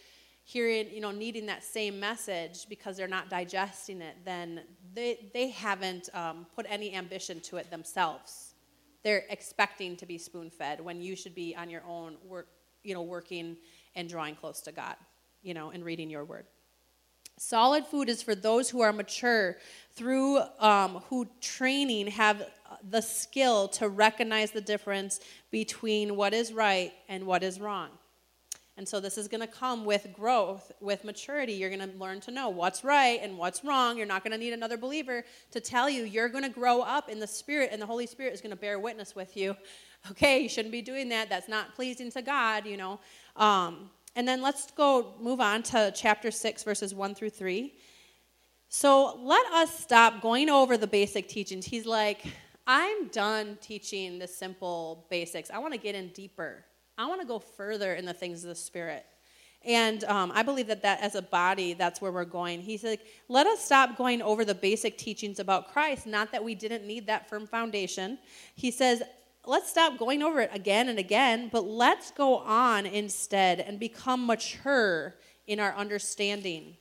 hearing, 0.43 0.91
you 0.91 1.01
know, 1.01 1.09
needing 1.09 1.47
that 1.47 1.63
same 1.63 1.99
message 1.99 2.69
because 2.69 2.97
they're 2.97 3.07
not 3.07 3.31
digesting 3.31 4.01
it, 4.03 4.17
then 4.23 4.61
they 4.93 5.31
they 5.33 5.49
haven't 5.49 6.09
um, 6.13 6.45
put 6.55 6.67
any 6.69 6.93
ambition 6.93 7.39
to 7.41 7.57
it 7.57 7.71
themselves. 7.71 8.53
They're 9.03 9.23
expecting 9.31 9.97
to 9.97 10.05
be 10.05 10.19
spoon 10.19 10.51
fed 10.51 10.79
when 10.79 11.01
you 11.01 11.15
should 11.15 11.33
be 11.33 11.55
on 11.55 11.71
your 11.71 11.83
own 11.87 12.17
work, 12.23 12.47
you 12.83 12.93
know, 12.93 13.01
working 13.01 13.57
and 13.95 14.07
drawing 14.07 14.35
close 14.35 14.61
to 14.61 14.71
God, 14.71 14.97
you 15.41 15.55
know, 15.55 15.71
and 15.71 15.83
reading 15.83 16.11
your 16.11 16.25
word. 16.25 16.45
Solid 17.37 17.85
food 17.85 18.07
is 18.07 18.23
for 18.23 18.33
those 18.33 18.69
who 18.69 18.81
are 18.81 18.93
mature, 18.93 19.57
through 19.93 20.39
um, 20.59 21.03
who 21.09 21.27
training 21.41 22.07
have 22.07 22.49
the 22.89 23.01
skill 23.01 23.67
to 23.67 23.89
recognize 23.89 24.51
the 24.51 24.61
difference 24.61 25.19
between 25.51 26.15
what 26.15 26.33
is 26.33 26.53
right 26.53 26.93
and 27.09 27.25
what 27.25 27.43
is 27.43 27.59
wrong. 27.59 27.89
And 28.77 28.87
so 28.87 28.99
this 28.99 29.17
is 29.17 29.29
going 29.29 29.41
to 29.41 29.47
come 29.47 29.85
with 29.85 30.07
growth, 30.11 30.71
with 30.81 31.05
maturity. 31.05 31.53
You're 31.53 31.69
going 31.69 31.89
to 31.89 31.97
learn 31.97 32.19
to 32.21 32.31
know 32.31 32.49
what's 32.49 32.83
right 32.83 33.19
and 33.21 33.37
what's 33.37 33.63
wrong. 33.63 33.97
You're 33.97 34.05
not 34.05 34.21
going 34.21 34.33
to 34.33 34.37
need 34.37 34.51
another 34.51 34.75
believer 34.75 35.23
to 35.51 35.61
tell 35.61 35.89
you. 35.89 36.03
You're 36.03 36.27
going 36.27 36.43
to 36.43 36.49
grow 36.49 36.81
up 36.81 37.09
in 37.09 37.19
the 37.21 37.27
Spirit, 37.27 37.69
and 37.71 37.81
the 37.81 37.85
Holy 37.85 38.05
Spirit 38.05 38.33
is 38.33 38.41
going 38.41 38.51
to 38.51 38.57
bear 38.57 38.79
witness 38.79 39.15
with 39.15 39.35
you. 39.35 39.55
Okay, 40.11 40.43
you 40.43 40.49
shouldn't 40.49 40.71
be 40.71 40.83
doing 40.83 41.09
that. 41.09 41.29
That's 41.29 41.47
not 41.47 41.73
pleasing 41.73 42.11
to 42.11 42.21
God, 42.21 42.67
you 42.67 42.77
know. 42.77 42.99
Um, 43.35 43.89
and 44.15 44.27
then 44.27 44.41
let's 44.41 44.71
go 44.71 45.13
move 45.19 45.39
on 45.39 45.63
to 45.63 45.91
chapter 45.95 46.31
6, 46.31 46.63
verses 46.63 46.93
1 46.93 47.15
through 47.15 47.31
3. 47.31 47.73
So 48.69 49.19
let 49.21 49.45
us 49.53 49.77
stop 49.77 50.21
going 50.21 50.49
over 50.49 50.77
the 50.77 50.87
basic 50.87 51.27
teachings. 51.27 51.65
He's 51.65 51.85
like, 51.85 52.25
I'm 52.67 53.09
done 53.09 53.57
teaching 53.61 54.17
the 54.17 54.27
simple 54.27 55.05
basics. 55.09 55.51
I 55.51 55.59
want 55.59 55.73
to 55.73 55.79
get 55.79 55.95
in 55.95 56.09
deeper. 56.09 56.65
I 56.97 57.05
want 57.07 57.21
to 57.21 57.27
go 57.27 57.39
further 57.39 57.93
in 57.93 58.05
the 58.05 58.13
things 58.13 58.43
of 58.43 58.49
the 58.49 58.55
Spirit. 58.55 59.05
And 59.63 60.03
um, 60.05 60.31
I 60.33 60.43
believe 60.43 60.67
that, 60.67 60.83
that 60.83 61.01
as 61.01 61.15
a 61.15 61.21
body, 61.21 61.73
that's 61.73 61.99
where 61.99 62.11
we're 62.11 62.23
going. 62.23 62.61
He's 62.61 62.83
like, 62.83 63.01
let 63.29 63.47
us 63.47 63.63
stop 63.63 63.97
going 63.97 64.21
over 64.21 64.45
the 64.45 64.53
basic 64.53 64.97
teachings 64.97 65.39
about 65.39 65.71
Christ, 65.73 66.05
not 66.05 66.31
that 66.31 66.43
we 66.43 66.53
didn't 66.53 66.85
need 66.85 67.07
that 67.07 67.27
firm 67.27 67.47
foundation. 67.47 68.19
He 68.55 68.69
says, 68.69 69.01
let's 69.47 69.69
stop 69.69 69.97
going 69.97 70.23
over 70.23 70.39
it 70.41 70.49
again 70.53 70.89
and 70.89 70.99
again, 70.99 71.49
but 71.51 71.65
let's 71.65 72.11
go 72.11 72.37
on 72.37 72.85
instead 72.85 73.59
and 73.59 73.79
become 73.79 74.25
mature 74.25 75.15
in 75.47 75.59
our 75.59 75.73
understanding. 75.75 76.77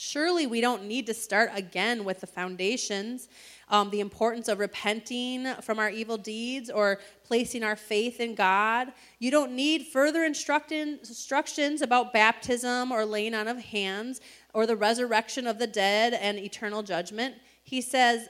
Surely 0.00 0.46
we 0.46 0.60
don't 0.60 0.84
need 0.84 1.06
to 1.06 1.14
start 1.14 1.50
again 1.54 2.04
with 2.04 2.20
the 2.20 2.26
foundations, 2.26 3.28
um, 3.68 3.90
the 3.90 3.98
importance 3.98 4.46
of 4.46 4.60
repenting 4.60 5.52
from 5.62 5.80
our 5.80 5.90
evil 5.90 6.16
deeds 6.16 6.70
or 6.70 7.00
placing 7.24 7.64
our 7.64 7.74
faith 7.74 8.20
in 8.20 8.36
God. 8.36 8.92
You 9.18 9.32
don't 9.32 9.56
need 9.56 9.88
further 9.88 10.24
instructions 10.24 11.82
about 11.82 12.12
baptism 12.12 12.92
or 12.92 13.04
laying 13.04 13.34
on 13.34 13.48
of 13.48 13.58
hands 13.58 14.20
or 14.54 14.66
the 14.66 14.76
resurrection 14.76 15.48
of 15.48 15.58
the 15.58 15.66
dead 15.66 16.14
and 16.14 16.38
eternal 16.38 16.84
judgment. 16.84 17.34
He 17.64 17.80
says, 17.80 18.28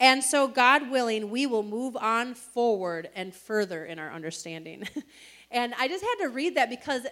and 0.00 0.24
so, 0.24 0.48
God 0.48 0.90
willing, 0.90 1.30
we 1.30 1.46
will 1.46 1.62
move 1.62 1.96
on 1.96 2.34
forward 2.34 3.08
and 3.14 3.34
further 3.34 3.84
in 3.84 3.98
our 3.98 4.12
understanding. 4.12 4.88
and 5.50 5.72
I 5.78 5.88
just 5.88 6.04
had 6.04 6.26
to 6.26 6.28
read 6.28 6.56
that 6.56 6.68
because 6.68 7.06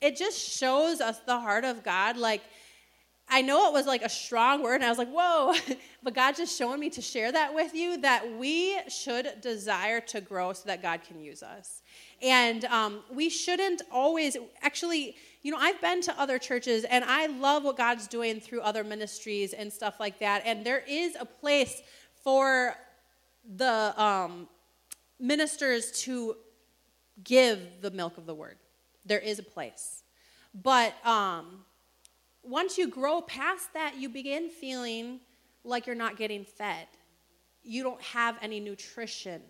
it 0.00 0.16
just 0.16 0.38
shows 0.38 1.00
us 1.00 1.18
the 1.26 1.38
heart 1.38 1.64
of 1.64 1.84
God. 1.84 2.16
Like, 2.16 2.42
I 3.28 3.40
know 3.40 3.68
it 3.68 3.72
was 3.72 3.86
like 3.86 4.02
a 4.02 4.08
strong 4.08 4.62
word, 4.62 4.76
and 4.76 4.84
I 4.84 4.88
was 4.88 4.98
like, 4.98 5.10
whoa, 5.10 5.54
but 6.02 6.14
God 6.14 6.36
just 6.36 6.56
showing 6.58 6.80
me 6.80 6.90
to 6.90 7.02
share 7.02 7.32
that 7.32 7.54
with 7.54 7.74
you 7.74 7.98
that 7.98 8.38
we 8.38 8.78
should 8.88 9.40
desire 9.40 10.00
to 10.00 10.20
grow 10.20 10.52
so 10.52 10.64
that 10.66 10.82
God 10.82 11.00
can 11.06 11.20
use 11.20 11.42
us. 11.42 11.82
And 12.22 12.64
um, 12.66 13.02
we 13.12 13.28
shouldn't 13.28 13.82
always, 13.90 14.36
actually, 14.62 15.16
you 15.42 15.52
know, 15.52 15.58
I've 15.58 15.80
been 15.80 16.00
to 16.02 16.20
other 16.20 16.38
churches 16.38 16.84
and 16.84 17.04
I 17.04 17.26
love 17.26 17.64
what 17.64 17.76
God's 17.76 18.06
doing 18.06 18.40
through 18.40 18.60
other 18.62 18.84
ministries 18.84 19.52
and 19.52 19.72
stuff 19.72 20.00
like 20.00 20.18
that. 20.20 20.42
And 20.46 20.64
there 20.64 20.82
is 20.88 21.16
a 21.18 21.26
place 21.26 21.82
for 22.24 22.74
the 23.56 24.02
um, 24.02 24.48
ministers 25.20 25.92
to 25.92 26.36
give 27.22 27.60
the 27.82 27.90
milk 27.90 28.18
of 28.18 28.26
the 28.26 28.34
word. 28.34 28.56
There 29.04 29.20
is 29.20 29.38
a 29.38 29.42
place. 29.42 30.02
But 30.54 30.94
um, 31.06 31.64
once 32.42 32.78
you 32.78 32.88
grow 32.88 33.20
past 33.20 33.74
that, 33.74 33.96
you 33.98 34.08
begin 34.08 34.48
feeling 34.48 35.20
like 35.62 35.86
you're 35.86 35.94
not 35.94 36.16
getting 36.16 36.44
fed. 36.44 36.86
You 37.62 37.82
don't 37.82 38.00
have 38.00 38.36
any 38.40 38.60
nutrition. 38.60 39.42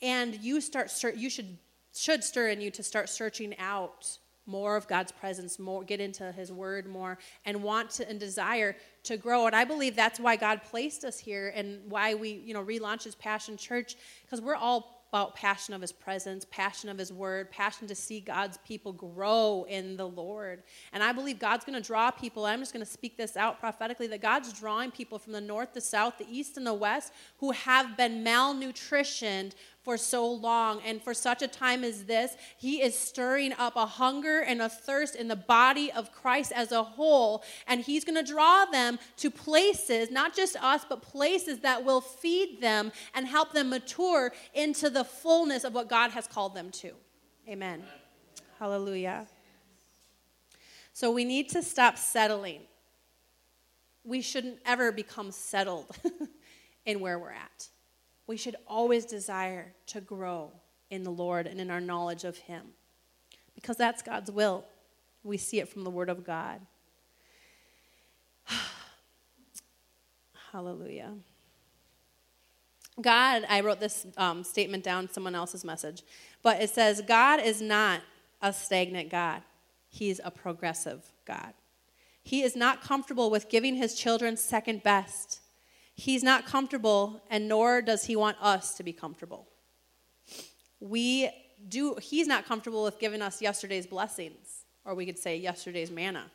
And 0.00 0.34
you 0.36 0.60
start, 0.60 0.90
you 1.14 1.30
should, 1.30 1.58
should 1.94 2.24
stir 2.24 2.48
in 2.48 2.60
you 2.60 2.70
to 2.72 2.82
start 2.82 3.08
searching 3.08 3.56
out 3.58 4.18
more 4.46 4.76
of 4.76 4.88
God's 4.88 5.12
presence, 5.12 5.58
more 5.58 5.84
get 5.84 6.00
into 6.00 6.32
his 6.32 6.50
word 6.50 6.86
more 6.86 7.18
and 7.44 7.62
want 7.62 7.90
to 7.90 8.08
and 8.08 8.18
desire 8.18 8.76
to 9.04 9.16
grow. 9.16 9.46
And 9.46 9.54
I 9.54 9.64
believe 9.64 9.96
that's 9.96 10.20
why 10.20 10.36
God 10.36 10.62
placed 10.62 11.04
us 11.04 11.18
here 11.18 11.52
and 11.54 11.80
why 11.88 12.14
we, 12.14 12.30
you 12.30 12.54
know, 12.54 12.64
relaunched 12.64 13.04
his 13.04 13.14
Passion 13.14 13.56
Church 13.56 13.96
because 14.24 14.40
we're 14.40 14.56
all 14.56 15.02
about 15.12 15.34
passion 15.34 15.74
of 15.74 15.82
his 15.82 15.92
presence, 15.92 16.46
passion 16.50 16.88
of 16.88 16.96
his 16.96 17.12
word, 17.12 17.50
passion 17.50 17.86
to 17.86 17.94
see 17.94 18.18
God's 18.18 18.56
people 18.66 18.94
grow 18.94 19.66
in 19.68 19.94
the 19.94 20.08
Lord. 20.08 20.62
And 20.94 21.02
I 21.02 21.12
believe 21.12 21.38
God's 21.38 21.66
going 21.66 21.80
to 21.80 21.86
draw 21.86 22.10
people. 22.10 22.46
I'm 22.46 22.60
just 22.60 22.72
going 22.72 22.84
to 22.84 22.90
speak 22.90 23.18
this 23.18 23.36
out 23.36 23.60
prophetically 23.60 24.06
that 24.06 24.22
God's 24.22 24.54
drawing 24.54 24.90
people 24.90 25.18
from 25.18 25.34
the 25.34 25.40
north, 25.40 25.74
the 25.74 25.82
south, 25.82 26.16
the 26.16 26.26
east, 26.30 26.56
and 26.56 26.66
the 26.66 26.72
west 26.72 27.12
who 27.36 27.50
have 27.52 27.94
been 27.94 28.24
malnutritioned 28.24 29.52
for 29.82 29.96
so 29.96 30.30
long. 30.30 30.80
And 30.86 31.02
for 31.02 31.12
such 31.12 31.42
a 31.42 31.48
time 31.48 31.84
as 31.84 32.04
this, 32.04 32.36
He 32.56 32.82
is 32.82 32.96
stirring 32.96 33.52
up 33.58 33.76
a 33.76 33.86
hunger 33.86 34.40
and 34.40 34.62
a 34.62 34.68
thirst 34.68 35.16
in 35.16 35.28
the 35.28 35.36
body 35.36 35.90
of 35.92 36.12
Christ 36.12 36.52
as 36.54 36.72
a 36.72 36.82
whole. 36.82 37.42
And 37.66 37.80
He's 37.80 38.04
going 38.04 38.22
to 38.24 38.32
draw 38.32 38.64
them 38.66 38.98
to 39.18 39.30
places, 39.30 40.10
not 40.10 40.34
just 40.34 40.56
us, 40.56 40.84
but 40.88 41.02
places 41.02 41.60
that 41.60 41.84
will 41.84 42.00
feed 42.00 42.60
them 42.60 42.92
and 43.14 43.26
help 43.26 43.52
them 43.52 43.70
mature 43.70 44.32
into 44.54 44.88
the 44.88 45.04
fullness 45.04 45.64
of 45.64 45.74
what 45.74 45.88
God 45.88 46.12
has 46.12 46.26
called 46.26 46.54
them 46.54 46.70
to. 46.70 46.92
Amen. 47.48 47.82
Hallelujah. 48.58 49.26
So 50.92 51.10
we 51.10 51.24
need 51.24 51.48
to 51.50 51.62
stop 51.62 51.98
settling. 51.98 52.60
We 54.04 54.20
shouldn't 54.20 54.58
ever 54.64 54.92
become 54.92 55.30
settled 55.30 55.96
in 56.86 57.00
where 57.00 57.18
we're 57.18 57.30
at 57.30 57.68
we 58.32 58.38
should 58.38 58.56
always 58.66 59.04
desire 59.04 59.74
to 59.84 60.00
grow 60.00 60.50
in 60.88 61.02
the 61.02 61.10
Lord 61.10 61.46
and 61.46 61.60
in 61.60 61.70
our 61.70 61.82
knowledge 61.82 62.24
of 62.24 62.38
Him 62.38 62.68
because 63.54 63.76
that's 63.76 64.00
God's 64.00 64.30
will. 64.30 64.64
We 65.22 65.36
see 65.36 65.60
it 65.60 65.68
from 65.68 65.84
the 65.84 65.90
Word 65.90 66.08
of 66.08 66.24
God. 66.24 66.62
Hallelujah. 70.50 71.12
God, 73.02 73.44
I 73.50 73.60
wrote 73.60 73.80
this 73.80 74.06
um, 74.16 74.44
statement 74.44 74.82
down, 74.82 75.10
someone 75.10 75.34
else's 75.34 75.62
message, 75.62 76.02
but 76.42 76.58
it 76.62 76.70
says, 76.70 77.02
God 77.06 77.38
is 77.38 77.60
not 77.60 78.00
a 78.40 78.50
stagnant 78.50 79.10
God, 79.10 79.42
He's 79.90 80.22
a 80.24 80.30
progressive 80.30 81.12
God. 81.26 81.52
He 82.22 82.40
is 82.40 82.56
not 82.56 82.80
comfortable 82.80 83.28
with 83.28 83.50
giving 83.50 83.74
His 83.74 83.94
children 83.94 84.38
second 84.38 84.82
best. 84.82 85.41
He's 85.94 86.22
not 86.22 86.46
comfortable, 86.46 87.22
and 87.30 87.48
nor 87.48 87.82
does 87.82 88.04
he 88.04 88.16
want 88.16 88.36
us 88.40 88.74
to 88.74 88.82
be 88.82 88.92
comfortable. 88.92 89.48
We 90.80 91.30
do, 91.68 91.96
he's 92.00 92.26
not 92.26 92.46
comfortable 92.46 92.84
with 92.84 92.98
giving 92.98 93.22
us 93.22 93.42
yesterday's 93.42 93.86
blessings, 93.86 94.64
or 94.84 94.94
we 94.94 95.06
could 95.06 95.18
say 95.18 95.36
yesterday's 95.36 95.90
manna. 95.90 96.30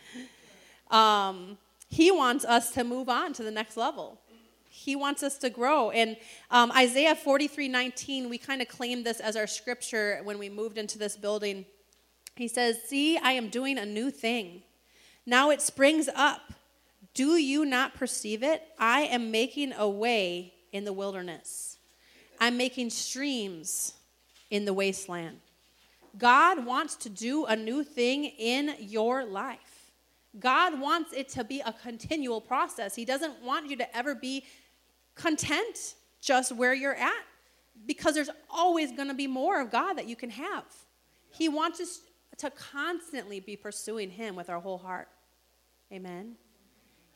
um, 0.90 1.56
he 1.88 2.10
wants 2.10 2.44
us 2.44 2.70
to 2.72 2.84
move 2.84 3.08
on 3.08 3.32
to 3.34 3.42
the 3.42 3.50
next 3.50 3.76
level. 3.76 4.20
He 4.68 4.94
wants 4.94 5.22
us 5.22 5.38
to 5.38 5.50
grow. 5.50 5.90
And 5.90 6.16
um, 6.50 6.70
Isaiah 6.72 7.14
43 7.14 7.68
19, 7.68 8.28
we 8.28 8.38
kind 8.38 8.60
of 8.60 8.68
claimed 8.68 9.06
this 9.06 9.20
as 9.20 9.36
our 9.36 9.46
scripture 9.46 10.20
when 10.24 10.38
we 10.38 10.48
moved 10.48 10.78
into 10.78 10.98
this 10.98 11.16
building. 11.16 11.64
He 12.36 12.48
says, 12.48 12.82
See, 12.86 13.18
I 13.18 13.32
am 13.32 13.48
doing 13.48 13.78
a 13.78 13.86
new 13.86 14.10
thing. 14.10 14.62
Now 15.26 15.50
it 15.50 15.62
springs 15.62 16.08
up. 16.14 16.52
Do 17.14 17.36
you 17.36 17.64
not 17.64 17.94
perceive 17.94 18.42
it? 18.42 18.62
I 18.78 19.02
am 19.02 19.30
making 19.30 19.72
a 19.72 19.88
way 19.88 20.54
in 20.72 20.84
the 20.84 20.92
wilderness, 20.92 21.78
I'm 22.40 22.56
making 22.56 22.90
streams 22.90 23.94
in 24.50 24.64
the 24.64 24.72
wasteland. 24.72 25.40
God 26.16 26.64
wants 26.64 26.96
to 26.96 27.10
do 27.10 27.44
a 27.44 27.54
new 27.54 27.84
thing 27.84 28.24
in 28.24 28.74
your 28.80 29.24
life. 29.24 29.92
God 30.38 30.80
wants 30.80 31.12
it 31.12 31.28
to 31.30 31.44
be 31.44 31.60
a 31.60 31.72
continual 31.72 32.40
process. 32.40 32.94
He 32.94 33.04
doesn't 33.04 33.42
want 33.42 33.68
you 33.68 33.76
to 33.76 33.96
ever 33.96 34.14
be 34.14 34.44
content 35.14 35.94
just 36.20 36.52
where 36.52 36.74
you're 36.74 36.94
at 36.94 37.24
because 37.86 38.14
there's 38.14 38.30
always 38.50 38.92
going 38.92 39.08
to 39.08 39.14
be 39.14 39.26
more 39.26 39.60
of 39.60 39.70
God 39.70 39.94
that 39.94 40.06
you 40.06 40.16
can 40.16 40.30
have. 40.30 40.64
He 41.30 41.48
wants 41.48 41.80
us 41.80 42.00
to 42.38 42.50
constantly 42.50 43.40
be 43.40 43.56
pursuing 43.56 44.10
Him 44.10 44.36
with 44.36 44.48
our 44.50 44.60
whole 44.60 44.78
heart. 44.78 45.08
Amen. 45.92 46.36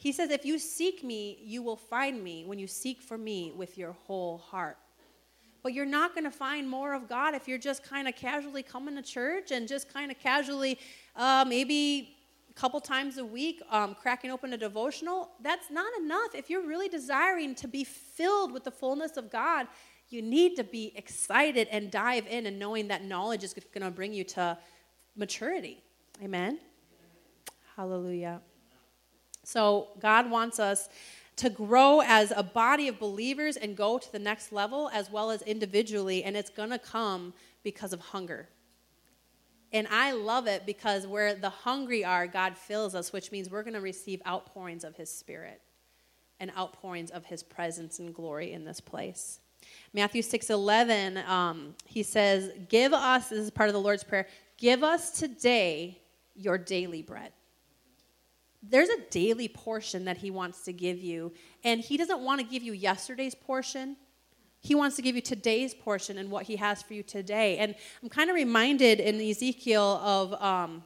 He 0.03 0.11
says, 0.11 0.31
If 0.31 0.45
you 0.45 0.59
seek 0.59 1.05
me, 1.05 1.39
you 1.45 1.63
will 1.63 1.77
find 1.77 2.25
me 2.25 2.45
when 2.45 2.59
you 2.59 2.67
seek 2.67 3.01
for 3.01 3.17
me 3.17 3.53
with 3.55 3.79
your 3.79 3.93
whole 3.93 4.39
heart. 4.39 4.77
But 5.63 5.75
you're 5.75 5.87
not 5.87 6.13
going 6.13 6.25
to 6.25 6.31
find 6.33 6.69
more 6.69 6.93
of 6.93 7.09
God 7.09 7.37
if 7.37 7.47
you're 7.47 7.57
just 7.57 7.85
kind 7.85 8.09
of 8.09 8.17
casually 8.17 8.65
coming 8.65 8.97
to 8.97 9.03
church 9.03 9.53
and 9.53 9.69
just 9.69 9.95
kind 9.95 10.11
of 10.11 10.19
casually, 10.19 10.77
uh, 11.15 11.45
maybe 11.47 12.17
a 12.51 12.53
couple 12.55 12.81
times 12.81 13.19
a 13.19 13.25
week, 13.25 13.63
um, 13.71 13.95
cracking 13.95 14.33
open 14.33 14.53
a 14.53 14.57
devotional. 14.57 15.31
That's 15.41 15.71
not 15.71 15.93
enough. 16.01 16.35
If 16.35 16.51
you're 16.51 16.67
really 16.67 16.89
desiring 16.89 17.55
to 17.55 17.69
be 17.69 17.85
filled 17.85 18.51
with 18.51 18.65
the 18.65 18.73
fullness 18.73 19.17
of 19.17 19.31
God, 19.31 19.69
you 20.09 20.21
need 20.21 20.57
to 20.57 20.65
be 20.65 20.93
excited 20.97 21.69
and 21.71 21.93
dive 21.93 22.27
in 22.27 22.47
and 22.47 22.59
knowing 22.59 22.89
that 22.89 23.05
knowledge 23.05 23.45
is 23.45 23.55
going 23.55 23.85
to 23.85 23.91
bring 23.93 24.13
you 24.13 24.25
to 24.25 24.59
maturity. 25.15 25.81
Amen. 26.21 26.59
Hallelujah. 27.77 28.41
So, 29.45 29.89
God 30.01 30.31
wants 30.31 30.61
us 30.61 30.89
to 31.37 31.51
grow 31.51 32.01
as 32.03 32.33
a 32.35 32.43
body 32.43 32.89
of 32.89 32.99
believers 32.99 33.57
and 33.57 33.77
go 33.77 33.99
to 33.99 34.13
the 34.13 34.19
next 34.19 34.53
level 34.53 34.91
as 34.93 35.11
well 35.11 35.31
as 35.31 35.43
individually, 35.43 36.23
and 36.25 36.37
it's 36.37 36.51
going 36.51 36.71
to 36.71 36.79
come 36.79 37.33
because 37.63 37.93
of 37.93 38.01
hunger. 38.01 38.49
And 39.73 39.89
I 39.91 40.13
love 40.13 40.47
it 40.47 40.67
because 40.67 41.07
where 41.07 41.35
the 41.35 41.49
hungry 41.49 42.05
are, 42.05 42.27
God 42.27 42.57
fills 42.57 42.95
us, 42.95 43.13
which 43.13 43.33
means 43.33 43.51
we're 43.51 43.63
going 43.63 43.75
to 43.75 43.81
receive 43.81 44.21
outpourings 44.27 44.85
of 44.85 44.97
His 44.97 45.11
Spirit 45.11 45.61
and 46.39 46.53
outpourings 46.57 47.11
of 47.11 47.25
His 47.25 47.43
presence 47.43 47.99
and 47.99 48.15
glory 48.15 48.53
in 48.53 48.65
this 48.65 48.81
place. 48.81 49.41
Matthew 49.95 50.23
6 50.23 50.51
11, 50.51 51.19
um, 51.27 51.75
he 51.87 52.03
says, 52.03 52.51
Give 52.69 52.93
us, 52.93 53.31
this 53.31 53.39
is 53.39 53.51
part 53.51 53.69
of 53.69 53.75
the 53.75 53.81
Lord's 53.81 54.05
Prayer, 54.05 54.27
give 54.59 54.83
us 54.83 55.11
today 55.11 55.99
your 56.35 56.59
daily 56.59 57.03
bread 57.03 57.33
there's 58.63 58.89
a 58.89 59.01
daily 59.11 59.49
portion 59.49 60.05
that 60.05 60.19
he 60.19 60.31
wants 60.31 60.65
to 60.65 60.73
give 60.73 60.99
you. 60.99 61.33
And 61.65 61.81
he 61.81 61.97
doesn't 61.97 62.21
want 62.21 62.41
to 62.41 62.47
give 62.47 62.63
you 62.63 62.73
yesterday's 62.73 63.35
portion. 63.35 63.97
He 64.61 64.75
wants 64.75 64.95
to 64.97 65.03
give 65.03 65.17
you 65.17 65.23
today's 65.23 65.75
portion 65.75 66.19
and 66.19 66.31
what 66.31 66.45
he 66.45 66.57
has 66.57 66.83
for 66.83 66.95
you 66.95 67.03
today. 67.03 67.59
And 67.59 67.75
I'm 68.03 68.09
kind 68.09 68.31
of 68.31 68.37
reminded 68.37 69.01
in 69.01 69.21
Ezekiel 69.21 70.01
of 70.03 70.41
um, 70.41 70.85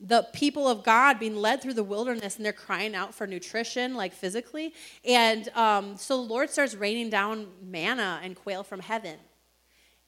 the 0.00 0.26
people 0.32 0.66
of 0.66 0.82
God 0.82 1.20
being 1.20 1.36
led 1.36 1.62
through 1.62 1.74
the 1.74 1.84
wilderness 1.84 2.36
and 2.36 2.44
they're 2.44 2.52
crying 2.52 2.96
out 2.96 3.14
for 3.14 3.26
nutrition, 3.26 3.94
like 3.94 4.12
physically. 4.12 4.74
And 5.04 5.48
um, 5.50 5.96
so 5.96 6.16
the 6.16 6.28
Lord 6.28 6.50
starts 6.50 6.74
raining 6.74 7.10
down 7.10 7.46
manna 7.62 8.20
and 8.24 8.34
quail 8.34 8.64
from 8.64 8.80
heaven. 8.80 9.18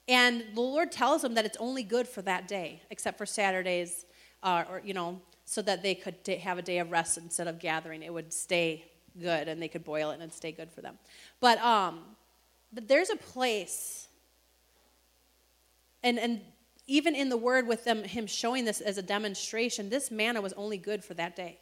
And 0.09 0.43
the 0.53 0.61
Lord 0.61 0.91
tells 0.91 1.21
them 1.21 1.35
that 1.35 1.45
it's 1.45 1.57
only 1.61 1.83
good 1.83 2.07
for 2.07 2.21
that 2.23 2.49
day, 2.49 2.81
except 2.89 3.17
for 3.17 3.25
Saturdays, 3.25 4.05
uh, 4.41 4.65
or, 4.69 4.81
you 4.83 4.93
know, 4.93 5.21
so 5.45 5.61
that 5.61 5.83
they 5.83 5.95
could 5.95 6.15
have 6.41 6.57
a 6.57 6.61
day 6.61 6.79
of 6.79 6.91
rest 6.91 7.17
instead 7.17 7.47
of 7.47 7.59
gathering. 7.59 8.01
It 8.03 8.13
would 8.13 8.33
stay 8.33 8.85
good 9.19 9.47
and 9.47 9.61
they 9.61 9.67
could 9.67 9.83
boil 9.83 10.11
it 10.11 10.19
and 10.19 10.31
stay 10.31 10.51
good 10.51 10.71
for 10.71 10.81
them. 10.81 10.97
But, 11.39 11.59
um, 11.59 12.01
but 12.71 12.87
there's 12.87 13.09
a 13.09 13.15
place, 13.15 14.07
and, 16.01 16.17
and 16.17 16.41
even 16.87 17.15
in 17.15 17.29
the 17.29 17.37
word 17.37 17.67
with 17.67 17.83
them, 17.83 18.03
him 18.03 18.27
showing 18.27 18.65
this 18.65 18.81
as 18.81 18.97
a 18.97 19.01
demonstration, 19.01 19.89
this 19.89 20.11
manna 20.11 20.41
was 20.41 20.53
only 20.53 20.77
good 20.77 21.03
for 21.03 21.13
that 21.15 21.35
day. 21.35 21.59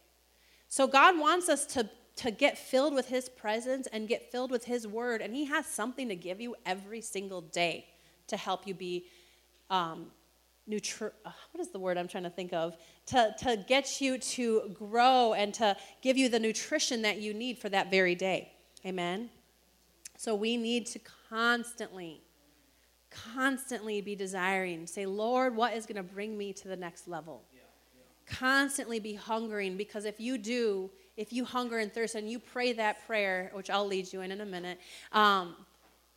So 0.68 0.88
God 0.88 1.20
wants 1.20 1.50
us 1.50 1.66
to, 1.68 1.90
to 2.18 2.32
get 2.32 2.58
filled 2.58 2.94
with 2.94 3.08
his 3.08 3.28
presence 3.30 3.88
and 3.92 4.08
get 4.08 4.32
filled 4.32 4.52
with 4.52 4.66
his 4.66 4.88
word, 4.88 5.22
and 5.22 5.36
he 5.36 5.46
has 5.46 5.66
something 5.66 6.08
to 6.08 6.16
give 6.16 6.40
you 6.40 6.56
every 6.66 7.02
single 7.02 7.42
day 7.42 7.88
to 8.28 8.38
help 8.38 8.66
you 8.66 8.74
be 8.74 9.06
um, 9.70 10.08
nutri- 10.72 11.12
uh, 11.26 11.32
what 11.52 11.62
is 11.62 11.70
the 11.70 11.80
word 11.80 11.98
I'm 11.98 12.08
trying 12.08 12.24
to 12.24 12.30
think 12.30 12.54
of? 12.54 12.76
To, 13.08 13.36
to 13.40 13.64
get 13.68 14.00
you 14.02 14.18
to 14.18 14.72
grow 14.74 15.34
and 15.34 15.54
to 15.56 15.76
give 16.02 16.18
you 16.18 16.30
the 16.30 16.40
nutrition 16.40 17.02
that 17.02 17.20
you 17.20 17.34
need 17.34 17.58
for 17.60 17.70
that 17.70 17.92
very 17.92 18.16
day. 18.16 18.52
Amen? 18.86 19.30
So 20.18 20.34
we 20.36 20.58
need 20.58 20.86
to 20.88 21.00
constantly, 21.30 22.22
constantly 23.10 24.02
be 24.02 24.16
desiring. 24.16 24.88
Say, 24.88 25.06
Lord, 25.06 25.56
what 25.56 25.74
is 25.74 25.86
going 25.86 25.98
to 25.98 26.04
bring 26.04 26.38
me 26.38 26.54
to 26.54 26.68
the 26.68 26.76
next 26.76 27.08
level? 27.08 27.44
Yeah, 27.54 27.62
yeah. 27.96 28.38
Constantly 28.38 29.00
be 29.00 29.14
hungering 29.14 29.78
because 29.78 30.06
if 30.06 30.20
you 30.20 30.38
do, 30.38 30.90
if 31.18 31.34
you 31.34 31.44
hunger 31.44 31.80
and 31.80 31.94
thirst 31.94 32.16
and 32.16 32.30
you 32.30 32.40
pray 32.40 32.74
that 32.74 33.06
prayer, 33.06 33.52
which 33.54 33.70
I'll 33.70 33.88
lead 33.88 34.12
you 34.14 34.22
in 34.22 34.32
in 34.32 34.42
a 34.42 34.46
minute, 34.46 34.80
um, 35.12 35.56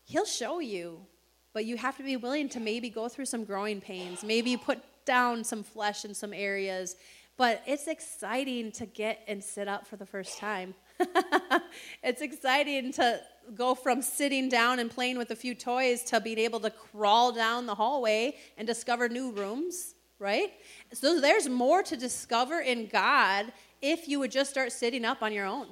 He'll 0.07 0.27
show 0.27 0.61
you 0.61 1.01
but 1.55 1.65
you 1.65 1.77
have 1.79 1.97
to 1.97 2.03
be 2.03 2.17
willing 2.17 2.49
to 2.51 2.61
maybe 2.61 2.91
go 2.91 3.09
through 3.09 3.25
some 3.25 3.45
growing 3.45 3.81
pains, 3.81 4.23
maybe 4.23 4.57
put 4.57 4.81
down 5.07 5.45
some 5.45 5.63
flesh 5.63 6.05
in 6.05 6.13
some 6.13 6.35
areas. 6.35 6.97
But 7.37 7.63
it's 7.67 7.87
exciting 7.87 8.73
to 8.73 8.87
get 8.87 9.21
and 9.27 9.43
sit 9.43 9.69
up 9.69 9.87
for 9.87 9.97
the 9.97 10.05
first 10.05 10.39
time. 10.39 10.75
it's 12.03 12.21
exciting 12.21 12.93
to 12.95 13.21
go 13.55 13.75
from 13.75 14.03
sitting 14.03 14.49
down 14.49 14.79
and 14.79 14.91
playing 14.91 15.17
with 15.17 15.31
a 15.31 15.37
few 15.37 15.55
toys 15.55 16.03
to 16.05 16.21
being 16.21 16.39
able 16.39 16.61
to 16.61 16.71
crawl 16.71 17.33
down 17.33 17.67
the 17.67 17.75
hallway 17.75 18.37
and 18.57 18.67
discover 18.67 19.09
new 19.09 19.31
rooms, 19.31 19.95
right? 20.19 20.53
So 20.93 21.21
there's 21.21 21.49
more 21.49 21.83
to 21.85 21.97
discover 21.97 22.61
in 22.61 22.87
God 22.87 23.53
if 23.85 24.09
you 24.09 24.19
would 24.19 24.31
just 24.31 24.51
start 24.51 24.73
sitting 24.73 25.05
up 25.05 25.23
on 25.23 25.31
your 25.31 25.45
own. 25.45 25.67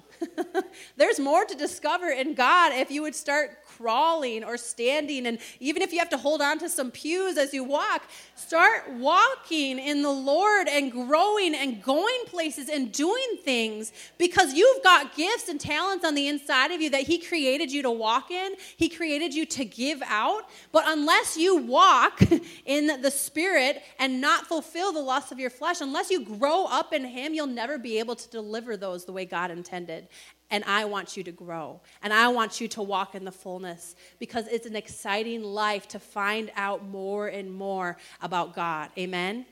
there's 0.98 1.18
more 1.18 1.46
to 1.46 1.54
discover 1.54 2.10
in 2.10 2.34
God 2.34 2.72
if 2.74 2.90
you 2.90 3.00
would 3.00 3.14
start 3.14 3.64
crawling 3.64 4.44
or 4.44 4.58
standing. 4.58 5.26
And 5.26 5.38
even 5.60 5.80
if 5.80 5.92
you 5.92 5.98
have 5.98 6.10
to 6.10 6.18
hold 6.18 6.42
on 6.42 6.58
to 6.58 6.68
some 6.68 6.90
pews 6.90 7.38
as 7.38 7.54
you 7.54 7.64
walk, 7.64 8.02
start 8.34 8.90
walking 8.92 9.78
in 9.78 10.02
the 10.02 10.10
Lord 10.10 10.68
and 10.68 10.92
growing 10.92 11.54
and 11.54 11.82
going 11.82 12.20
places 12.26 12.68
and 12.68 12.92
doing 12.92 13.38
things 13.42 13.92
because 14.18 14.52
you've 14.52 14.82
got 14.82 15.16
gifts 15.16 15.48
and 15.48 15.58
talents 15.58 16.04
on 16.04 16.14
the 16.14 16.28
inside 16.28 16.70
of 16.70 16.82
you 16.82 16.90
that 16.90 17.02
He 17.02 17.18
created 17.18 17.72
you 17.72 17.82
to 17.82 17.90
walk 17.90 18.30
in, 18.30 18.52
He 18.76 18.90
created 18.90 19.32
you 19.34 19.46
to 19.46 19.64
give 19.64 20.02
out. 20.06 20.50
But 20.70 20.84
unless 20.86 21.38
you 21.38 21.56
walk 21.56 22.20
in 22.66 23.00
the 23.00 23.10
Spirit 23.10 23.82
and 23.98 24.20
not 24.20 24.46
fulfill 24.46 24.92
the 24.92 25.00
lust 25.00 25.32
of 25.32 25.38
your 25.38 25.50
flesh, 25.50 25.80
unless 25.80 26.10
you 26.10 26.24
grow 26.24 26.66
up 26.66 26.92
in 26.92 27.04
Him, 27.04 27.32
you'll 27.32 27.46
never 27.46 27.78
be 27.78 27.98
able 27.98 28.01
to 28.16 28.28
deliver 28.30 28.76
those 28.76 29.04
the 29.04 29.12
way 29.12 29.24
God 29.24 29.50
intended. 29.50 30.08
And 30.50 30.64
I 30.64 30.84
want 30.84 31.16
you 31.16 31.22
to 31.24 31.32
grow. 31.32 31.80
And 32.02 32.12
I 32.12 32.28
want 32.28 32.60
you 32.60 32.68
to 32.68 32.82
walk 32.82 33.14
in 33.14 33.24
the 33.24 33.32
fullness 33.32 33.96
because 34.18 34.46
it's 34.48 34.66
an 34.66 34.76
exciting 34.76 35.42
life 35.42 35.88
to 35.88 35.98
find 35.98 36.50
out 36.56 36.86
more 36.86 37.28
and 37.28 37.52
more 37.52 37.96
about 38.20 38.54
God. 38.54 38.90
Amen? 38.98 39.30
Amen? 39.30 39.46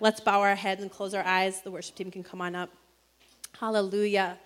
Let's 0.00 0.20
bow 0.20 0.40
our 0.40 0.54
heads 0.54 0.82
and 0.82 0.90
close 0.90 1.14
our 1.14 1.24
eyes. 1.24 1.62
The 1.62 1.70
worship 1.70 1.96
team 1.96 2.10
can 2.10 2.22
come 2.22 2.40
on 2.40 2.54
up. 2.54 2.70
Hallelujah. 3.58 4.38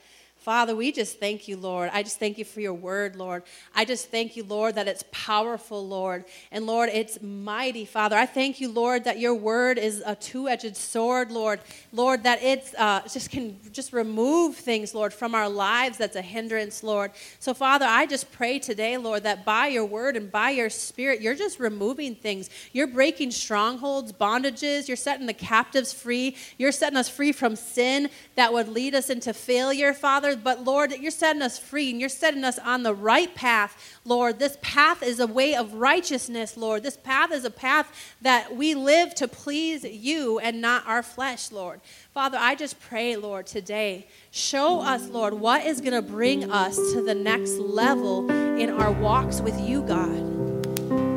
Father, 0.42 0.74
we 0.74 0.90
just 0.90 1.20
thank 1.20 1.46
you, 1.46 1.56
Lord. 1.56 1.90
I 1.92 2.02
just 2.02 2.18
thank 2.18 2.36
you 2.36 2.44
for 2.44 2.60
your 2.60 2.74
word, 2.74 3.14
Lord. 3.14 3.44
I 3.76 3.84
just 3.84 4.10
thank 4.10 4.36
you, 4.36 4.42
Lord, 4.42 4.74
that 4.74 4.88
it's 4.88 5.04
powerful, 5.12 5.86
Lord. 5.86 6.24
And 6.50 6.66
Lord, 6.66 6.88
it's 6.92 7.22
mighty, 7.22 7.84
Father. 7.84 8.16
I 8.16 8.26
thank 8.26 8.60
you, 8.60 8.68
Lord, 8.68 9.04
that 9.04 9.20
your 9.20 9.36
word 9.36 9.78
is 9.78 10.02
a 10.04 10.16
two 10.16 10.48
edged 10.48 10.76
sword, 10.76 11.30
Lord. 11.30 11.60
Lord, 11.92 12.24
that 12.24 12.42
it 12.42 12.74
uh, 12.76 13.02
just 13.02 13.30
can 13.30 13.56
just 13.70 13.92
remove 13.92 14.56
things, 14.56 14.96
Lord, 14.96 15.14
from 15.14 15.36
our 15.36 15.48
lives 15.48 15.96
that's 15.96 16.16
a 16.16 16.22
hindrance, 16.22 16.82
Lord. 16.82 17.12
So, 17.38 17.54
Father, 17.54 17.86
I 17.88 18.06
just 18.06 18.32
pray 18.32 18.58
today, 18.58 18.96
Lord, 18.96 19.22
that 19.22 19.44
by 19.44 19.68
your 19.68 19.84
word 19.84 20.16
and 20.16 20.28
by 20.28 20.50
your 20.50 20.70
spirit, 20.70 21.20
you're 21.20 21.36
just 21.36 21.60
removing 21.60 22.16
things. 22.16 22.50
You're 22.72 22.88
breaking 22.88 23.30
strongholds, 23.30 24.12
bondages. 24.12 24.88
You're 24.88 24.96
setting 24.96 25.26
the 25.26 25.34
captives 25.34 25.92
free. 25.92 26.34
You're 26.58 26.72
setting 26.72 26.96
us 26.96 27.08
free 27.08 27.30
from 27.30 27.54
sin 27.54 28.10
that 28.34 28.52
would 28.52 28.66
lead 28.66 28.96
us 28.96 29.08
into 29.08 29.32
failure, 29.32 29.94
Father. 29.94 30.31
But 30.36 30.64
Lord, 30.64 30.90
that 30.90 31.00
you're 31.00 31.10
setting 31.10 31.42
us 31.42 31.58
free 31.58 31.90
and 31.90 32.00
you're 32.00 32.08
setting 32.08 32.44
us 32.44 32.58
on 32.58 32.82
the 32.82 32.94
right 32.94 33.34
path, 33.34 33.98
Lord. 34.04 34.38
This 34.38 34.56
path 34.62 35.02
is 35.02 35.20
a 35.20 35.26
way 35.26 35.54
of 35.54 35.74
righteousness, 35.74 36.56
Lord. 36.56 36.82
This 36.82 36.96
path 36.96 37.32
is 37.32 37.44
a 37.44 37.50
path 37.50 38.14
that 38.20 38.56
we 38.56 38.74
live 38.74 39.14
to 39.16 39.28
please 39.28 39.84
you 39.84 40.38
and 40.38 40.60
not 40.60 40.86
our 40.86 41.02
flesh, 41.02 41.50
Lord. 41.50 41.80
Father, 42.12 42.38
I 42.40 42.54
just 42.54 42.80
pray, 42.80 43.16
Lord, 43.16 43.46
today, 43.46 44.06
show 44.30 44.80
us, 44.80 45.08
Lord, 45.08 45.34
what 45.34 45.64
is 45.64 45.80
going 45.80 45.94
to 45.94 46.02
bring 46.02 46.50
us 46.50 46.76
to 46.76 47.02
the 47.02 47.14
next 47.14 47.52
level 47.58 48.30
in 48.30 48.70
our 48.70 48.92
walks 48.92 49.40
with 49.40 49.58
you, 49.60 49.82
God. 49.82 50.32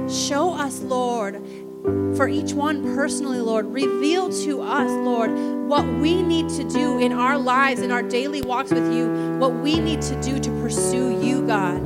Show 0.09 0.53
us, 0.53 0.81
Lord, 0.81 1.35
for 2.15 2.27
each 2.27 2.53
one 2.53 2.83
personally, 2.95 3.39
Lord. 3.39 3.65
Reveal 3.67 4.31
to 4.43 4.61
us, 4.61 4.89
Lord, 4.89 5.31
what 5.67 5.85
we 5.85 6.21
need 6.21 6.49
to 6.49 6.63
do 6.69 6.99
in 6.99 7.11
our 7.11 7.37
lives, 7.37 7.81
in 7.81 7.91
our 7.91 8.03
daily 8.03 8.41
walks 8.41 8.71
with 8.71 8.93
you, 8.93 9.37
what 9.39 9.53
we 9.53 9.79
need 9.79 10.01
to 10.03 10.21
do 10.21 10.39
to 10.39 10.49
pursue 10.61 11.21
you, 11.21 11.45
God, 11.45 11.81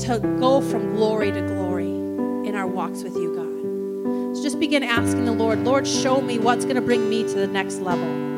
to 0.00 0.18
go 0.40 0.60
from 0.60 0.94
glory 0.96 1.30
to 1.32 1.40
glory 1.42 1.86
in 1.86 2.54
our 2.54 2.66
walks 2.66 3.02
with 3.02 3.14
you, 3.14 3.34
God. 3.34 4.36
So 4.36 4.42
just 4.42 4.58
begin 4.58 4.82
asking 4.82 5.24
the 5.26 5.32
Lord, 5.32 5.60
Lord, 5.64 5.86
show 5.86 6.20
me 6.20 6.38
what's 6.38 6.64
going 6.64 6.76
to 6.76 6.82
bring 6.82 7.08
me 7.08 7.22
to 7.22 7.34
the 7.34 7.46
next 7.46 7.76
level. 7.76 8.31